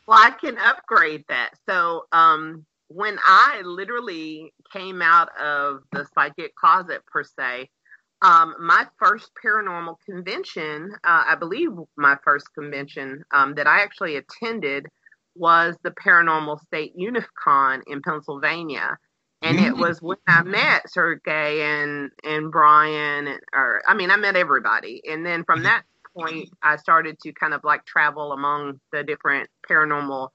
[0.07, 1.51] Well, I can upgrade that.
[1.67, 7.69] So um, when I literally came out of the psychic closet per se
[8.23, 14.15] um, my first paranormal convention, uh, I believe my first convention um, that I actually
[14.15, 14.87] attended
[15.35, 18.97] was the Paranormal State UNIFCon in Pennsylvania.
[19.41, 24.37] And it was when I met Sergey and, and Brian, or I mean, I met
[24.37, 25.01] everybody.
[25.05, 25.83] And then from that
[26.15, 30.29] point, I started to kind of like travel among the different paranormal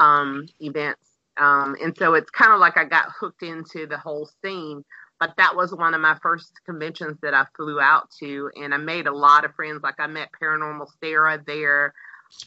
[0.00, 1.08] um, events.
[1.36, 4.84] Um, and so it's kind of like I got hooked into the whole scene
[5.20, 8.76] but that was one of my first conventions that I flew out to, and I
[8.76, 9.82] made a lot of friends.
[9.82, 11.94] Like I met Paranormal Sarah there.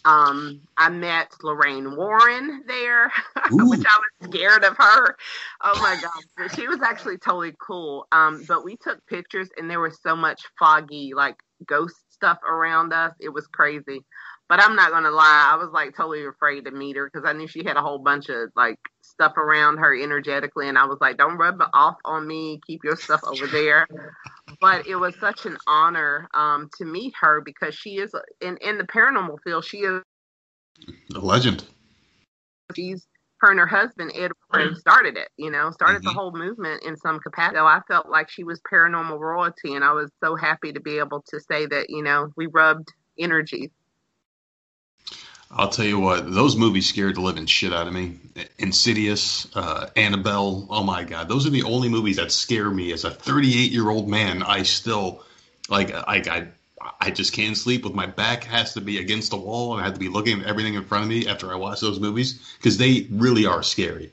[0.06, 3.12] Um, I met Lorraine Warren there,
[3.52, 5.16] which I was scared of her.
[5.62, 8.08] Oh my god, she was actually totally cool.
[8.12, 11.36] Um, but we took pictures, and there was so much foggy, like
[11.66, 13.14] ghost stuff around us.
[13.20, 14.06] It was crazy.
[14.48, 17.34] But I'm not gonna lie, I was like totally afraid to meet her because I
[17.34, 20.98] knew she had a whole bunch of like stuff around her energetically, and I was
[21.02, 22.60] like, "Don't rub it off on me.
[22.66, 23.88] Keep your stuff over there."
[24.60, 28.78] But it was such an honor um, to meet her because she is in in
[28.78, 29.66] the paranormal field.
[29.66, 30.02] She is
[31.16, 31.66] a legend.
[32.76, 33.06] She's
[33.38, 34.32] her and her husband Ed
[34.78, 35.30] started it.
[35.38, 36.08] You know, started mm-hmm.
[36.08, 37.58] the whole movement in some capacity.
[37.58, 41.00] So I felt like she was paranormal royalty, and I was so happy to be
[41.00, 42.88] able to say that you know we rubbed
[43.20, 43.72] energies
[45.54, 48.18] I'll tell you what, those movies scared the living shit out of me.
[48.58, 52.94] Insidious, uh, Annabelle, oh my god, those are the only movies that scare me.
[52.94, 55.24] As a 38 year old man, I still
[55.70, 56.48] like I, I
[57.00, 59.86] I just can't sleep with my back has to be against the wall and I
[59.86, 62.56] have to be looking at everything in front of me after I watch those movies
[62.58, 64.12] because they really are scary.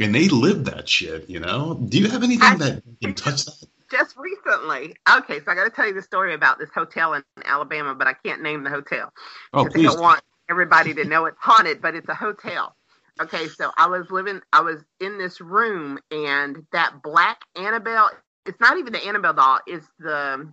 [0.00, 1.74] And they live that shit, you know.
[1.74, 3.68] Do you have anything I, that can touch that?
[3.90, 4.94] Just recently.
[5.10, 8.06] Okay, so I got to tell you the story about this hotel in Alabama, but
[8.06, 9.12] I can't name the hotel.
[9.52, 9.74] Oh, please.
[9.74, 10.20] They don't want
[10.50, 12.76] everybody to know it's haunted, but it's a hotel.
[13.20, 18.10] Okay, so I was living, I was in this room, and that black Annabelle.
[18.46, 19.60] It's not even the Annabelle doll.
[19.66, 20.48] It's the,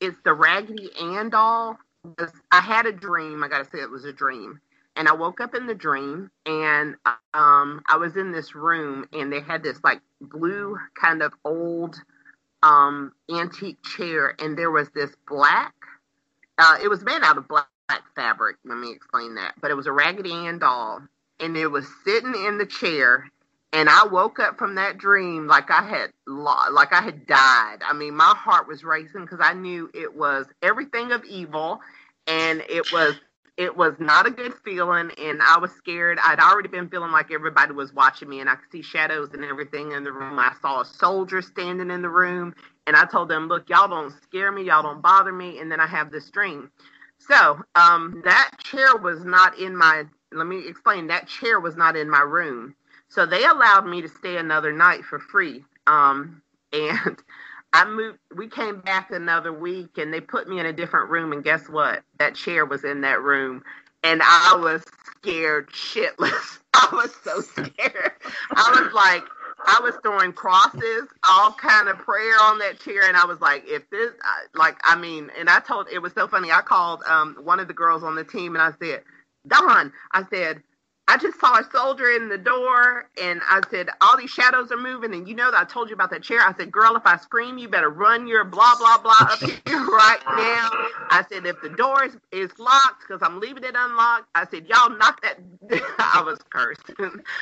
[0.00, 1.78] it's the Raggedy Ann doll.
[2.52, 3.44] I had a dream.
[3.44, 4.60] I gotta say it was a dream,
[4.96, 6.96] and I woke up in the dream, and
[7.34, 11.96] um, I was in this room, and they had this like blue kind of old
[12.62, 15.74] um antique chair, and there was this black.
[16.58, 18.56] Uh, it was made out of black black fabric.
[18.64, 19.54] Let me explain that.
[19.60, 21.00] But it was a Raggedy Ann doll,
[21.40, 23.30] and it was sitting in the chair.
[23.72, 27.78] And I woke up from that dream like I had like I had died.
[27.86, 31.80] I mean, my heart was racing because I knew it was everything of evil,
[32.26, 33.16] and it was
[33.56, 36.18] it was not a good feeling and I was scared.
[36.22, 39.44] I'd already been feeling like everybody was watching me and I could see shadows and
[39.44, 40.38] everything in the room.
[40.38, 42.54] I saw a soldier standing in the room
[42.86, 44.64] and I told them, look, y'all don't scare me.
[44.64, 45.58] Y'all don't bother me.
[45.58, 46.70] And then I have this dream.
[47.28, 50.04] So um, that chair was not in my.
[50.32, 51.08] Let me explain.
[51.08, 52.74] That chair was not in my room.
[53.08, 55.64] So they allowed me to stay another night for free.
[55.86, 56.42] Um,
[56.72, 57.18] and
[57.72, 58.18] I moved.
[58.36, 61.32] We came back another week, and they put me in a different room.
[61.32, 62.02] And guess what?
[62.18, 63.62] That chair was in that room,
[64.04, 64.84] and I was
[65.18, 66.58] scared shitless.
[66.74, 68.12] I was so scared.
[68.54, 69.24] I was like,
[69.66, 73.64] I was throwing crosses, all kind of prayer on that chair, and I was like,
[73.66, 74.12] if this,
[74.54, 76.52] like, I mean, and I told it was so funny.
[76.52, 79.02] I called um, one of the girls on the team, and I said,
[79.46, 80.62] Don, I said,
[81.08, 84.78] I just saw a soldier in the door and I said, All these shadows are
[84.78, 85.14] moving.
[85.14, 86.40] And you know that I told you about that chair.
[86.40, 89.84] I said, Girl, if I scream, you better run your blah, blah, blah up here
[89.86, 90.70] right now.
[91.10, 94.66] I said, If the door is, is locked, because I'm leaving it unlocked, I said,
[94.66, 95.38] Y'all knock that.
[95.98, 96.90] I was cursed.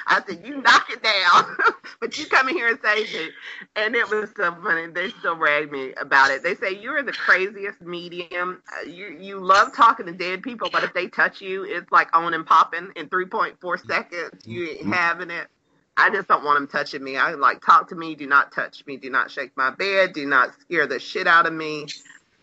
[0.09, 1.57] I said, You knock it down,
[2.01, 3.32] but you come in here and say it.
[3.77, 4.89] And it was so funny.
[4.89, 6.43] They still rag me about it.
[6.43, 8.62] They say, You're the craziest medium.
[8.77, 12.09] Uh, you, you love talking to dead people, but if they touch you, it's like
[12.16, 13.53] on and popping in 3.5.
[13.60, 13.90] Four mm-hmm.
[13.90, 14.47] seconds.
[14.47, 14.93] You ain't mm-hmm.
[14.93, 15.48] having it.
[15.97, 17.16] I just don't want them touching me.
[17.16, 18.14] I like talk to me.
[18.14, 18.97] Do not touch me.
[18.97, 20.12] Do not shake my bed.
[20.12, 21.86] Do not scare the shit out of me.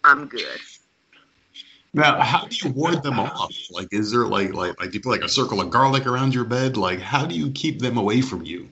[0.04, 0.60] I'm good.
[1.94, 3.54] Now, how do you ward them off?
[3.70, 6.34] Like, is there like like like do you put like a circle of garlic around
[6.34, 6.78] your bed?
[6.78, 8.70] Like, how do you keep them away from you?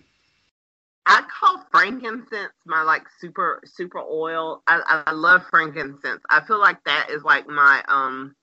[1.05, 4.63] I call frankincense my like super super oil.
[4.67, 6.21] I, I love frankincense.
[6.29, 8.35] I feel like that is like my um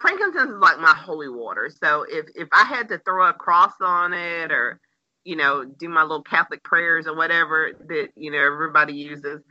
[0.00, 1.70] frankincense is like my holy water.
[1.82, 4.80] So if if I had to throw a cross on it or
[5.24, 9.42] you know do my little Catholic prayers or whatever that you know everybody uses,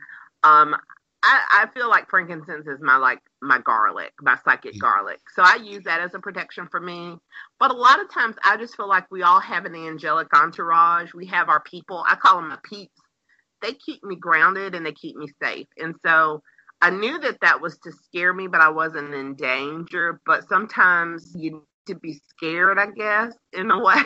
[0.42, 0.76] um,
[1.22, 4.80] I, I feel like frankincense is my like my garlic, my psychic mm.
[4.80, 5.20] garlic.
[5.34, 7.16] So I use that as a protection for me.
[7.60, 11.14] But a lot of times I just feel like we all have an angelic entourage.
[11.14, 12.04] We have our people.
[12.06, 13.00] I call them my peeps.
[13.62, 15.68] They keep me grounded and they keep me safe.
[15.78, 16.42] And so
[16.82, 20.20] I knew that that was to scare me, but I wasn't in danger.
[20.26, 24.02] But sometimes you need to be scared, I guess, in a way.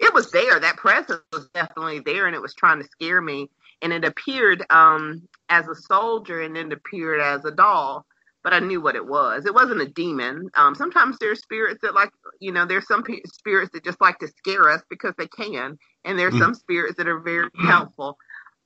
[0.00, 0.58] it was there.
[0.58, 3.50] That presence was definitely there and it was trying to scare me
[3.82, 8.06] and it appeared um, as a soldier and it appeared as a doll
[8.42, 11.94] but i knew what it was it wasn't a demon um, sometimes there's spirits that
[11.94, 12.10] like
[12.40, 15.76] you know there's some p- spirits that just like to scare us because they can
[16.04, 16.38] and there's mm.
[16.38, 18.16] some spirits that are very helpful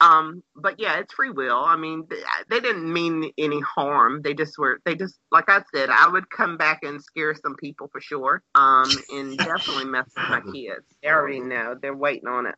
[0.00, 1.62] um, but yeah, it's free will.
[1.62, 4.22] I mean, they, they, didn't mean any harm.
[4.22, 7.54] They just were, they just, like I said, I would come back and scare some
[7.56, 8.42] people for sure.
[8.54, 10.86] Um, and definitely mess with my kids.
[11.02, 11.76] They already know.
[11.80, 12.54] They're waiting on it.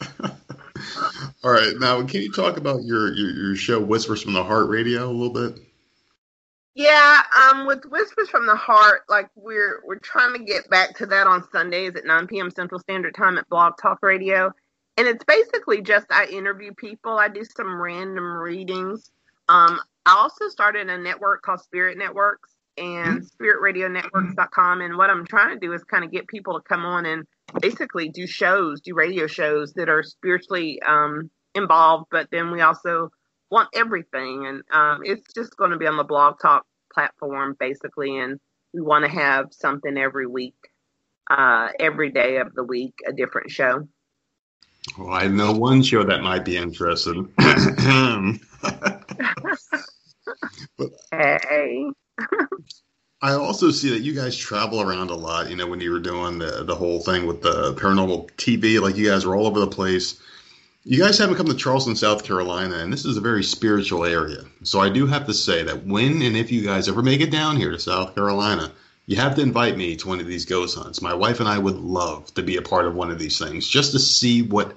[1.42, 4.68] All right, now can you talk about your, your, your show Whispers from the Heart
[4.68, 5.58] Radio a little bit?
[6.74, 11.06] Yeah, um, with Whispers from the Heart, like we're we're trying to get back to
[11.06, 12.50] that on Sundays at 9 p.m.
[12.50, 14.52] Central Standard Time at Blog Talk Radio,
[14.96, 17.18] and it's basically just I interview people.
[17.18, 19.10] I do some random readings.
[19.48, 23.44] Um, I also started a network called Spirit Networks and mm-hmm.
[23.44, 27.06] SpiritRadioNetworks.com, and what I'm trying to do is kind of get people to come on
[27.06, 27.26] and
[27.60, 33.10] basically do shows, do radio shows that are spiritually um, involved, but then we also
[33.50, 34.46] want everything.
[34.46, 38.18] And um, it's just going to be on the Blog Talk platform, basically.
[38.18, 38.38] And
[38.72, 40.56] we want to have something every week,
[41.30, 43.88] uh, every day of the week, a different show.
[44.98, 47.32] Well, I know one show that might be interesting.
[50.78, 51.90] but, hey.
[53.22, 55.50] I also see that you guys travel around a lot.
[55.50, 58.96] You know, when you were doing the the whole thing with the paranormal TV, like
[58.96, 60.20] you guys were all over the place.
[60.84, 64.44] You guys haven't come to Charleston, South Carolina, and this is a very spiritual area.
[64.62, 67.32] So I do have to say that when and if you guys ever make it
[67.32, 68.70] down here to South Carolina,
[69.06, 71.00] you have to invite me to one of these ghost hunts.
[71.00, 73.66] My wife and I would love to be a part of one of these things,
[73.66, 74.76] just to see what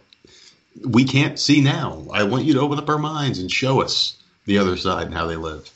[0.86, 2.06] we can't see now.
[2.14, 5.16] I want you to open up our minds and show us the other side and
[5.16, 5.70] how they live.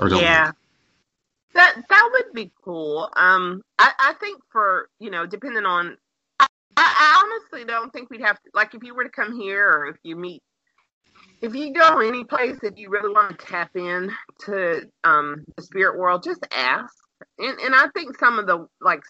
[0.00, 0.46] Or don't yeah.
[0.46, 0.54] Live.
[1.54, 3.10] That that would be cool.
[3.14, 5.98] Um, I, I think for you know, depending on,
[6.40, 6.46] I,
[6.76, 9.88] I honestly don't think we'd have to like if you were to come here or
[9.88, 10.42] if you meet,
[11.42, 14.12] if you go any place that you really want to tap in
[14.46, 16.94] to um the spirit world, just ask.
[17.38, 19.02] And and I think some of the like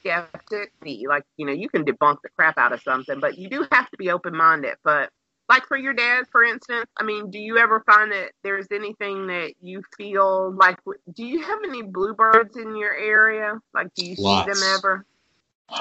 [0.00, 0.72] skeptic,
[1.08, 3.90] like you know, you can debunk the crap out of something, but you do have
[3.90, 4.76] to be open minded.
[4.84, 5.10] But
[5.48, 9.26] like for your dad, for instance, I mean, do you ever find that there's anything
[9.28, 10.78] that you feel like?
[11.14, 13.54] Do you have any bluebirds in your area?
[13.74, 14.46] Like, do you Lots.
[14.46, 15.04] see them ever?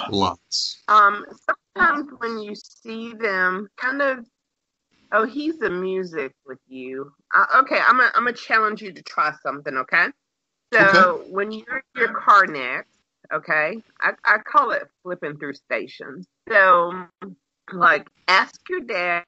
[0.09, 0.83] Lots.
[0.87, 1.25] Um,
[1.75, 4.25] sometimes when you see them, kind of.
[5.11, 7.11] Oh, he's the music with you.
[7.35, 9.75] Uh, okay, I'm gonna I'm gonna challenge you to try something.
[9.77, 10.07] Okay.
[10.73, 11.31] So okay.
[11.31, 12.97] when you're in your car next,
[13.33, 16.27] okay, I, I call it flipping through stations.
[16.49, 17.05] So
[17.73, 19.23] like ask your dad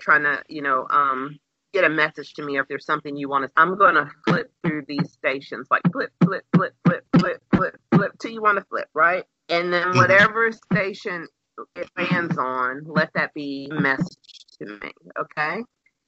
[0.00, 1.38] trying to, you know, um,
[1.72, 3.50] get a message to me if there's something you want to.
[3.56, 8.30] I'm to flip through these stations, like flip, flip, flip, flip, flip, flip, flip, till
[8.30, 9.24] you want to flip, right?
[9.48, 9.98] And then mm-hmm.
[9.98, 11.26] whatever station
[11.74, 14.16] it lands on, let that be a message
[14.58, 15.62] to me, okay?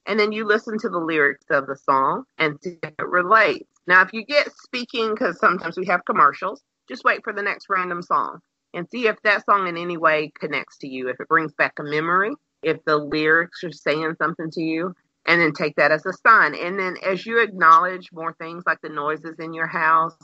[0.05, 3.69] And then you listen to the lyrics of the song and see if it relates.
[3.87, 7.67] Now, if you get speaking, because sometimes we have commercials, just wait for the next
[7.69, 8.39] random song
[8.73, 11.09] and see if that song in any way connects to you.
[11.09, 12.31] If it brings back a memory,
[12.63, 14.93] if the lyrics are saying something to you
[15.25, 18.81] and then take that as a sign and then as you acknowledge more things like
[18.81, 20.17] the noises in your house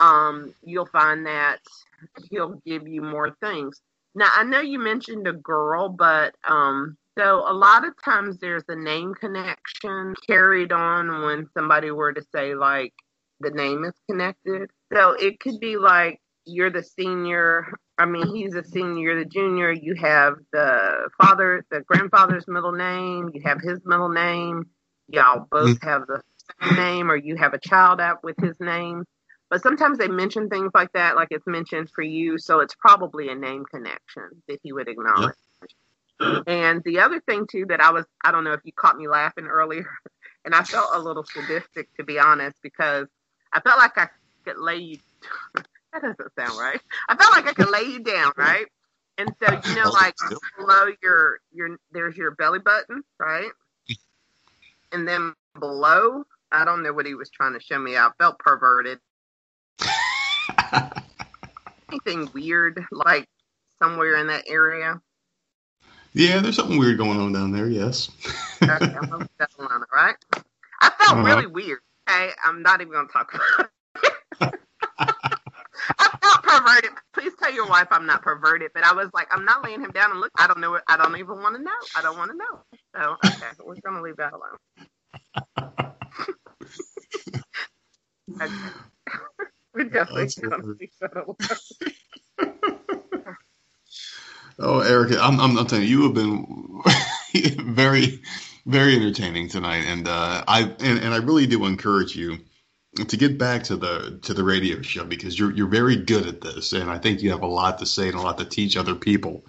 [0.00, 1.58] um, you'll find that
[2.30, 3.80] he'll give you more things
[4.16, 8.64] now i know you mentioned a girl but um, so a lot of times there's
[8.68, 12.92] a name connection carried on when somebody were to say like
[13.38, 17.68] the name is connected so it could be like you're the senior
[17.98, 19.72] I mean, he's a senior, You're the junior.
[19.72, 23.30] You have the father, the grandfather's middle name.
[23.32, 24.66] You have his middle name.
[25.08, 25.88] Y'all both mm-hmm.
[25.88, 26.20] have the
[26.60, 29.04] same name, or you have a child out with his name.
[29.48, 32.38] But sometimes they mention things like that, like it's mentioned for you.
[32.38, 35.34] So it's probably a name connection that he would acknowledge.
[36.20, 36.42] Yep.
[36.46, 39.06] And the other thing too that I was, I don't know if you caught me
[39.06, 39.86] laughing earlier,
[40.44, 43.06] and I felt a little sadistic to be honest, because
[43.52, 44.08] I felt like I
[44.44, 44.98] could lay you
[45.54, 46.80] that doesn't sound right.
[47.08, 48.66] I felt like I could lay you down, right?
[49.18, 50.14] And so you know, like
[50.58, 53.50] below your your there's your belly button, right?
[54.92, 57.96] And then below, I don't know what he was trying to show me.
[57.96, 58.98] I felt perverted.
[61.90, 63.28] Anything weird, like
[63.82, 65.00] somewhere in that area?
[66.12, 67.68] Yeah, there's something weird going on down there.
[67.68, 68.10] Yes.
[68.62, 69.28] okay, I'm
[69.92, 70.16] right?
[70.80, 71.22] I felt uh-huh.
[71.22, 71.80] really weird.
[72.08, 73.70] Okay, I'm not even gonna talk about.
[74.40, 74.54] It.
[75.98, 76.90] I felt perverted.
[77.12, 79.90] Please tell your wife I'm not perverted, but I was like, I'm not laying him
[79.90, 80.32] down and look.
[80.36, 80.78] I don't know.
[80.88, 81.70] I don't even want to know.
[81.96, 82.62] I don't want to know.
[82.94, 84.56] So okay, we're gonna leave that alone.
[88.42, 89.50] okay.
[89.76, 90.28] We definitely
[90.80, 91.36] leave that alone.
[94.58, 98.22] oh, Ericka, I'm, I'm, I'm telling you, you have been very,
[98.64, 102.38] very entertaining tonight, and uh, I and, and I really do encourage you
[103.06, 106.40] to get back to the to the radio show because you're you're very good at
[106.40, 108.78] this, and I think you have a lot to say and a lot to teach
[108.78, 109.44] other people.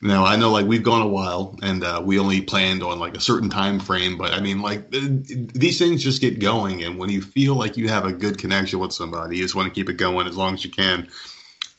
[0.00, 3.16] Now I know like we've gone a while, and uh, we only planned on like
[3.16, 7.10] a certain time frame, but I mean like these things just get going, and when
[7.10, 9.88] you feel like you have a good connection with somebody, you just want to keep
[9.88, 11.08] it going as long as you can.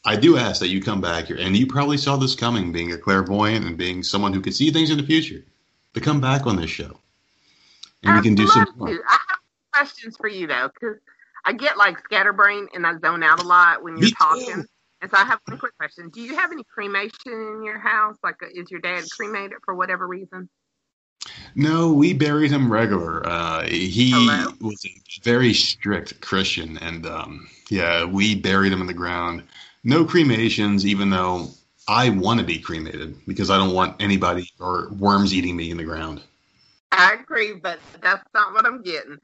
[0.03, 2.91] I do ask that you come back here, and you probably saw this coming, being
[2.91, 5.45] a clairvoyant and being someone who can see things in the future,
[5.93, 6.99] to come back on this show,
[8.03, 8.67] and we can do some.
[8.81, 9.39] I have
[9.73, 10.97] questions for you though, because
[11.45, 14.55] I get like scatterbrain and I zone out a lot when you're Me talking.
[14.55, 14.65] Too.
[15.01, 18.17] And so I have one quick question: Do you have any cremation in your house?
[18.23, 20.49] Like, is your dad cremated for whatever reason?
[21.55, 23.25] No, we buried him regular.
[23.25, 24.53] Uh, he Hello?
[24.61, 29.43] was a very strict Christian, and um, yeah, we buried him in the ground.
[29.83, 31.47] No cremations, even though
[31.87, 35.77] I want to be cremated because I don't want anybody or worms eating me in
[35.77, 36.21] the ground.
[36.91, 39.17] I agree, but that's not what I'm getting.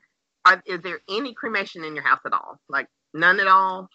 [0.45, 2.59] Are, is there any cremation in your house at all?
[2.69, 3.89] Like none at all?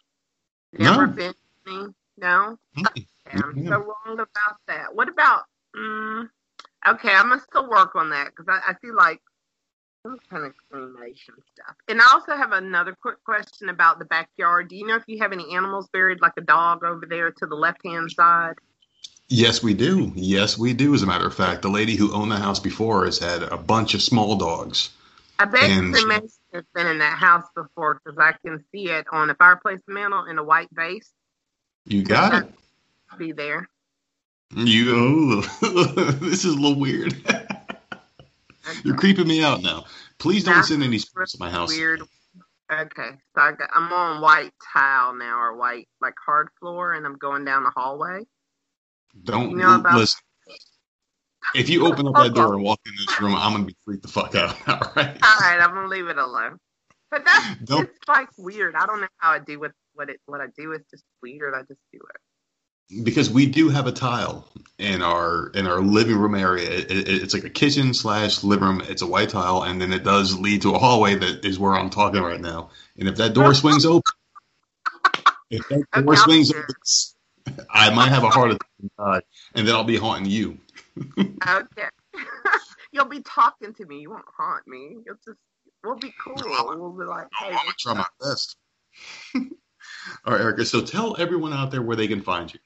[0.73, 1.13] Never no.
[1.13, 1.35] been
[1.67, 1.87] any?
[2.17, 2.59] No?
[2.79, 4.95] Okay, I'm so wrong about that.
[4.95, 5.43] What about,
[5.77, 6.31] um,
[6.89, 9.21] okay, I'm going to still work on that because I, I feel like
[10.03, 11.77] some kind of cremation stuff.
[11.89, 14.69] And I also have another quick question about the backyard.
[14.69, 17.47] Do you know if you have any animals buried, like a dog over there to
[17.47, 18.55] the left hand side?
[19.29, 20.11] Yes, we do.
[20.17, 20.95] Yes, we do.
[20.95, 23.57] As a matter of fact, the lady who owned the house before has had a
[23.57, 24.91] bunch of small dogs.
[25.39, 29.07] I bet and, cremation has been in that house before because I can see it
[29.13, 31.13] on a fireplace mantle in a white vase.
[31.91, 32.55] You got it.
[33.19, 33.69] Be there.
[34.55, 35.43] You.
[35.63, 37.17] Oh, this is a little weird.
[38.85, 39.87] You're creeping me out now.
[40.19, 41.69] Please don't That's send any spirits to my house.
[41.69, 42.03] Weird.
[42.73, 47.05] Okay, so I got, I'm on white tile now, or white like hard floor, and
[47.05, 48.21] I'm going down the hallway.
[49.25, 50.21] Don't you know about, listen.
[51.57, 54.03] If you open up that door and walk in this room, I'm gonna be freaked
[54.03, 54.55] the fuck out.
[54.69, 55.19] All right.
[55.21, 56.59] All right, I'm gonna leave it alone.
[57.11, 58.77] But that's don't, it's like weird.
[58.77, 60.73] I don't know how I do with what it what I do.
[60.73, 61.55] is just weird.
[61.55, 63.05] I just do it.
[63.05, 64.49] Because we do have a tile
[64.79, 66.69] in our in our living room area.
[66.71, 68.83] It, it, it's like a kitchen slash living room.
[68.89, 71.75] It's a white tile, and then it does lead to a hallway that is where
[71.75, 72.71] I'm talking right now.
[72.99, 74.03] And if that door swings open,
[75.51, 79.25] if that door okay, swings open, I might have a heart attack,
[79.55, 80.59] and then I'll be haunting you
[81.49, 81.89] okay.
[82.93, 84.01] You'll be talking to me.
[84.01, 84.97] You won't haunt me.
[85.07, 85.39] You'll just
[85.85, 86.35] we'll be cool.
[86.37, 88.57] We'll be like, hey, I'll try my best.
[90.25, 90.67] All right, Ericka.
[90.67, 92.59] So tell everyone out there where they can find you.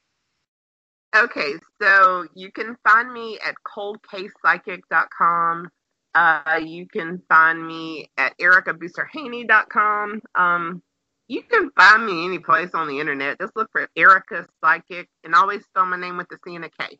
[1.15, 5.69] Okay, so you can find me at coldcasepsychic.com.
[6.13, 10.21] Uh, you can find me at erickaboussarhane.com.
[10.35, 10.83] Um,
[11.27, 13.39] you can find me any place on the internet.
[13.39, 16.69] Just look for Ericka Psychic and always spell my name with the C and a
[16.69, 16.99] K.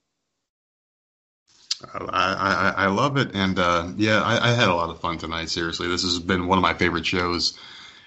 [1.94, 5.18] I, I, I love it, and uh, yeah, I, I, had a lot of fun
[5.18, 5.50] tonight.
[5.50, 7.60] Seriously, this has been one of my favorite shows,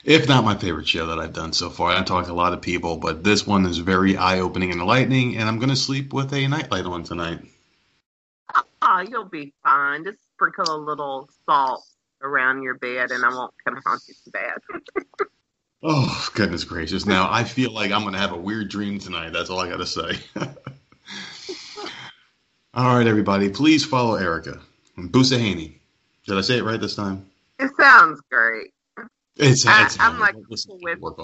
[0.05, 1.91] if not my favorite show that I've done so far.
[1.91, 5.37] I talked to a lot of people, but this one is very eye-opening and enlightening,
[5.37, 7.41] and I'm going to sleep with a nightlight on tonight.
[8.83, 10.05] Oh, you'll be fine.
[10.05, 11.85] Just sprinkle a little salt
[12.23, 14.59] around your bed, and I won't come haunt you too bad.
[15.83, 17.05] oh goodness gracious!
[17.05, 19.33] Now I feel like I'm going to have a weird dream tonight.
[19.33, 20.19] That's all I got to say.
[22.75, 24.61] All right, everybody, please follow Ericka
[24.97, 25.75] Boussarhane.
[26.27, 27.27] Did I say it right this time?
[27.59, 28.73] It sounds great.
[29.39, 30.66] It's, I, am like with,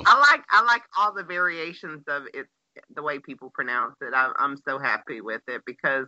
[0.07, 2.47] I like I like all the variations of it,
[2.95, 4.15] the way people pronounce it.
[4.15, 6.07] I, I'm so happy with it because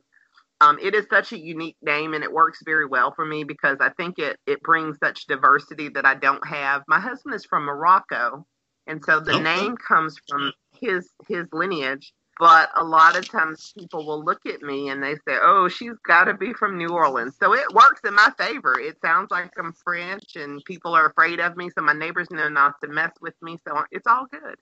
[0.60, 3.78] um, it is such a unique name and it works very well for me because
[3.80, 6.82] I think it it brings such diversity that I don't have.
[6.88, 8.46] My husband is from Morocco,
[8.86, 9.42] and so the okay.
[9.42, 14.62] name comes from his his lineage but a lot of times people will look at
[14.62, 18.00] me and they say, "Oh, she's got to be from New Orleans." So it works
[18.06, 18.78] in my favor.
[18.78, 22.48] It sounds like I'm French, and people are afraid of me, so my neighbors know
[22.48, 23.58] not to mess with me.
[23.66, 24.56] So it's all good.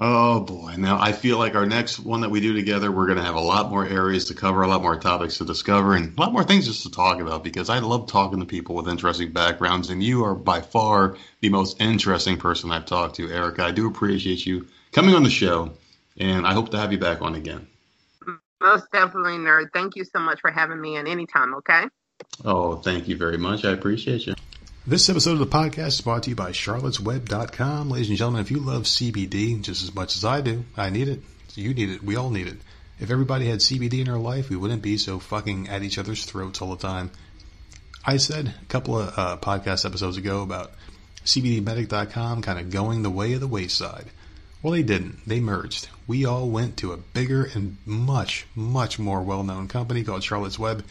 [0.00, 0.74] Oh boy.
[0.78, 3.34] Now I feel like our next one that we do together, we're going to have
[3.34, 6.32] a lot more areas to cover, a lot more topics to discover, and a lot
[6.32, 9.90] more things just to talk about because I love talking to people with interesting backgrounds,
[9.90, 13.58] and you are by far the most interesting person I've talked to, Ericka.
[13.60, 15.72] I do appreciate you coming on the show,
[16.18, 17.66] and I hope to have you back on again.
[18.60, 19.72] Most definitely, nerd.
[19.72, 21.84] Thank you so much for having me in anytime, okay?
[22.44, 23.64] Oh, thank you very much.
[23.64, 24.34] I appreciate you.
[24.86, 27.90] This episode of the podcast is brought to you by charlottesweb.com.
[27.90, 31.08] Ladies and gentlemen, if you love CBD just as much as I do, I need
[31.08, 31.20] it.
[31.54, 32.02] You need it.
[32.02, 32.56] We all need it.
[32.98, 36.24] If everybody had CBD in our life, we wouldn't be so fucking at each other's
[36.24, 37.10] throats all the time.
[38.04, 40.72] I said a couple of uh, podcast episodes ago about
[41.24, 44.06] CBDmedic.com kind of going the way of the wayside.
[44.62, 45.18] Well, they didn't.
[45.26, 45.88] They merged.
[46.08, 50.58] We all went to a bigger and much, much more well known company called Charlotte's
[50.58, 50.84] Web.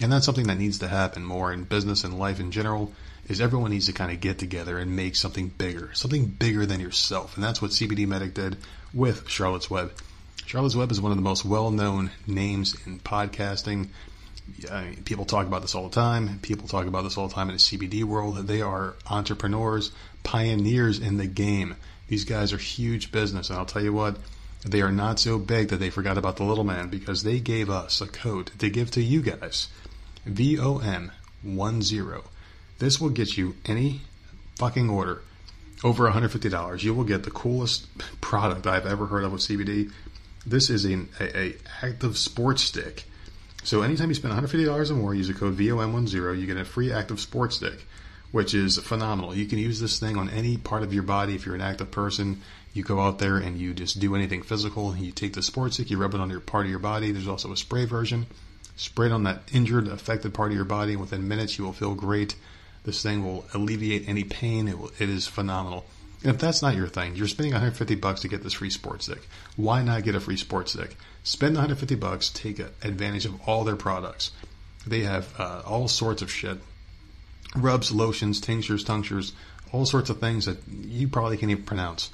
[0.00, 2.92] And that's something that needs to happen more in business and life in general
[3.28, 6.80] is everyone needs to kind of get together and make something bigger, something bigger than
[6.80, 7.34] yourself.
[7.34, 8.58] And that's what CBD Medic did
[8.92, 9.90] with Charlotte's Web.
[10.44, 13.88] Charlotte's Web is one of the most well known names in podcasting.
[14.70, 16.40] I mean, people talk about this all the time.
[16.40, 18.36] People talk about this all the time in the CBD world.
[18.46, 19.92] They are entrepreneurs,
[20.24, 21.76] pioneers in the game.
[22.08, 23.48] These guys are huge business.
[23.48, 24.16] And I'll tell you what,
[24.64, 27.70] they are not so big that they forgot about the little man because they gave
[27.70, 29.68] us a code to give to you guys.
[30.26, 31.10] VOM10
[32.78, 34.00] this will get you any
[34.56, 35.22] fucking order
[35.84, 36.82] over $150.
[36.82, 37.86] You will get the coolest
[38.20, 39.92] product I've ever heard of with CBD.
[40.46, 43.04] This is an a, a active sports stick.
[43.64, 46.92] So anytime you spend $150 or more, use the code VOM10, you get a free
[46.92, 47.84] active sports stick,
[48.30, 49.34] which is phenomenal.
[49.34, 51.90] You can use this thing on any part of your body if you're an active
[51.90, 52.40] person.
[52.72, 54.96] You go out there and you just do anything physical.
[54.96, 57.10] You take the sports stick, you rub it on your part of your body.
[57.12, 58.26] There's also a spray version.
[58.76, 61.72] Spray it on that injured, affected part of your body, and within minutes you will
[61.72, 62.36] feel great.
[62.84, 64.68] This thing will alleviate any pain.
[64.68, 65.84] It, will, it is phenomenal.
[66.22, 69.06] And if that's not your thing, you're spending 150 bucks to get this free sports
[69.06, 69.28] stick.
[69.56, 70.96] Why not get a free sports stick?
[71.22, 74.32] Spend 150 bucks, take advantage of all their products.
[74.86, 76.58] They have uh, all sorts of shit.
[77.54, 79.32] Rubs, lotions, tinctures, tinctures,
[79.72, 82.10] all sorts of things that you probably can't even pronounce.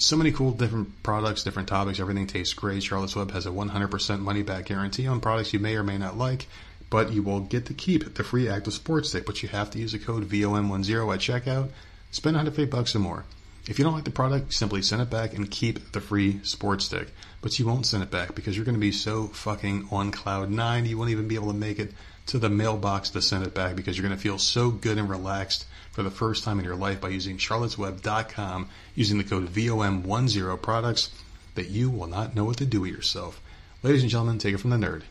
[0.00, 2.00] So many cool different products, different topics.
[2.00, 2.82] Everything tastes great.
[2.82, 6.16] Charlotte's Web has a 100% money back guarantee on products you may or may not
[6.16, 6.46] like
[6.90, 9.24] but you will get to keep the free active sports stick.
[9.24, 11.70] But you have to use the code VOM10 at checkout.
[12.10, 13.24] Spend 150 bucks or more.
[13.68, 16.86] If you don't like the product, simply send it back and keep the free sports
[16.86, 17.08] stick.
[17.40, 20.50] But you won't send it back because you're going to be so fucking on cloud
[20.50, 21.92] nine, you won't even be able to make it
[22.26, 25.08] to the mailbox to send it back because you're going to feel so good and
[25.08, 30.62] relaxed for the first time in your life by using charlottesweb.com using the code VOM10
[30.62, 31.10] products
[31.54, 33.40] that you will not know what to do with yourself.
[33.82, 35.02] Ladies and gentlemen, take it from the nerd.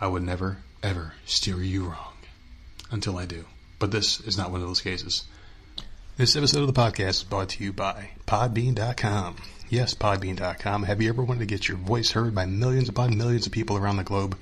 [0.00, 2.14] I would never, ever steer you wrong
[2.90, 3.46] until I do.
[3.78, 5.24] But this is not one of those cases.
[6.16, 9.36] This episode of the podcast is brought to you by Podbean.com.
[9.68, 10.84] Yes, Podbean.com.
[10.84, 13.76] Have you ever wanted to get your voice heard by millions upon millions of people
[13.76, 14.36] around the globe?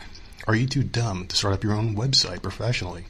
[0.47, 3.05] Are you too dumb to start up your own website professionally?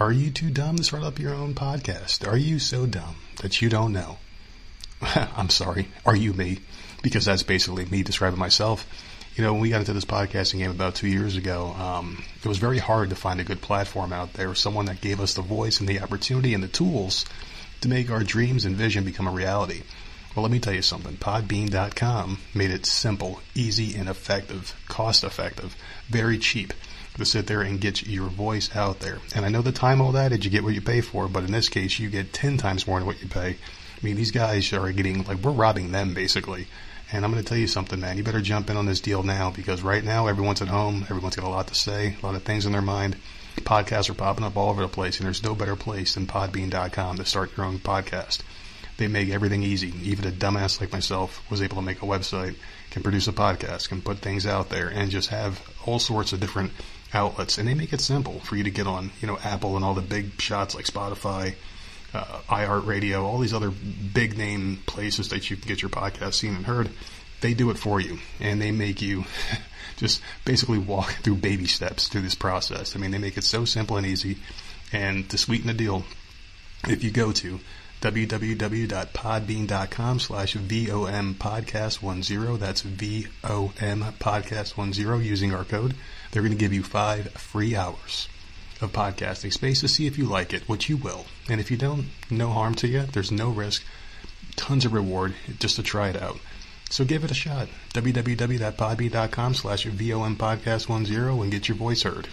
[0.00, 2.26] Are you too dumb to start up your own podcast?
[2.26, 4.16] Are you so dumb that you don't know?
[5.02, 5.88] I'm sorry.
[6.06, 6.60] Are you me?
[7.02, 8.86] Because that's basically me describing myself
[9.36, 12.48] you know, when we got into this podcasting game about two years ago, um, it
[12.48, 15.42] was very hard to find a good platform out there, someone that gave us the
[15.42, 17.24] voice and the opportunity and the tools
[17.80, 19.82] to make our dreams and vision become a reality.
[20.34, 21.16] Well, let me tell you something.
[21.16, 25.76] Podbean.com made it simple, easy, and effective, cost effective,
[26.08, 26.74] very cheap
[27.20, 29.18] to sit there and get your voice out there.
[29.34, 31.44] And I know the time all that, is you get what you pay for, but
[31.44, 33.50] in this case, you get 10 times more than what you pay.
[33.50, 36.66] I mean, these guys are getting, like, we're robbing them basically
[37.12, 38.16] and I'm going to tell you something, man.
[38.16, 41.02] You better jump in on this deal now because right now everyone's at home.
[41.02, 43.16] Everyone's got a lot to say, a lot of things in their mind.
[43.56, 47.16] Podcasts are popping up all over the place, and there's no better place than Podbean.com
[47.16, 48.42] to start your own podcast.
[48.96, 49.92] They make everything easy.
[50.02, 52.54] Even a dumbass like myself was able to make a website,
[52.90, 56.40] can produce a podcast, can put things out there, and just have all sorts of
[56.40, 56.70] different
[57.12, 57.58] outlets.
[57.58, 59.94] And they make it simple for you to get on, you know, Apple and all
[59.94, 61.54] the big shots like Spotify,
[62.12, 66.54] uh, iHeartRadio, all these other big name places that you can get your podcast seen
[66.54, 66.90] and heard,
[67.40, 69.24] they do it for you and they make you
[69.96, 72.96] just basically walk through baby steps through this process.
[72.96, 74.38] I mean, they make it so simple and easy.
[74.92, 76.04] And to sweeten the deal,
[76.88, 77.60] if you go to
[78.00, 85.94] www.podbean.com slash VOM podcast 10, that's VOM podcast 10 using our code,
[86.30, 88.28] they're going to give you five free hours
[88.80, 91.26] of podcasting space to see if you like it, which you will.
[91.48, 93.02] And if you don't, no harm to you.
[93.02, 93.84] There's no risk.
[94.56, 96.38] Tons of reward just to try it out.
[96.90, 97.68] So give it a shot.
[97.94, 102.28] www.podbean.com slash VOM podcast 10 and get your voice heard.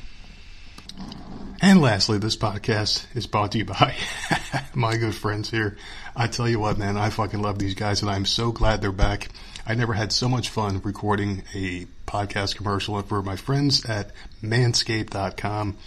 [1.61, 3.95] And lastly, this podcast is brought to you by
[4.73, 5.77] my good friends here.
[6.15, 8.91] I tell you what, man, I fucking love these guys and I'm so glad they're
[8.91, 9.29] back.
[9.65, 14.11] I never had so much fun recording a podcast commercial and for my friends at
[14.41, 15.77] manscaped.com.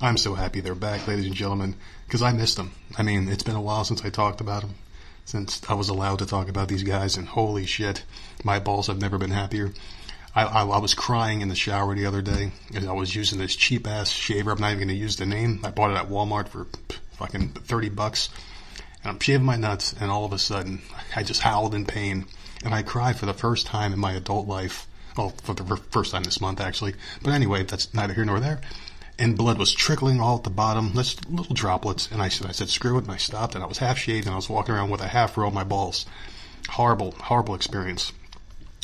[0.00, 1.74] I'm so happy they're back, ladies and gentlemen,
[2.06, 2.72] because I missed them.
[2.96, 4.74] I mean, it's been a while since I talked about them,
[5.24, 8.04] since I was allowed to talk about these guys, and holy shit,
[8.42, 9.72] my balls have never been happier.
[10.34, 13.38] I, I, I was crying in the shower the other day, and I was using
[13.38, 14.50] this cheap ass shaver.
[14.50, 15.60] I'm not even going to use the name.
[15.64, 16.66] I bought it at Walmart for
[17.12, 18.30] fucking 30 bucks.
[19.02, 20.82] And I'm shaving my nuts, and all of a sudden,
[21.14, 22.26] I just howled in pain.
[22.64, 24.88] And I cried for the first time in my adult life.
[25.16, 26.94] Well, for the first time this month, actually.
[27.22, 28.60] But anyway, that's neither here nor there
[29.18, 32.10] and blood was trickling all at the bottom, just little droplets.
[32.10, 33.54] And I said, I said, screw it, and I stopped.
[33.54, 35.54] And I was half shaved, and I was walking around with a half row of
[35.54, 36.06] my balls.
[36.68, 38.12] Horrible, horrible experience.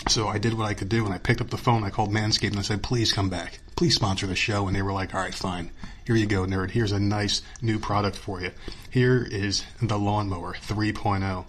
[0.09, 1.85] So I did what I could do, and I picked up the phone.
[1.85, 4.66] I called Manscaped, and I said, please come back, please sponsor the show.
[4.66, 5.70] And they were like, all right, fine.
[6.07, 6.70] Here you go, nerd.
[6.70, 8.52] Here's a nice new product for you.
[8.90, 11.44] Here is the lawnmower 3.0.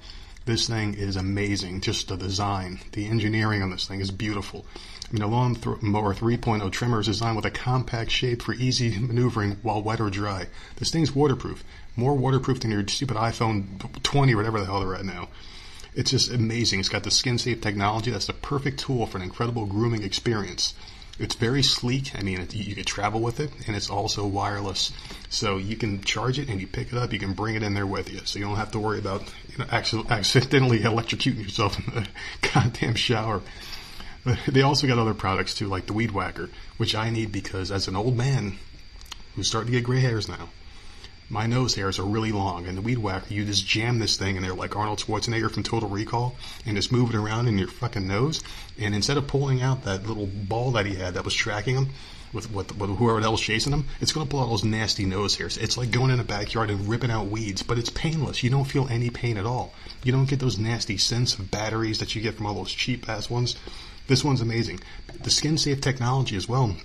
[0.45, 1.81] This thing is amazing.
[1.81, 4.65] Just the design, the engineering on this thing is beautiful.
[5.07, 9.57] I mean, a lawnmower 3.0 trimmer is designed with a compact shape for easy maneuvering
[9.61, 10.47] while wet or dry.
[10.77, 11.63] This thing's waterproof.
[11.95, 15.27] More waterproof than your stupid iPhone 20 or whatever the hell they're at now.
[15.93, 16.79] It's just amazing.
[16.79, 18.09] It's got the skin safe technology.
[18.09, 20.73] That's the perfect tool for an incredible grooming experience.
[21.21, 22.15] It's very sleek.
[22.17, 24.91] I mean, it, you can travel with it, and it's also wireless.
[25.29, 27.13] So you can charge it and you pick it up.
[27.13, 29.21] You can bring it in there with you, so you don't have to worry about
[29.49, 32.07] you know accidentally electrocuting yourself in the
[32.53, 33.41] goddamn shower.
[34.23, 37.71] But they also got other products too, like the Weed Whacker, which I need because
[37.71, 38.57] as an old man
[39.35, 40.49] who's starting to get gray hairs now,
[41.31, 44.35] my nose hairs are really long, and the weed whacker, you just jam this thing
[44.35, 46.35] in there like Arnold Schwarzenegger from Total Recall,
[46.65, 48.43] and just move it around in your fucking nose.
[48.77, 51.89] And instead of pulling out that little ball that he had that was tracking him,
[52.33, 55.35] with, with, with whoever else chasing him, it's going to pull out those nasty nose
[55.35, 55.57] hairs.
[55.57, 58.43] It's like going in a backyard and ripping out weeds, but it's painless.
[58.43, 59.73] You don't feel any pain at all.
[60.03, 63.07] You don't get those nasty scents of batteries that you get from all those cheap
[63.09, 63.55] ass ones.
[64.07, 64.79] This one's amazing.
[65.23, 66.75] The skin safe technology as well.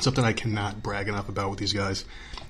[0.00, 2.04] Something I cannot brag enough about with these guys.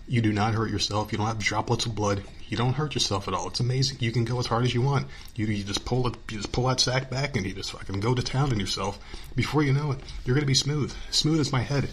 [0.06, 1.12] You do not hurt yourself.
[1.12, 2.22] You don't have droplets of blood.
[2.48, 3.48] You don't hurt yourself at all.
[3.48, 3.98] It's amazing.
[4.00, 5.06] You can go as hard as you want.
[5.34, 8.00] You, you just pull it, you just pull that sack back and you just fucking
[8.00, 8.98] go to town on yourself.
[9.34, 10.94] Before you know it, you're gonna be smooth.
[11.10, 11.88] Smooth as my head.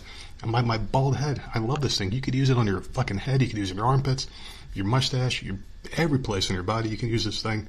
[0.46, 1.42] My, my bald head.
[1.54, 2.12] I love this thing.
[2.12, 3.42] You could use it on your fucking head.
[3.42, 4.28] You could use it on your armpits,
[4.74, 5.58] your mustache, your,
[5.98, 6.90] every place on your body.
[6.90, 7.68] You can use this thing.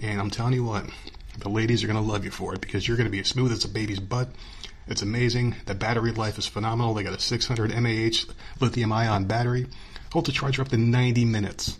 [0.00, 0.86] And I'm telling you what,
[1.38, 3.64] the ladies are gonna love you for it because you're gonna be as smooth as
[3.64, 4.28] a baby's butt.
[4.86, 5.56] It's amazing.
[5.66, 6.94] The battery life is phenomenal.
[6.94, 9.66] They got a 600 mAh lithium ion battery.
[10.12, 11.78] Hold the charge for up to 90 minutes.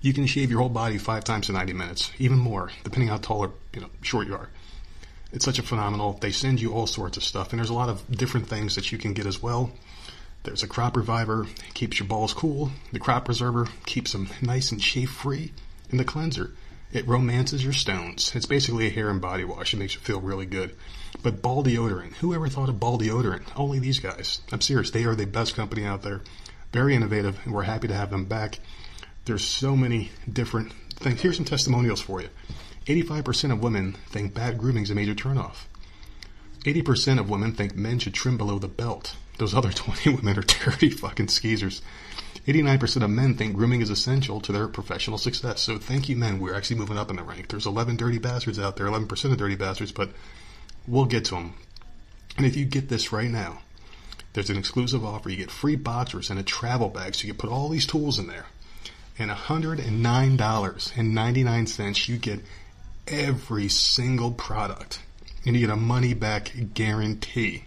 [0.00, 3.18] You can shave your whole body five times in 90 minutes, even more, depending how
[3.18, 4.48] tall or you know short you are.
[5.32, 6.14] It's such a phenomenal.
[6.14, 8.92] They send you all sorts of stuff, and there's a lot of different things that
[8.92, 9.72] you can get as well.
[10.42, 12.72] There's a crop reviver, keeps your balls cool.
[12.92, 15.52] The crop preserver keeps them nice and shave free.
[15.90, 16.50] And the cleanser,
[16.92, 18.32] it romances your stones.
[18.34, 19.72] It's basically a hair and body wash.
[19.72, 20.76] It makes you feel really good.
[21.22, 23.44] But ball deodorant, who ever thought of ball deodorant?
[23.56, 24.40] Only these guys.
[24.50, 24.90] I'm serious.
[24.90, 26.22] They are the best company out there.
[26.72, 28.58] Very innovative, and we're happy to have them back.
[29.24, 31.20] There's so many different things.
[31.20, 32.28] Here's some testimonials for you.
[32.86, 35.66] 85% of women think bad grooming is a major turnoff.
[36.64, 39.16] 80% of women think men should trim below the belt.
[39.38, 41.82] Those other 20 women are dirty fucking skeezers.
[42.46, 45.60] 89% of men think grooming is essential to their professional success.
[45.60, 46.40] So thank you, men.
[46.40, 47.48] We're actually moving up in the rank.
[47.48, 50.10] There's 11 dirty bastards out there, 11% of dirty bastards, but
[50.86, 51.54] we'll get to them.
[52.36, 53.58] And if you get this right now,
[54.32, 55.28] there's an exclusive offer.
[55.28, 58.18] You get free boxers and a travel bag, so you can put all these tools
[58.18, 58.46] in there.
[59.18, 62.40] And $109.99, you get
[63.06, 65.00] every single product.
[65.44, 67.64] And you get a money back guarantee.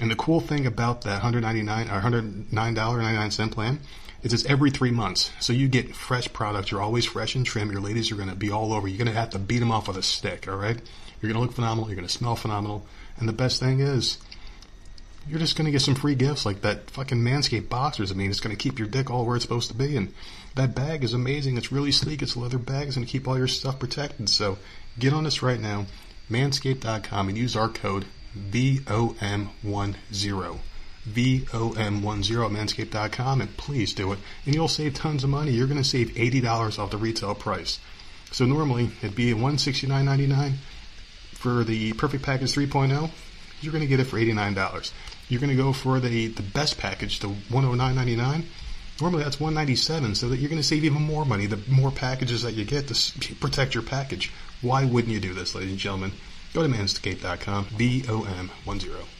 [0.00, 3.80] And the cool thing about that $199 or $109.99 plan
[4.22, 5.32] is it's every three months.
[5.40, 6.70] So you get fresh products.
[6.70, 7.72] You're always fresh and trim.
[7.72, 8.86] Your ladies are going to be all over.
[8.86, 10.80] You're going to have to beat them off with a stick, all right?
[11.20, 11.88] You're going to look phenomenal.
[11.88, 12.86] You're going to smell phenomenal.
[13.18, 14.18] And the best thing is,
[15.28, 18.10] you're just going to get some free gifts like that fucking Manscaped boxers.
[18.10, 19.96] I mean, it's going to keep your dick all where it's supposed to be.
[19.96, 20.14] And
[20.54, 21.56] that bag is amazing.
[21.56, 22.22] It's really sleek.
[22.22, 22.86] It's a leather bag.
[22.86, 24.28] It's going to keep all your stuff protected.
[24.28, 24.58] So
[24.98, 25.86] get on this right now,
[26.30, 28.06] manscaped.com, and use our code
[28.36, 29.54] VOM10.
[31.08, 34.18] VOM10 at manscaped.com, and please do it.
[34.46, 35.52] And you'll save tons of money.
[35.52, 37.78] You're going to save $80 off the retail price.
[38.32, 40.54] So normally it'd be $169.99
[41.40, 43.10] for the Perfect Package 3.0
[43.60, 44.92] you're going to get it for $89.
[45.28, 48.44] You're going to go for the, the best package, the $109.99.
[49.00, 52.42] Normally that's 197, so that you're going to save even more money the more packages
[52.42, 54.30] that you get to protect your package.
[54.60, 56.12] Why wouldn't you do this, ladies and gentlemen?
[56.52, 59.19] Go to manscaped.com, B-O-M-1-0.